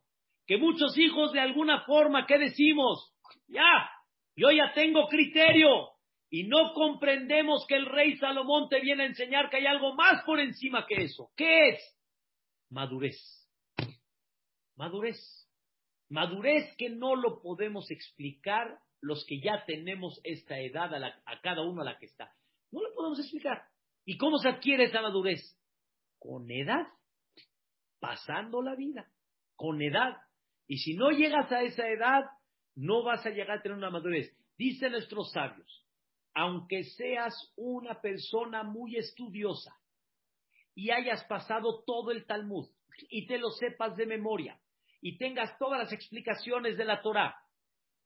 que 0.48 0.58
muchos 0.58 0.98
hijos 0.98 1.34
de 1.34 1.42
alguna 1.42 1.82
forma, 1.82 2.26
¿qué 2.26 2.38
decimos? 2.38 3.14
Ya, 3.50 3.92
yo 4.38 4.52
ya 4.52 4.72
tengo 4.74 5.08
criterio 5.08 5.90
y 6.30 6.44
no 6.44 6.74
comprendemos 6.74 7.66
que 7.68 7.76
el 7.76 7.88
rey 7.88 8.18
Salomón 8.18 8.70
te 8.70 8.80
viene 8.80 9.04
a 9.04 9.08
enseñar 9.08 9.50
que 9.50 9.58
hay 9.58 9.66
algo 9.66 9.96
más 9.96 10.24
por 10.24 10.40
encima 10.40 10.86
que 10.86 11.04
eso. 11.04 11.32
¿Qué 11.36 11.70
es? 11.70 11.98
Madurez. 12.70 13.18
Madurez. 14.76 15.18
Madurez 16.10 16.76
que 16.78 16.90
no 16.90 17.16
lo 17.16 17.42
podemos 17.42 17.90
explicar 17.90 18.78
los 19.02 19.26
que 19.26 19.40
ya 19.40 19.66
tenemos 19.66 20.20
esta 20.24 20.60
edad 20.60 20.94
a, 20.94 21.42
cada 21.42 21.64
uno 21.64 21.82
a 21.82 21.86
la 21.86 21.98
que 21.98 22.06
está. 22.06 22.32
No 22.72 22.82
lo 22.82 22.94
podemos 22.94 23.20
explicar. 23.20 23.64
¿Y 24.06 24.18
cómo 24.18 24.38
se 24.38 24.50
adquiere 24.50 24.86
esa 24.86 25.02
madurez? 25.02 25.58
Con 26.20 26.50
edad, 26.52 26.88
pasando 28.00 28.62
la 28.62 28.76
vida, 28.76 29.12
con 29.56 29.82
edad. 29.82 30.18
Y 30.68 30.78
si 30.78 30.96
no 30.96 31.12
llegas 31.12 31.52
a 31.52 31.64
esa 31.64 31.88
edad, 31.88 32.26
no 32.78 33.04
vas 33.04 33.26
a 33.26 33.32
llegar 33.32 33.58
a 33.58 33.62
tener 33.62 33.78
una 33.78 33.90
madurez. 33.90 34.32
Dicen 34.58 34.92
nuestros 34.92 35.32
sabios, 35.32 35.84
aunque 36.34 36.84
seas 36.84 37.34
una 37.56 38.00
persona 38.00 38.64
muy 38.64 38.96
estudiosa 38.96 39.76
y 40.76 40.92
hayas 40.92 41.24
pasado 41.26 41.84
todo 41.86 42.12
el 42.12 42.26
Talmud 42.26 42.70
y 43.10 43.26
te 43.26 43.40
lo 43.40 43.50
sepas 43.50 43.98
de 43.98 44.06
memoria 44.06 44.60
y 45.02 45.18
tengas 45.18 45.58
todas 45.58 45.80
las 45.80 45.92
explicaciones 45.92 46.78
de 46.78 46.86
la 46.86 47.02
Torah, 47.02 47.36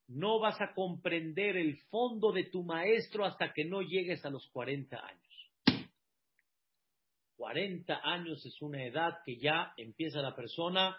no 0.07 0.39
vas 0.39 0.59
a 0.61 0.73
comprender 0.73 1.57
el 1.57 1.77
fondo 1.89 2.31
de 2.31 2.45
tu 2.45 2.63
maestro 2.63 3.25
hasta 3.25 3.51
que 3.53 3.65
no 3.65 3.81
llegues 3.81 4.23
a 4.25 4.29
los 4.29 4.47
40 4.51 4.97
años. 4.97 5.21
40 7.35 8.01
años 8.03 8.45
es 8.45 8.61
una 8.61 8.85
edad 8.85 9.17
que 9.25 9.37
ya 9.37 9.73
empieza 9.75 10.21
la 10.21 10.35
persona 10.35 10.95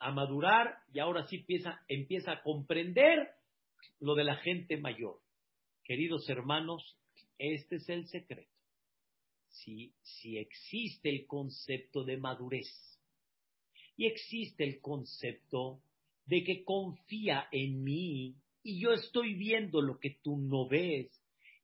a 0.00 0.12
madurar 0.12 0.78
y 0.92 0.98
ahora 0.98 1.26
sí 1.26 1.44
empieza, 1.88 2.32
a 2.32 2.42
comprender 2.42 3.28
lo 4.00 4.14
de 4.14 4.24
la 4.24 4.36
gente 4.36 4.76
mayor. 4.76 5.20
Queridos 5.84 6.28
hermanos, 6.28 6.96
este 7.38 7.76
es 7.76 7.88
el 7.88 8.06
secreto. 8.08 8.52
Si, 9.48 9.94
si 10.02 10.38
existe 10.38 11.08
el 11.08 11.26
concepto 11.26 12.04
de 12.04 12.18
madurez 12.18 12.68
y 13.96 14.06
existe 14.06 14.64
el 14.64 14.80
concepto 14.80 15.80
de 16.26 16.44
que 16.44 16.62
confía 16.64 17.48
en 17.50 17.82
mí 17.82 18.36
y 18.62 18.80
yo 18.80 18.92
estoy 18.92 19.34
viendo 19.34 19.80
lo 19.80 19.98
que 19.98 20.18
tú 20.22 20.36
no 20.36 20.68
ves, 20.68 21.10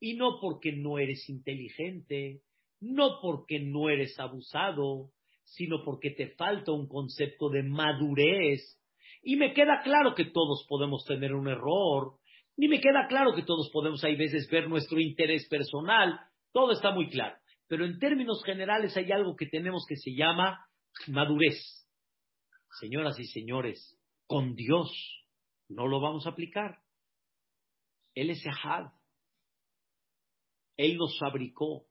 Y 0.00 0.14
no 0.14 0.38
porque 0.40 0.72
no 0.72 0.98
eres 0.98 1.28
inteligente, 1.30 2.42
no 2.80 3.20
porque 3.22 3.60
no 3.60 3.88
eres 3.88 4.18
abusado, 4.18 5.13
sino 5.44 5.84
porque 5.84 6.10
te 6.10 6.34
falta 6.36 6.72
un 6.72 6.88
concepto 6.88 7.48
de 7.48 7.62
madurez. 7.62 8.80
Y 9.22 9.36
me 9.36 9.52
queda 9.54 9.80
claro 9.82 10.14
que 10.14 10.26
todos 10.26 10.66
podemos 10.68 11.04
tener 11.04 11.34
un 11.34 11.48
error, 11.48 12.18
y 12.56 12.68
me 12.68 12.80
queda 12.80 13.06
claro 13.08 13.34
que 13.34 13.42
todos 13.42 13.70
podemos 13.72 14.02
hay 14.04 14.16
veces 14.16 14.48
ver 14.48 14.68
nuestro 14.68 15.00
interés 15.00 15.48
personal, 15.48 16.20
todo 16.52 16.72
está 16.72 16.92
muy 16.92 17.10
claro. 17.10 17.36
Pero 17.66 17.84
en 17.84 17.98
términos 17.98 18.42
generales 18.44 18.96
hay 18.96 19.10
algo 19.10 19.34
que 19.34 19.46
tenemos 19.46 19.84
que 19.88 19.96
se 19.96 20.14
llama 20.14 20.64
madurez. 21.08 21.88
Señoras 22.80 23.18
y 23.18 23.24
señores, 23.24 23.98
con 24.26 24.54
Dios 24.54 24.90
no 25.68 25.88
lo 25.88 26.00
vamos 26.00 26.26
a 26.26 26.30
aplicar. 26.30 26.78
Él 28.14 28.30
es 28.30 28.44
Ahad. 28.46 28.92
Él 30.76 30.96
nos 30.96 31.18
fabricó. 31.18 31.86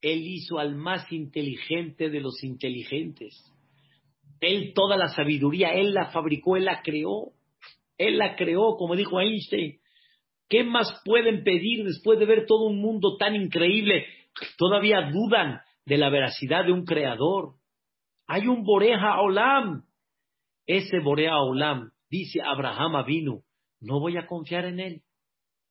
Él 0.00 0.26
hizo 0.26 0.58
al 0.58 0.76
más 0.76 1.10
inteligente 1.12 2.10
de 2.10 2.20
los 2.20 2.42
inteligentes. 2.44 3.34
Él 4.40 4.72
toda 4.74 4.96
la 4.96 5.08
sabiduría, 5.08 5.70
Él 5.70 5.94
la 5.94 6.10
fabricó, 6.10 6.56
Él 6.56 6.64
la 6.64 6.82
creó. 6.82 7.32
Él 7.96 8.18
la 8.18 8.36
creó, 8.36 8.76
como 8.76 8.94
dijo 8.94 9.20
Einstein. 9.20 9.80
¿Qué 10.48 10.64
más 10.64 11.02
pueden 11.04 11.42
pedir 11.42 11.84
después 11.84 12.18
de 12.18 12.26
ver 12.26 12.46
todo 12.46 12.66
un 12.66 12.80
mundo 12.80 13.16
tan 13.18 13.34
increíble? 13.34 14.06
Todavía 14.56 15.10
dudan 15.10 15.60
de 15.84 15.98
la 15.98 16.08
veracidad 16.08 16.64
de 16.64 16.72
un 16.72 16.84
creador. 16.84 17.54
Hay 18.26 18.46
un 18.46 18.62
Boreja 18.62 19.20
Olam. 19.20 19.84
Ese 20.66 21.00
Borea 21.00 21.38
Olam, 21.38 21.90
dice 22.10 22.42
Abraham 22.42 23.04
vino, 23.06 23.40
no 23.80 24.00
voy 24.00 24.18
a 24.18 24.26
confiar 24.26 24.66
en 24.66 24.80
él. 24.80 25.02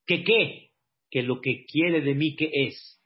¿Que 0.07 0.23
qué? 0.23 0.71
Que 1.11 1.21
lo 1.21 1.39
que 1.39 1.65
quiere 1.65 2.01
de 2.01 2.15
mí 2.15 2.35
que 2.35 2.49
es. 2.51 2.99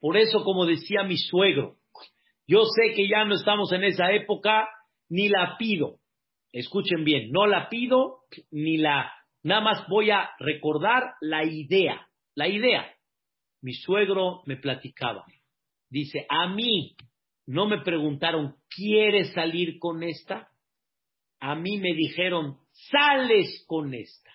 Por 0.00 0.16
eso, 0.16 0.42
como 0.44 0.66
decía 0.66 1.04
mi 1.04 1.16
suegro, 1.16 1.76
yo 2.46 2.64
sé 2.64 2.94
que 2.94 3.08
ya 3.08 3.24
no 3.24 3.34
estamos 3.34 3.72
en 3.72 3.84
esa 3.84 4.12
época, 4.12 4.68
ni 5.08 5.28
la 5.28 5.56
pido. 5.58 6.00
Escuchen 6.52 7.04
bien, 7.04 7.30
no 7.30 7.46
la 7.46 7.68
pido, 7.68 8.20
ni 8.50 8.76
la... 8.78 9.12
Nada 9.44 9.60
más 9.60 9.88
voy 9.88 10.10
a 10.10 10.30
recordar 10.38 11.14
la 11.20 11.44
idea. 11.44 12.08
La 12.34 12.48
idea. 12.48 12.94
Mi 13.60 13.74
suegro 13.74 14.42
me 14.46 14.56
platicaba. 14.56 15.24
Dice, 15.88 16.26
a 16.28 16.48
mí 16.48 16.96
no 17.46 17.66
me 17.66 17.82
preguntaron, 17.82 18.56
¿quieres 18.68 19.32
salir 19.32 19.78
con 19.78 20.02
esta? 20.02 20.48
A 21.40 21.54
mí 21.54 21.78
me 21.78 21.94
dijeron, 21.94 22.58
sales 22.70 23.64
con 23.66 23.94
esta. 23.94 24.30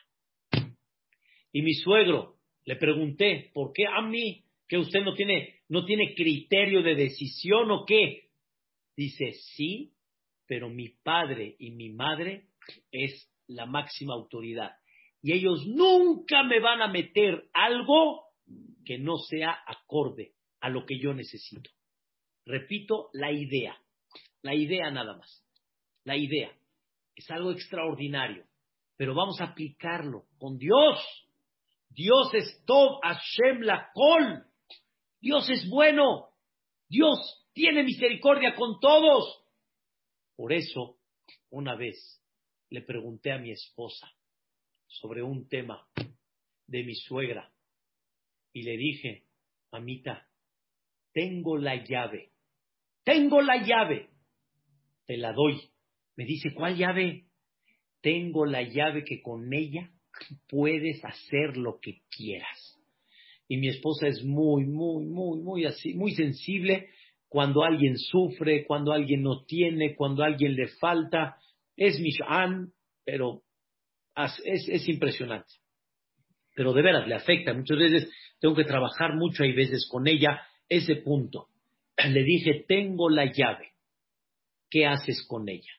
Y 1.51 1.61
mi 1.61 1.73
suegro, 1.73 2.36
le 2.67 2.75
pregunté, 2.75 3.49
¿por 3.53 3.71
qué 3.71 3.85
a 3.87 4.01
mí? 4.01 4.43
¿Que 4.67 4.77
usted 4.77 4.99
no 4.99 5.13
tiene, 5.13 5.61
no 5.69 5.85
tiene 5.85 6.13
criterio 6.13 6.83
de 6.83 6.95
decisión 6.95 7.71
o 7.71 7.85
qué? 7.85 8.27
Dice, 8.93 9.31
sí, 9.55 9.93
pero 10.45 10.69
mi 10.69 10.89
padre 10.89 11.55
y 11.59 11.71
mi 11.71 11.91
madre 11.91 12.47
es 12.91 13.31
la 13.47 13.65
máxima 13.65 14.15
autoridad. 14.15 14.73
Y 15.21 15.31
ellos 15.31 15.65
nunca 15.65 16.43
me 16.43 16.59
van 16.59 16.81
a 16.81 16.89
meter 16.89 17.47
algo 17.53 18.25
que 18.83 18.97
no 18.97 19.17
sea 19.17 19.57
acorde 19.65 20.33
a 20.59 20.67
lo 20.67 20.85
que 20.85 20.99
yo 20.99 21.13
necesito. 21.13 21.69
Repito, 22.45 23.09
la 23.13 23.31
idea. 23.31 23.77
La 24.41 24.53
idea 24.53 24.91
nada 24.91 25.15
más. 25.15 25.41
La 26.03 26.17
idea. 26.17 26.51
Es 27.15 27.31
algo 27.31 27.53
extraordinario. 27.53 28.43
Pero 28.97 29.15
vamos 29.15 29.39
a 29.39 29.45
aplicarlo 29.45 30.25
con 30.37 30.57
Dios. 30.57 31.26
Dios 31.97 32.33
es 32.33 32.63
Tov 32.65 33.01
Hashem 33.03 33.61
la. 33.63 33.91
Dios 35.19 35.49
es 35.49 35.69
bueno. 35.69 36.29
Dios 36.87 37.45
tiene 37.51 37.83
misericordia 37.83 38.55
con 38.55 38.79
todos. 38.79 39.43
Por 40.37 40.53
eso, 40.53 40.97
una 41.49 41.75
vez 41.75 42.23
le 42.69 42.81
pregunté 42.83 43.33
a 43.33 43.37
mi 43.37 43.51
esposa 43.51 44.09
sobre 44.85 45.21
un 45.21 45.49
tema 45.49 45.85
de 46.67 46.85
mi 46.85 46.95
suegra 46.95 47.51
y 48.53 48.61
le 48.61 48.77
dije, 48.77 49.25
mamita, 49.71 50.29
tengo 51.11 51.57
la 51.57 51.83
llave 51.83 52.31
tengo 53.07 53.41
la 53.41 53.65
llave. 53.65 54.09
Te 55.05 55.15
la 55.15 55.31
doy. 55.31 55.61
Me 56.17 56.25
dice, 56.25 56.53
¿cuál 56.53 56.75
llave? 56.75 57.29
Tengo 58.01 58.45
la 58.45 58.63
llave 58.63 59.05
que 59.05 59.21
con 59.21 59.53
ella 59.53 59.89
puedes 60.47 61.03
hacer 61.03 61.57
lo 61.57 61.79
que 61.79 62.01
quieras. 62.09 62.77
Y 63.47 63.57
mi 63.57 63.69
esposa 63.69 64.07
es 64.07 64.23
muy, 64.23 64.65
muy, 64.65 65.05
muy, 65.05 65.39
muy 65.41 65.65
así, 65.65 65.93
muy 65.93 66.13
sensible 66.13 66.89
cuando 67.29 67.63
alguien 67.63 67.97
sufre, 67.97 68.65
cuando 68.65 68.91
alguien 68.91 69.21
no 69.21 69.43
tiene, 69.45 69.95
cuando 69.95 70.23
alguien 70.23 70.55
le 70.55 70.67
falta. 70.79 71.37
Es 71.75 71.99
Mishan, 71.99 72.73
pero 73.05 73.43
es, 74.43 74.67
es 74.67 74.89
impresionante. 74.89 75.53
Pero 76.55 76.73
de 76.73 76.81
veras 76.81 77.07
le 77.07 77.15
afecta. 77.15 77.53
Muchas 77.53 77.77
veces 77.77 78.09
tengo 78.39 78.55
que 78.55 78.65
trabajar 78.65 79.15
mucho, 79.15 79.43
hay 79.43 79.53
veces 79.53 79.87
con 79.89 80.07
ella, 80.07 80.41
ese 80.69 80.95
punto 80.97 81.47
le 82.09 82.23
dije, 82.23 82.65
tengo 82.67 83.09
la 83.09 83.25
llave, 83.25 83.71
¿qué 84.69 84.85
haces 84.85 85.25
con 85.27 85.47
ella? 85.49 85.71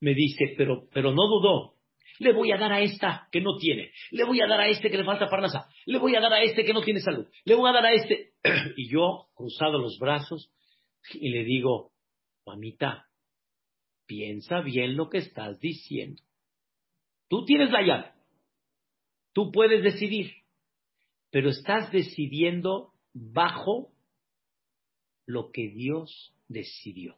Me 0.00 0.14
dice, 0.14 0.54
pero, 0.56 0.88
pero 0.92 1.12
no 1.12 1.28
dudó, 1.28 1.74
le 2.22 2.32
voy 2.32 2.52
a 2.52 2.56
dar 2.56 2.72
a 2.72 2.80
esta 2.80 3.28
que 3.30 3.40
no 3.40 3.56
tiene, 3.56 3.92
le 4.10 4.24
voy 4.24 4.40
a 4.40 4.46
dar 4.46 4.60
a 4.60 4.68
este 4.68 4.90
que 4.90 4.96
le 4.96 5.04
falta 5.04 5.28
parnasa, 5.28 5.68
le 5.86 5.98
voy 5.98 6.14
a 6.16 6.20
dar 6.20 6.32
a 6.32 6.42
este 6.42 6.64
que 6.64 6.72
no 6.72 6.82
tiene 6.82 7.00
salud, 7.00 7.26
le 7.44 7.54
voy 7.54 7.68
a 7.68 7.72
dar 7.72 7.86
a 7.86 7.92
este. 7.92 8.32
Y 8.76 8.88
yo, 8.88 9.28
cruzado 9.34 9.78
los 9.78 9.98
brazos, 9.98 10.50
y 11.14 11.30
le 11.30 11.44
digo, 11.44 11.92
mamita, 12.46 13.08
piensa 14.06 14.60
bien 14.60 14.96
lo 14.96 15.08
que 15.08 15.18
estás 15.18 15.58
diciendo. 15.60 16.22
Tú 17.28 17.44
tienes 17.44 17.70
la 17.70 17.82
llave, 17.82 18.12
tú 19.32 19.50
puedes 19.50 19.82
decidir, 19.82 20.32
pero 21.30 21.50
estás 21.50 21.90
decidiendo 21.92 22.92
bajo 23.14 23.92
lo 25.26 25.50
que 25.50 25.68
Dios 25.68 26.34
decidió. 26.48 27.16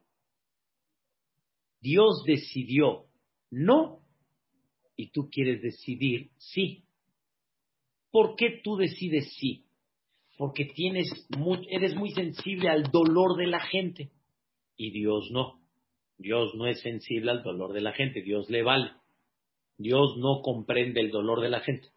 Dios 1.81 2.23
decidió 2.27 3.07
no 3.51 4.04
y 4.97 5.11
tú 5.11 5.29
quieres 5.31 5.63
decidir 5.63 6.31
sí. 6.39 6.85
¿Por 8.11 8.37
qué 8.37 8.61
tú 8.63 8.77
decides 8.77 9.35
sí? 9.39 9.65
Porque 10.37 10.67
tienes 10.67 11.09
eres 11.71 11.95
muy 11.95 12.11
sensible 12.11 12.69
al 12.69 12.85
dolor 12.85 13.37
de 13.37 13.47
la 13.47 13.61
gente 13.61 14.11
y 14.77 14.91
Dios 14.91 15.31
no. 15.31 15.61
Dios 16.17 16.55
no 16.55 16.67
es 16.67 16.81
sensible 16.81 17.31
al 17.31 17.43
dolor 17.43 17.73
de 17.73 17.81
la 17.81 17.93
gente, 17.93 18.23
Dios 18.23 18.49
le 18.51 18.63
vale. 18.63 18.93
Dios 19.77 20.17
no 20.19 20.43
comprende 20.43 21.01
el 21.01 21.11
dolor 21.11 21.41
de 21.41 21.51
la 21.51 21.61
gente. 21.61 21.89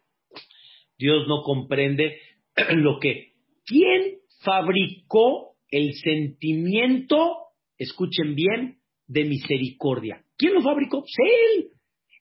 Dios 0.98 1.28
no 1.28 1.42
comprende 1.42 2.18
lo 2.74 2.98
que 2.98 3.34
¿quién 3.64 4.18
fabricó 4.40 5.56
el 5.70 5.94
sentimiento, 5.94 7.36
escuchen 7.76 8.34
bien, 8.34 8.78
de 9.06 9.24
misericordia. 9.24 10.24
¿Quién 10.36 10.54
lo 10.54 10.62
fabricó? 10.62 11.00
Pues 11.00 11.14
él. 11.18 11.70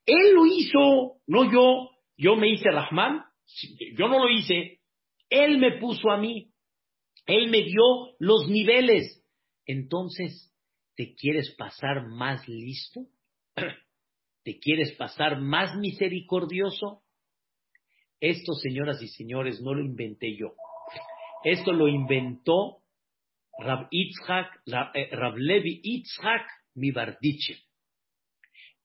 Él 0.08 0.34
lo 0.34 0.46
hizo, 0.46 1.22
no 1.28 1.52
yo. 1.52 1.90
Yo 2.18 2.36
me 2.36 2.50
hice 2.50 2.72
Rahman, 2.72 3.24
yo 3.96 4.08
no 4.08 4.18
lo 4.18 4.30
hice. 4.30 4.80
Él 5.30 5.60
me 5.60 5.78
puso 5.80 6.10
a 6.10 6.18
mí. 6.18 6.52
Él 7.28 7.52
me 7.52 7.62
dio 7.64 8.16
los 8.18 8.48
niveles. 8.48 9.24
Entonces, 9.66 10.52
¿te 10.96 11.14
quieres 11.14 11.54
pasar 11.56 12.08
más 12.08 12.48
listo? 12.48 13.02
¿Te 14.44 14.60
quieres 14.60 14.94
pasar 14.94 15.42
más 15.42 15.76
misericordioso? 15.76 17.04
Esto, 18.20 18.54
señoras 18.54 19.02
y 19.04 19.10
señores, 19.10 19.62
no 19.62 19.76
lo 19.76 19.84
inventé 19.84 20.36
yo. 20.36 20.56
Esto 21.44 21.74
lo 21.74 21.88
inventó 21.88 22.82
Rab 23.60 23.88
Itzhak, 23.92 24.62
eh, 24.96 25.10
Rab, 25.12 25.36
Levi 25.38 25.82
Itzhak 25.84 26.48
Mibardiche. 26.76 27.67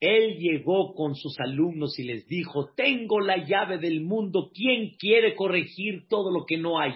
Él 0.05 0.37
llegó 0.37 0.95
con 0.95 1.15
sus 1.15 1.39
alumnos 1.39 1.97
y 1.97 2.03
les 2.03 2.27
dijo, 2.27 2.73
tengo 2.75 3.21
la 3.21 3.37
llave 3.37 3.77
del 3.77 4.01
mundo, 4.01 4.51
¿quién 4.53 4.97
quiere 4.99 5.33
corregir 5.33 6.09
todo 6.09 6.29
lo 6.29 6.45
que 6.45 6.57
no 6.57 6.77
hay? 6.77 6.91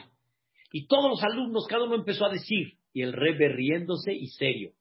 Y 0.74 0.88
todos 0.88 1.12
los 1.12 1.24
alumnos, 1.24 1.68
cada 1.70 1.86
uno 1.86 1.96
empezó 1.96 2.26
a 2.26 2.34
decir, 2.34 2.74
y 2.92 3.04
el 3.04 3.14
rebe 3.14 3.48
riéndose 3.48 4.14
y 4.14 4.28
serio. 4.28 4.74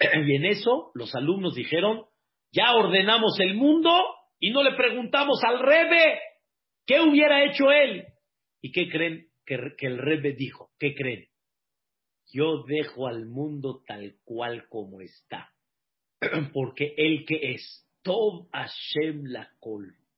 Y 0.00 0.34
en 0.34 0.46
eso 0.46 0.90
los 0.94 1.14
alumnos 1.14 1.54
dijeron, 1.54 2.06
ya 2.50 2.74
ordenamos 2.74 3.38
el 3.38 3.54
mundo 3.54 3.92
y 4.40 4.50
no 4.50 4.64
le 4.64 4.74
preguntamos 4.74 5.38
al 5.46 5.60
rebe 5.60 6.18
qué 6.84 7.00
hubiera 7.02 7.44
hecho 7.44 7.70
él. 7.70 8.04
¿Y 8.62 8.72
qué 8.72 8.88
creen 8.88 9.28
que, 9.46 9.54
el 9.86 9.98
rebe 9.98 10.32
dijo? 10.32 10.70
¿Qué 10.80 10.92
creen? 10.92 11.28
yo 12.32 12.64
dejo 12.64 13.06
al 13.06 13.26
mundo 13.26 13.84
tal 13.86 14.16
cual 14.24 14.66
como 14.68 15.00
está. 15.02 15.53
Porque 16.52 16.94
el 16.96 17.24
que 17.24 17.54
es 17.54 17.86
Tov 18.02 18.48
Hashem 18.52 19.24
la 19.24 19.48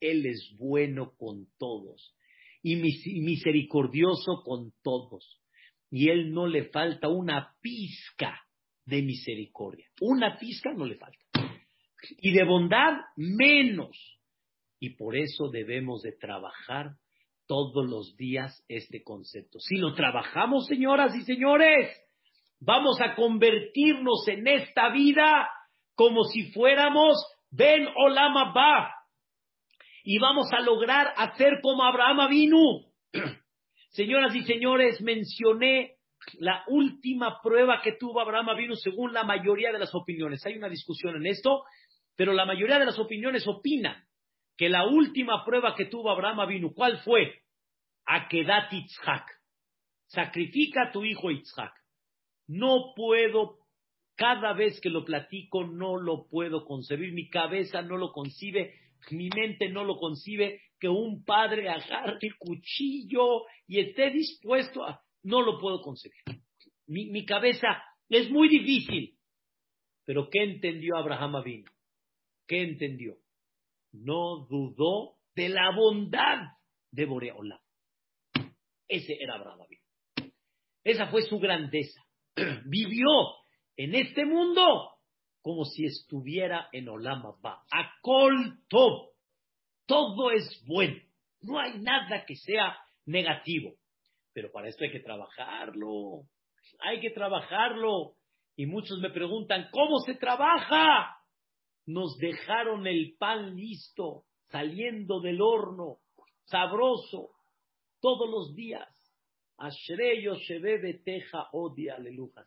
Él 0.01 0.27
es 0.27 0.55
bueno 0.59 1.13
con 1.17 1.47
todos 1.59 2.15
y 2.63 2.77
misericordioso 2.77 4.43
con 4.45 4.73
todos. 4.83 5.41
Y 5.89 6.11
Él 6.11 6.33
no 6.33 6.49
le 6.49 6.65
falta 6.71 7.09
una 7.09 7.55
pizca 7.61 8.41
de 8.85 9.03
misericordia. 9.03 9.87
Una 10.01 10.37
pizca 10.37 10.73
no 10.73 10.85
le 10.85 10.97
falta. 10.97 11.25
Y 12.21 12.33
de 12.33 12.45
bondad 12.45 12.99
menos. 13.17 14.19
Y 14.81 14.91
por 14.97 15.17
eso 15.17 15.49
debemos 15.49 16.03
de 16.03 16.13
trabajar 16.13 16.97
todos 17.47 17.89
los 17.89 18.17
días 18.17 18.65
este 18.69 19.05
concepto. 19.05 19.61
Si 19.61 19.77
lo 19.77 19.95
trabajamos, 19.95 20.67
señoras 20.67 21.15
y 21.15 21.23
señores, 21.23 21.89
vamos 22.59 23.01
a 23.01 23.15
convertirnos 23.15 24.27
en 24.27 24.49
esta 24.49 24.91
vida 24.91 25.49
como 25.97 26.25
si 26.25 26.53
fuéramos 26.53 27.17
Ben 27.51 27.89
Olama 27.97 28.53
Ba. 28.53 28.95
Y 30.05 30.19
vamos 30.21 30.47
a 30.53 30.61
lograr 30.61 31.13
hacer 31.17 31.61
como 31.61 31.83
Abraham 31.83 32.31
vino. 32.31 32.59
Señoras 33.91 34.35
y 34.37 34.43
señores, 34.43 35.01
mencioné 35.01 35.97
la 36.39 36.63
última 36.69 37.41
prueba 37.43 37.81
que 37.83 37.93
tuvo 37.93 38.21
Abraham 38.21 38.57
vino 38.57 38.75
según 38.77 39.13
la 39.13 39.25
mayoría 39.25 39.73
de 39.73 39.79
las 39.79 39.95
opiniones. 39.95 40.45
Hay 40.47 40.57
una 40.57 40.69
discusión 40.69 41.17
en 41.17 41.27
esto, 41.27 41.65
pero 42.15 42.33
la 42.33 42.45
mayoría 42.45 42.79
de 42.79 42.85
las 42.85 42.99
opiniones 42.99 43.47
opinan 43.49 44.05
que 44.57 44.69
la 44.69 44.87
última 44.87 45.45
prueba 45.45 45.75
que 45.75 45.87
tuvo 45.87 46.11
Abraham 46.11 46.49
vino, 46.49 46.73
¿cuál 46.75 46.99
fue? 46.99 47.43
Akedat 48.05 48.71
Yitzhak. 48.71 49.27
Sacrifica 50.07 50.89
a 50.89 50.93
tu 50.93 51.05
hijo 51.05 51.31
Yitzhak. 51.31 51.73
No 52.49 52.93
puedo, 52.95 53.59
cada 54.17 54.55
vez 54.55 54.81
que 54.81 54.89
lo 54.89 55.05
platico, 55.05 55.65
no 55.65 55.97
lo 55.97 56.27
puedo 56.27 56.65
concebir. 56.65 57.13
Mi 57.13 57.29
cabeza 57.29 57.83
no 57.83 57.97
lo 57.97 58.13
concibe, 58.13 58.75
mi 59.11 59.29
mente 59.29 59.69
no 59.69 59.85
lo 59.85 59.97
concibe, 59.97 60.63
que 60.81 60.89
un 60.89 61.25
padre 61.25 61.69
agarre 61.69 62.19
el 62.21 62.37
cuchillo 62.39 63.45
y 63.67 63.81
esté 63.81 64.11
dispuesto 64.11 64.85
a... 64.85 65.03
No 65.23 65.43
lo 65.43 65.59
puedo 65.59 65.81
concebir. 65.83 66.21
Mi, 66.87 67.25
cabeza 67.27 67.83
es 68.09 68.31
muy 68.31 68.49
difícil. 68.49 69.19
Pero 70.05 70.29
¿qué 70.31 70.45
entendió 70.45 70.97
Abraham 70.97 71.37
Avino? 71.37 71.71
¿Qué 72.47 72.63
entendió? 72.63 73.17
No 73.93 74.47
dudó 74.49 75.17
de 75.35 75.49
la 75.49 75.75
bondad 75.75 76.39
de 76.93 77.05
Boreola. 77.07 77.61
Ese 78.87 79.17
era 79.21 79.35
Abraham 79.35 79.67
Esa 80.85 81.09
fue 81.09 81.23
su 81.23 81.41
grandeza. 81.41 82.01
Vivió 82.67 83.09
en 83.77 83.95
este 83.95 84.25
mundo 84.25 84.93
como 85.43 85.65
si 85.65 85.85
estuviera 85.85 86.69
en 86.73 86.89
Olam 86.89 87.25
Abba. 87.27 87.63
Akol 87.71 88.59
Todo 89.87 90.31
es 90.33 90.65
bueno. 90.67 91.01
No 91.43 91.59
hay 91.61 91.79
nada 91.79 92.25
que 92.27 92.35
sea 92.35 92.77
negativo. 93.05 93.75
Pero 94.33 94.51
para 94.51 94.69
esto 94.69 94.85
hay 94.85 94.91
que 94.91 95.01
trabajarlo. 95.01 96.23
Hay 96.81 97.01
que 97.01 97.11
trabajarlo. 97.11 98.15
Y 98.57 98.67
muchos 98.67 98.99
me 99.01 99.11
preguntan, 99.11 99.69
¿cómo 99.71 100.01
se 100.01 100.15
trabaja? 100.15 101.17
nos 101.87 102.19
dejaron 102.19 102.87
el 102.87 103.17
pan 103.17 103.57
listo, 103.57 104.25
saliendo 104.51 105.21
del 105.21 105.41
horno, 105.41 106.01
sabroso, 106.45 107.31
todos 108.01 108.29
los 108.29 108.55
días. 108.55 108.89
Ashreyo 109.59 110.35
Shebebe 110.35 111.01
Teja 111.03 111.49
Odia 111.53 111.95
Aleluja 111.95 112.45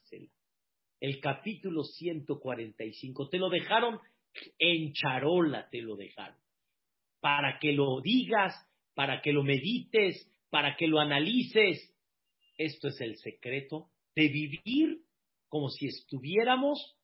El 1.00 1.20
capítulo 1.20 1.84
145. 1.84 3.30
Te 3.30 3.38
lo 3.38 3.50
dejaron 3.50 4.00
en 4.58 4.93
charola, 4.93 5.70
te 5.70 5.82
lo 5.82 5.95
dejaron. 5.95 6.38
Para 7.20 7.60
que 7.60 7.74
lo 7.74 8.02
digas, 8.02 8.54
para 8.93 9.22
que 9.22 9.32
lo 9.32 9.43
medites, 9.43 10.30
para 10.50 10.76
que 10.76 10.88
lo 10.88 11.00
analices. 11.00 11.95
Esto 12.58 12.89
es 12.89 13.00
el 13.02 13.18
secreto 13.18 13.89
de 14.16 14.28
vivir 14.28 15.02
como 15.47 15.70
si 15.70 15.88
estuviéramos 15.88 16.97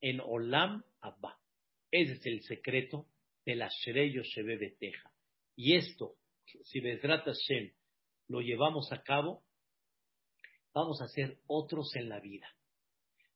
en 0.00 0.20
Olam 0.20 0.82
Abba. 1.00 1.38
Ese 1.90 2.14
es 2.14 2.26
el 2.26 2.42
secreto 2.42 3.06
de 3.44 3.56
la 3.56 3.68
Shreyo 3.68 4.22
Shebe 4.22 4.76
Teja. 4.78 5.12
Y 5.56 5.74
esto, 5.76 6.16
si 6.64 6.80
Bezrat 6.80 7.24
Hashem 7.24 7.72
lo 8.28 8.40
llevamos 8.40 8.90
a 8.92 9.02
cabo, 9.02 9.42
vamos 10.72 11.00
a 11.02 11.08
ser 11.08 11.38
otros 11.46 11.94
en 11.96 12.08
la 12.08 12.20
vida. 12.20 12.48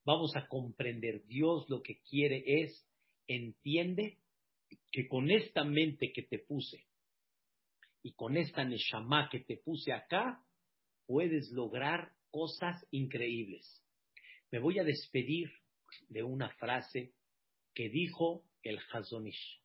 Vamos 0.07 0.37
a 0.37 0.47
comprender 0.47 1.27
Dios 1.27 1.69
lo 1.69 1.83
que 1.83 1.99
quiere 2.09 2.45
es, 2.47 2.89
entiende 3.27 4.21
que 4.93 5.09
con 5.09 5.33
esta 5.33 5.65
mente 5.65 6.13
que 6.13 6.23
te 6.23 6.39
puse 6.39 6.87
y 8.05 8.13
con 8.13 8.37
esta 8.37 8.65
Neshama 8.65 9.29
que 9.29 9.41
te 9.41 9.57
puse 9.57 9.93
acá, 9.93 10.41
puedes 11.07 11.51
lograr 11.51 12.13
cosas 12.31 12.87
increíbles. 12.93 13.85
Me 14.53 14.61
voy 14.61 14.79
a 14.79 14.85
despedir 14.85 15.51
de 16.09 16.23
una 16.23 16.51
frase 16.51 17.13
que 17.75 17.89
dijo 17.89 18.45
el 18.63 18.79
Hazonish. 18.93 19.61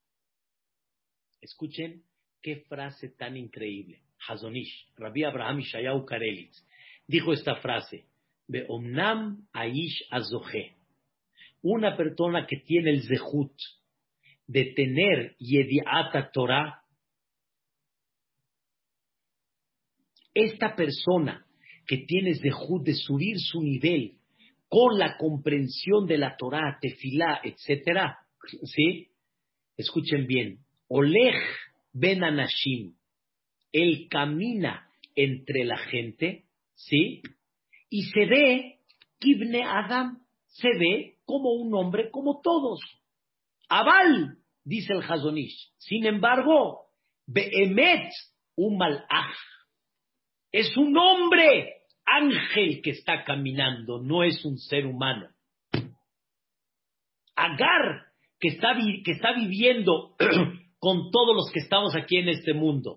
Escuchen 1.39 2.03
qué 2.41 2.61
frase 2.67 3.09
tan 3.09 3.37
increíble. 3.37 4.01
Hazonish, 4.27 4.87
Rabbi 4.95 5.23
Abraham 5.23 5.59
Ishayahu 5.59 6.03
Karelitz, 6.03 6.65
dijo 7.05 7.31
esta 7.31 7.57
frase, 7.57 8.07
Be'omnam 8.47 9.47
Aish 9.53 10.05
Azohe, 10.09 10.75
una 11.61 11.95
persona 11.95 12.45
que 12.47 12.57
tiene 12.57 12.91
el 12.91 13.03
zehut 13.03 13.53
de 14.47 14.73
tener 14.75 15.35
Yediata 15.39 16.31
Torah, 16.31 16.81
esta 20.33 20.75
persona 20.75 21.45
que 21.85 21.97
tiene 21.97 22.35
zehut 22.35 22.83
de 22.83 22.93
subir 22.93 23.37
su 23.39 23.61
nivel 23.61 24.17
con 24.69 24.97
la 24.97 25.17
comprensión 25.17 26.07
de 26.07 26.17
la 26.17 26.37
Torah, 26.37 26.77
tefilá, 26.81 27.41
etcétera, 27.43 28.19
¿sí? 28.63 29.09
Escuchen 29.75 30.27
bien, 30.27 30.59
Oleg 30.87 31.35
ben 31.93 32.23
Anashim, 32.23 32.95
él 33.71 34.07
camina 34.09 34.87
entre 35.15 35.65
la 35.65 35.77
gente, 35.77 36.45
¿sí? 36.75 37.21
Y 37.93 38.03
se 38.03 38.25
ve, 38.25 38.79
Kibne 39.19 39.65
Adam, 39.65 40.25
se 40.45 40.69
ve 40.69 41.17
como 41.25 41.51
un 41.51 41.75
hombre 41.75 42.09
como 42.09 42.39
todos. 42.41 42.79
Abal, 43.67 44.37
dice 44.63 44.93
el 44.93 45.03
Hazonish. 45.03 45.73
Sin 45.77 46.05
embargo, 46.05 46.85
Behemet, 47.27 48.09
un 48.55 48.77
malaj, 48.77 49.35
es 50.53 50.75
un 50.77 50.97
hombre 50.97 51.81
ángel 52.05 52.81
que 52.81 52.91
está 52.91 53.25
caminando, 53.25 54.01
no 54.01 54.23
es 54.23 54.43
un 54.45 54.57
ser 54.57 54.85
humano. 54.85 55.27
Agar, 57.35 58.05
que 58.39 58.49
está, 58.49 58.73
que 59.03 59.11
está 59.11 59.33
viviendo 59.33 60.15
con 60.79 61.11
todos 61.11 61.35
los 61.35 61.51
que 61.51 61.59
estamos 61.59 61.93
aquí 61.95 62.17
en 62.17 62.29
este 62.29 62.53
mundo. 62.53 62.95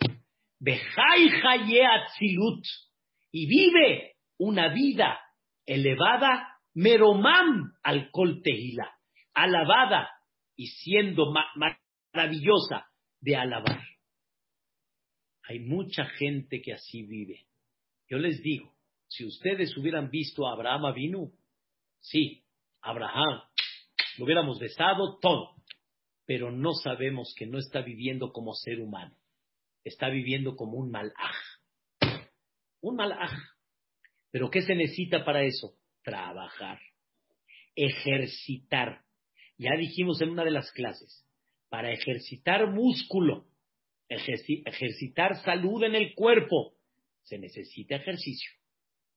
Y 3.32 3.46
vive 3.46 4.13
una 4.38 4.72
vida 4.72 5.18
elevada, 5.66 6.58
meromam 6.74 7.72
al 7.82 8.10
kol 8.10 8.42
alabada 9.34 10.08
y 10.56 10.66
siendo 10.66 11.32
maravillosa 12.12 12.86
de 13.20 13.36
alabar. 13.36 13.82
Hay 15.44 15.60
mucha 15.60 16.04
gente 16.06 16.62
que 16.62 16.72
así 16.72 17.02
vive. 17.02 17.46
Yo 18.08 18.18
les 18.18 18.42
digo, 18.42 18.74
si 19.08 19.24
ustedes 19.24 19.76
hubieran 19.76 20.10
visto 20.10 20.46
a 20.46 20.52
Abraham 20.52 20.86
Avinu, 20.86 21.32
sí, 22.00 22.44
Abraham, 22.80 23.42
lo 24.18 24.24
hubiéramos 24.24 24.58
besado 24.58 25.18
todo, 25.20 25.54
pero 26.26 26.50
no 26.50 26.72
sabemos 26.72 27.34
que 27.36 27.46
no 27.46 27.58
está 27.58 27.80
viviendo 27.82 28.32
como 28.32 28.54
ser 28.54 28.80
humano, 28.80 29.16
está 29.84 30.08
viviendo 30.08 30.56
como 30.56 30.78
un 30.78 30.90
malaj. 30.90 31.36
Un 32.80 32.96
malaj. 32.96 33.32
¿Pero 34.34 34.50
qué 34.50 34.62
se 34.62 34.74
necesita 34.74 35.24
para 35.24 35.44
eso? 35.44 35.76
Trabajar, 36.02 36.80
ejercitar. 37.76 39.02
Ya 39.58 39.76
dijimos 39.78 40.20
en 40.20 40.30
una 40.30 40.42
de 40.42 40.50
las 40.50 40.72
clases, 40.72 41.24
para 41.68 41.92
ejercitar 41.92 42.68
músculo, 42.68 43.46
ejercitar 44.08 45.40
salud 45.44 45.84
en 45.84 45.94
el 45.94 46.14
cuerpo, 46.14 46.74
se 47.22 47.38
necesita 47.38 47.94
ejercicio 47.94 48.50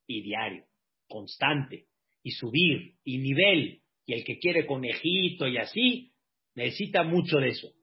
y 0.06 0.22
diario, 0.22 0.66
constante, 1.08 1.88
y 2.22 2.30
subir, 2.30 2.94
y 3.04 3.18
nivel, 3.18 3.82
y 4.06 4.14
el 4.14 4.24
que 4.24 4.38
quiere 4.38 4.68
conejito 4.68 5.48
y 5.48 5.58
así, 5.58 6.12
necesita 6.54 7.02
mucho 7.02 7.38
de 7.38 7.48
eso. 7.48 7.74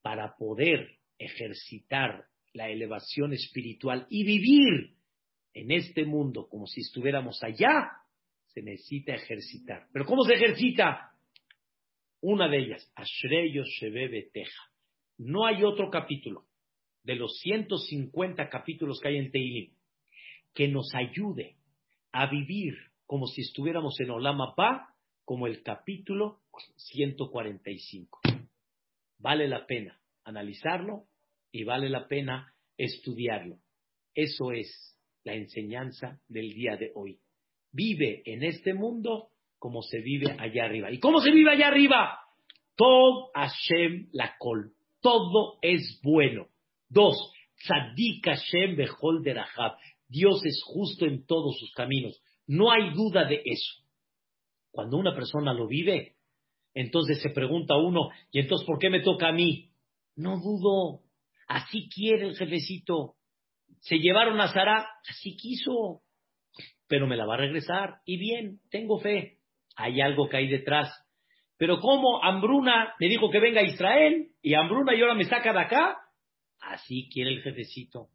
Para 0.00 0.36
poder 0.38 1.00
ejercitar 1.18 2.24
la 2.54 2.70
elevación 2.70 3.34
espiritual 3.34 4.06
y 4.08 4.24
vivir 4.24 5.01
en 5.54 5.70
este 5.70 6.04
mundo 6.04 6.48
como 6.48 6.66
si 6.66 6.80
estuviéramos 6.80 7.42
allá, 7.42 7.90
se 8.46 8.62
necesita 8.62 9.14
ejercitar. 9.14 9.86
¿Pero 9.92 10.04
cómo 10.04 10.24
se 10.24 10.34
ejercita? 10.34 11.12
Una 12.20 12.48
de 12.48 12.58
ellas, 12.58 12.92
Ashreyo 12.94 13.64
Shebebe 13.64 14.30
Teja. 14.32 14.70
No 15.18 15.46
hay 15.46 15.64
otro 15.64 15.90
capítulo 15.90 16.44
de 17.02 17.16
los 17.16 17.38
150 17.40 18.48
capítulos 18.48 19.00
que 19.00 19.08
hay 19.08 19.16
en 19.16 19.30
Teilim 19.30 19.74
que 20.54 20.68
nos 20.68 20.94
ayude 20.94 21.56
a 22.12 22.26
vivir 22.26 22.74
como 23.06 23.26
si 23.26 23.42
estuviéramos 23.42 23.98
en 24.00 24.10
Olamapá, 24.10 24.94
como 25.24 25.46
el 25.46 25.62
capítulo 25.62 26.40
145. 26.76 28.20
Vale 29.18 29.48
la 29.48 29.66
pena 29.66 29.98
analizarlo 30.24 31.04
y 31.50 31.64
vale 31.64 31.88
la 31.88 32.06
pena 32.08 32.54
estudiarlo. 32.76 33.58
Eso 34.14 34.52
es 34.52 34.91
la 35.24 35.34
enseñanza 35.34 36.20
del 36.28 36.52
día 36.54 36.76
de 36.76 36.92
hoy. 36.94 37.18
Vive 37.72 38.22
en 38.26 38.42
este 38.42 38.74
mundo 38.74 39.28
como 39.58 39.82
se 39.82 40.00
vive 40.00 40.34
allá 40.38 40.64
arriba. 40.64 40.90
¿Y 40.90 40.98
cómo 40.98 41.20
se 41.20 41.30
vive 41.30 41.52
allá 41.52 41.68
arriba? 41.68 42.18
Todo 42.76 43.30
Hashem 43.34 44.08
la 44.12 44.34
col. 44.38 44.72
Todo 45.00 45.58
es 45.62 46.00
bueno. 46.02 46.48
Dos, 46.88 47.32
Tzadik 47.56 48.24
Hashem 48.24 48.76
Behol 48.76 49.22
Derahab. 49.22 49.76
Dios 50.08 50.44
es 50.44 50.62
justo 50.64 51.06
en 51.06 51.24
todos 51.26 51.58
sus 51.58 51.72
caminos. 51.72 52.20
No 52.46 52.70
hay 52.70 52.92
duda 52.92 53.24
de 53.24 53.40
eso. 53.44 53.82
Cuando 54.70 54.96
una 54.96 55.14
persona 55.14 55.54
lo 55.54 55.66
vive, 55.66 56.16
entonces 56.74 57.20
se 57.22 57.30
pregunta 57.30 57.76
uno, 57.76 58.10
¿y 58.30 58.40
entonces 58.40 58.66
por 58.66 58.78
qué 58.78 58.90
me 58.90 59.00
toca 59.00 59.28
a 59.28 59.32
mí? 59.32 59.70
No 60.16 60.38
dudo. 60.38 61.02
Así 61.46 61.88
quiere 61.88 62.28
el 62.28 62.36
jefecito. 62.36 63.14
Se 63.82 63.98
llevaron 63.98 64.40
a 64.40 64.48
Sara, 64.48 64.88
así 65.08 65.36
quiso. 65.36 66.00
Pero 66.88 67.06
me 67.06 67.16
la 67.16 67.26
va 67.26 67.34
a 67.34 67.38
regresar. 67.38 67.96
Y 68.04 68.18
bien, 68.18 68.60
tengo 68.70 68.98
fe. 68.98 69.38
Hay 69.76 70.00
algo 70.00 70.28
que 70.28 70.38
hay 70.38 70.48
detrás. 70.48 70.90
Pero 71.56 71.78
como 71.78 72.22
Hambruna 72.24 72.94
me 72.98 73.08
dijo 73.08 73.30
que 73.30 73.40
venga 73.40 73.60
a 73.60 73.64
Israel 73.64 74.28
y 74.42 74.54
Hambruna 74.54 74.94
y 74.94 75.00
ahora 75.00 75.14
me 75.14 75.24
saca 75.24 75.52
de 75.52 75.60
acá, 75.60 75.96
así 76.60 77.08
quiere 77.12 77.30
el 77.30 77.42
jefecito. 77.42 78.08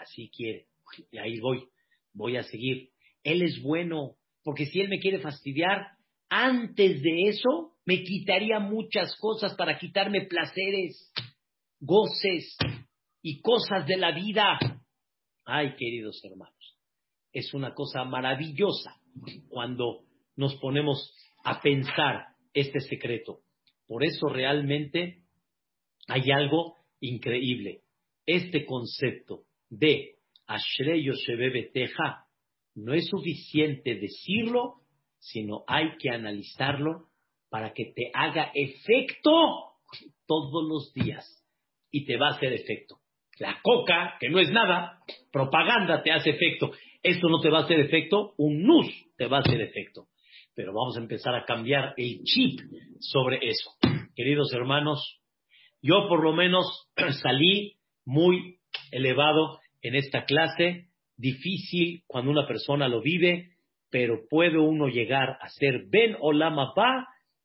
Así 0.00 0.30
quiere. 0.30 0.66
Y 1.10 1.18
ahí 1.18 1.40
voy. 1.40 1.64
Voy 2.12 2.36
a 2.36 2.42
seguir. 2.42 2.90
Él 3.22 3.42
es 3.42 3.62
bueno. 3.62 4.16
Porque 4.44 4.66
si 4.66 4.80
él 4.80 4.88
me 4.88 4.98
quiere 4.98 5.20
fastidiar, 5.20 5.86
antes 6.28 7.02
de 7.02 7.28
eso 7.28 7.74
me 7.84 8.02
quitaría 8.02 8.58
muchas 8.58 9.16
cosas 9.18 9.54
para 9.54 9.78
quitarme 9.78 10.22
placeres 10.22 11.12
goces 11.82 12.56
y 13.22 13.40
cosas 13.40 13.86
de 13.86 13.96
la 13.96 14.12
vida. 14.12 14.58
Ay, 15.44 15.74
queridos 15.76 16.22
hermanos, 16.24 16.78
es 17.32 17.52
una 17.54 17.74
cosa 17.74 18.04
maravillosa 18.04 19.00
cuando 19.48 20.04
nos 20.36 20.54
ponemos 20.56 21.14
a 21.44 21.60
pensar 21.60 22.26
este 22.54 22.80
secreto. 22.80 23.40
Por 23.86 24.04
eso 24.04 24.28
realmente 24.28 25.24
hay 26.08 26.30
algo 26.30 26.76
increíble. 27.00 27.82
Este 28.24 28.64
concepto 28.64 29.44
de 29.68 30.16
Ashrey 30.46 31.08
Teja 31.72 32.26
no 32.74 32.94
es 32.94 33.08
suficiente 33.08 33.96
decirlo, 33.96 34.82
sino 35.18 35.64
hay 35.66 35.96
que 35.98 36.10
analizarlo 36.10 37.08
para 37.48 37.72
que 37.72 37.92
te 37.94 38.10
haga 38.14 38.50
efecto 38.54 39.30
todos 40.26 40.64
los 40.68 40.92
días 40.94 41.44
y 41.90 42.04
te 42.06 42.16
va 42.16 42.28
a 42.28 42.36
hacer 42.36 42.52
efecto. 42.52 43.01
La 43.38 43.58
coca, 43.62 44.16
que 44.20 44.28
no 44.28 44.38
es 44.38 44.50
nada, 44.50 44.98
propaganda 45.32 46.02
te 46.02 46.12
hace 46.12 46.30
efecto. 46.30 46.72
Esto 47.02 47.28
no 47.28 47.40
te 47.40 47.50
va 47.50 47.60
a 47.60 47.64
hacer 47.64 47.80
efecto, 47.80 48.34
un 48.36 48.62
nus 48.62 48.86
te 49.16 49.26
va 49.26 49.38
a 49.38 49.40
hacer 49.40 49.60
efecto. 49.60 50.06
Pero 50.54 50.72
vamos 50.72 50.96
a 50.96 51.00
empezar 51.00 51.34
a 51.34 51.44
cambiar 51.44 51.94
el 51.96 52.22
chip 52.24 52.60
sobre 53.00 53.38
eso. 53.42 53.70
Queridos 54.14 54.52
hermanos, 54.52 55.20
yo 55.80 56.08
por 56.08 56.22
lo 56.22 56.32
menos 56.32 56.88
salí 57.22 57.76
muy 58.04 58.58
elevado 58.90 59.58
en 59.80 59.96
esta 59.96 60.24
clase, 60.24 60.88
difícil 61.16 62.02
cuando 62.06 62.30
una 62.30 62.46
persona 62.46 62.88
lo 62.88 63.00
vive, 63.00 63.52
pero 63.90 64.26
puede 64.28 64.58
uno 64.58 64.88
llegar 64.88 65.38
a 65.40 65.48
ser 65.48 65.84
Ben 65.88 66.16
Olama 66.20 66.72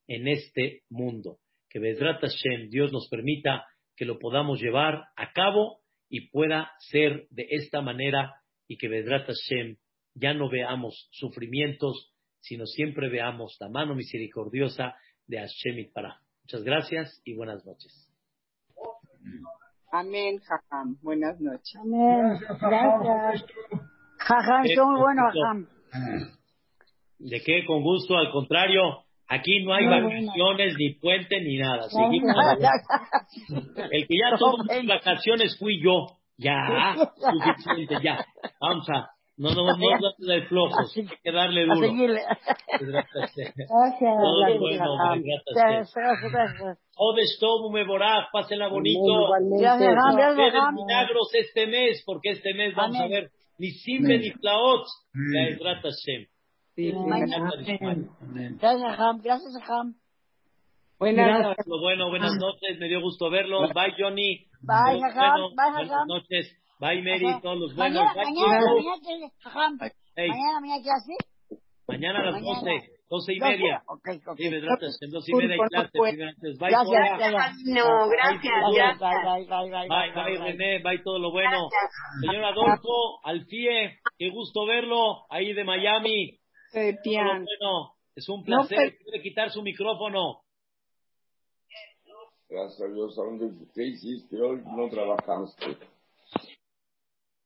en 0.08 0.28
este 0.28 0.84
mundo. 0.90 1.38
Que 1.70 1.80
Hashem, 1.80 2.70
Dios 2.70 2.92
nos 2.92 3.08
permita 3.10 3.66
que 3.98 4.06
lo 4.06 4.20
podamos 4.20 4.62
llevar 4.62 5.08
a 5.16 5.34
cabo 5.34 5.80
y 6.08 6.30
pueda 6.30 6.72
ser 6.80 7.28
de 7.32 7.48
esta 7.50 7.82
manera 7.82 8.36
y 8.68 8.78
que 8.78 8.88
Vedrat 8.88 9.26
Hashem 9.26 9.78
ya 10.14 10.34
no 10.34 10.50
veamos 10.50 11.10
sufrimientos, 11.12 12.14
sino 12.40 12.66
siempre 12.66 13.10
veamos 13.10 13.58
la 13.60 13.70
mano 13.70 13.96
misericordiosa 13.96 14.96
de 15.26 15.40
Hashem 15.40 15.80
y 15.80 15.90
para. 15.90 16.22
Muchas 16.44 16.64
gracias 16.64 17.22
y 17.26 17.36
buenas 17.36 17.66
noches. 17.66 18.10
Amén, 19.92 20.40
Jajam. 20.40 20.98
Buenas 21.02 21.40
noches. 21.40 21.76
Amén. 21.82 22.40
Gracias. 22.62 23.46
Jajam, 24.20 24.66
son 24.76 24.96
buenos, 25.00 25.34
Jajam. 25.34 25.68
¿De 27.20 27.42
qué? 27.44 27.66
Con 27.66 27.82
gusto, 27.82 28.16
al 28.16 28.32
contrario. 28.32 29.07
Aquí 29.30 29.64
no 29.64 29.74
hay 29.74 29.86
vacaciones, 29.88 30.76
ni 30.78 30.94
puente, 30.94 31.42
ni 31.42 31.58
nada. 31.58 31.88
El 33.92 34.08
que 34.08 34.16
ya 34.18 34.38
tuvo 34.38 34.58
vacaciones 34.88 35.58
fui 35.60 35.82
yo. 35.84 36.08
Ya, 36.38 36.96
suficiente, 36.96 37.98
ya. 38.04 38.24
Vamos 38.62 38.90
a. 38.90 39.10
No, 39.38 39.50
no, 39.54 39.66
no, 39.66 39.78
no 39.78 40.34
de 40.34 40.42
flojos. 40.48 40.98
Hay 40.98 41.08
que 41.24 41.32
darle 41.32 41.66
duro. 41.66 41.94
Gracias. 42.80 43.54
Todo 43.58 44.60
bueno, 44.60 44.98
gracias. 44.98 45.94
Meboraj, 47.72 48.32
pásenla 48.32 48.68
bonito. 48.70 49.30
Gracias, 49.60 49.96
gracias. 49.96 50.74
milagros 50.74 51.30
este 51.34 51.68
mes, 51.68 52.02
porque 52.06 52.32
este 52.32 52.54
mes 52.56 52.74
vamos 52.76 53.00
a 53.00 53.08
ver 53.08 53.30
ni 53.60 53.72
Simbe 53.72 54.20
ni 54.20 54.32
Hashem. 55.84 56.28
Gracias, 58.60 59.00
Ham. 59.00 59.22
Gracias, 59.24 59.70
Ham. 59.70 59.96
Buenas 61.00 61.42
noches. 61.42 61.66
Bueno, 61.66 62.10
buenas 62.10 62.36
noches. 62.36 62.80
Me 62.80 62.88
dio 62.88 63.02
gusto 63.02 63.32
verlos. 63.32 63.72
Bye, 63.74 63.96
Johnny. 63.98 64.46
Bye, 64.62 65.02
Ham. 65.16 65.56
Bye, 65.56 65.72
Buenas 65.74 66.08
noches. 66.08 66.56
Bye, 66.80 67.02
Mary. 67.02 67.42
Todos 67.42 67.58
los 67.58 67.76
buenos. 67.76 68.04
Mañana, 68.04 68.14
mañana, 68.16 68.60
mañana, 68.60 69.32
mañana, 70.24 70.60
mañana, 70.62 70.84
¿qué 70.84 70.92
hace? 70.92 71.14
Mañana 71.88 72.20
a 72.20 72.32
las 72.32 72.42
12. 72.44 72.98
12 73.10 73.34
y 73.34 73.40
media. 73.40 73.82
Ok, 73.88 74.10
ok. 74.28 74.38
Sí, 74.38 74.50
me 74.50 74.60
tratas. 74.60 74.98
En 75.02 75.12
12 75.12 75.32
y 75.32 75.36
media 75.36 75.56
hay 75.56 75.70
clase. 75.70 75.98
Bye, 75.98 76.12
Gracias, 76.12 77.54
No, 77.66 78.10
gracias. 78.10 78.54
Bye, 78.54 78.92
bye, 79.00 79.46
bye, 79.48 79.70
bye. 79.72 79.88
Bye, 79.88 80.12
bye, 80.14 80.38
René. 80.52 80.80
Bye, 80.84 81.02
todo 81.04 81.18
lo 81.18 81.32
bueno. 81.32 81.70
Señor 82.20 82.44
Adolfo, 82.44 83.20
Alfie, 83.24 84.00
qué 84.18 84.30
gusto 84.30 84.66
verlo. 84.66 85.26
Ahí 85.30 85.54
de 85.54 85.64
Miami. 85.64 86.38
Bueno, 86.74 87.96
es 88.16 88.28
un 88.30 88.44
placer. 88.44 88.94
No, 88.94 89.04
Quiere 89.04 89.24
quitar 89.24 89.52
su 89.52 89.62
micrófono. 89.62 90.42
Gracias 92.50 92.82
a 92.82 92.94
Dios, 92.94 93.18
a 93.20 93.24
donde 93.24 93.46
usted 93.46 93.82
hiciste 93.82 94.42
hoy 94.42 94.62
no 94.64 94.90
trabajamos. 94.90 95.56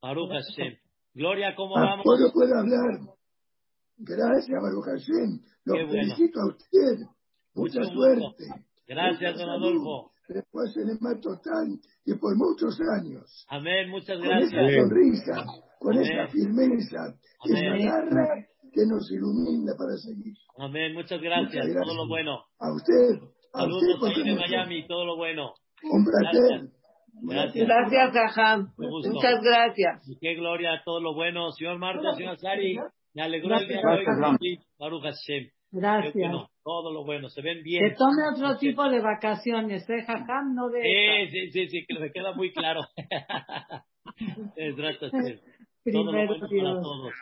Baruch 0.01 0.29
Hashem. 0.29 0.77
Gloria, 1.13 1.55
¿cómo 1.55 1.77
ah, 1.77 1.81
vamos? 1.81 2.03
Puedo, 2.05 2.31
puedo 2.31 2.57
hablar. 2.57 2.99
Gracias, 3.97 4.61
Baruch 4.61 4.85
Hashem. 4.85 5.39
Lo 5.65 5.87
felicito 5.89 6.39
a 6.39 6.47
usted. 6.47 7.05
Mucha 7.53 7.83
suerte. 7.83 8.45
Gracias, 8.87 9.37
don 9.37 9.49
Adolfo. 9.49 10.11
Después 10.27 10.75
en 10.77 10.89
el 10.89 10.97
más 11.01 11.19
total 11.19 11.79
y 12.05 12.13
por 12.15 12.37
muchos 12.37 12.79
años. 12.99 13.45
Amén, 13.49 13.89
muchas 13.89 14.19
gracias. 14.19 14.51
Con 14.51 14.65
esta 14.65 14.81
sonrisa, 14.81 15.45
con 15.79 15.97
esta 15.97 16.27
firmeza, 16.27 17.19
esta 17.43 17.77
garra 17.77 18.47
que 18.71 18.85
nos 18.87 19.11
ilumina 19.11 19.73
para 19.77 19.95
seguir. 19.97 20.33
Amén, 20.57 20.93
muchas 20.93 21.21
gracias, 21.21 21.65
todo 21.73 21.95
lo 21.95 22.07
bueno. 22.07 22.45
A 22.59 22.73
usted. 22.73 23.19
A 23.53 23.61
Saludos 23.61 24.01
usted, 24.01 24.23
de 24.23 24.35
Miami, 24.35 24.87
todo 24.87 25.05
lo 25.05 25.17
bueno. 25.17 25.53
Un 25.83 26.05
placer. 26.05 26.69
Gracias. 27.23 27.67
Gracias, 27.67 28.11
Jajam. 28.13 28.73
Muchas 28.77 29.41
gracias. 29.43 30.07
Y 30.07 30.17
qué 30.19 30.35
gloria, 30.35 30.81
todo 30.85 31.01
lo 31.01 31.13
bueno. 31.13 31.51
Señor 31.51 31.77
Marcos, 31.77 32.15
señor 32.15 32.37
Sari, 32.37 32.77
me 33.13 33.21
alegró 33.21 33.57
el 33.57 33.67
día 33.67 33.81
de 33.81 33.87
hoy. 33.87 34.59
Baruch 34.79 35.03
Hashem. 35.03 35.49
Gracias. 35.71 36.13
Bueno, 36.13 36.49
todo 36.63 36.93
lo 36.93 37.05
bueno, 37.05 37.29
se 37.29 37.41
ven 37.41 37.63
bien. 37.63 37.89
Que 37.89 37.95
tome 37.95 38.23
otro 38.33 38.57
tipo 38.57 38.89
de 38.89 39.01
vacaciones, 39.01 39.89
¿eh, 39.89 40.03
Jajam? 40.05 40.53
No 40.53 40.69
de. 40.69 40.81
Sí, 40.81 41.31
sí, 41.31 41.51
sí, 41.51 41.67
sí, 41.69 41.85
que 41.87 41.99
me 41.99 42.11
queda 42.11 42.33
muy 42.33 42.51
claro. 42.53 42.81
gracias. 44.55 45.11
Todo 45.11 46.03
lo 46.03 46.11
bueno 46.11 46.39
para 46.39 46.81
todos. 46.81 47.13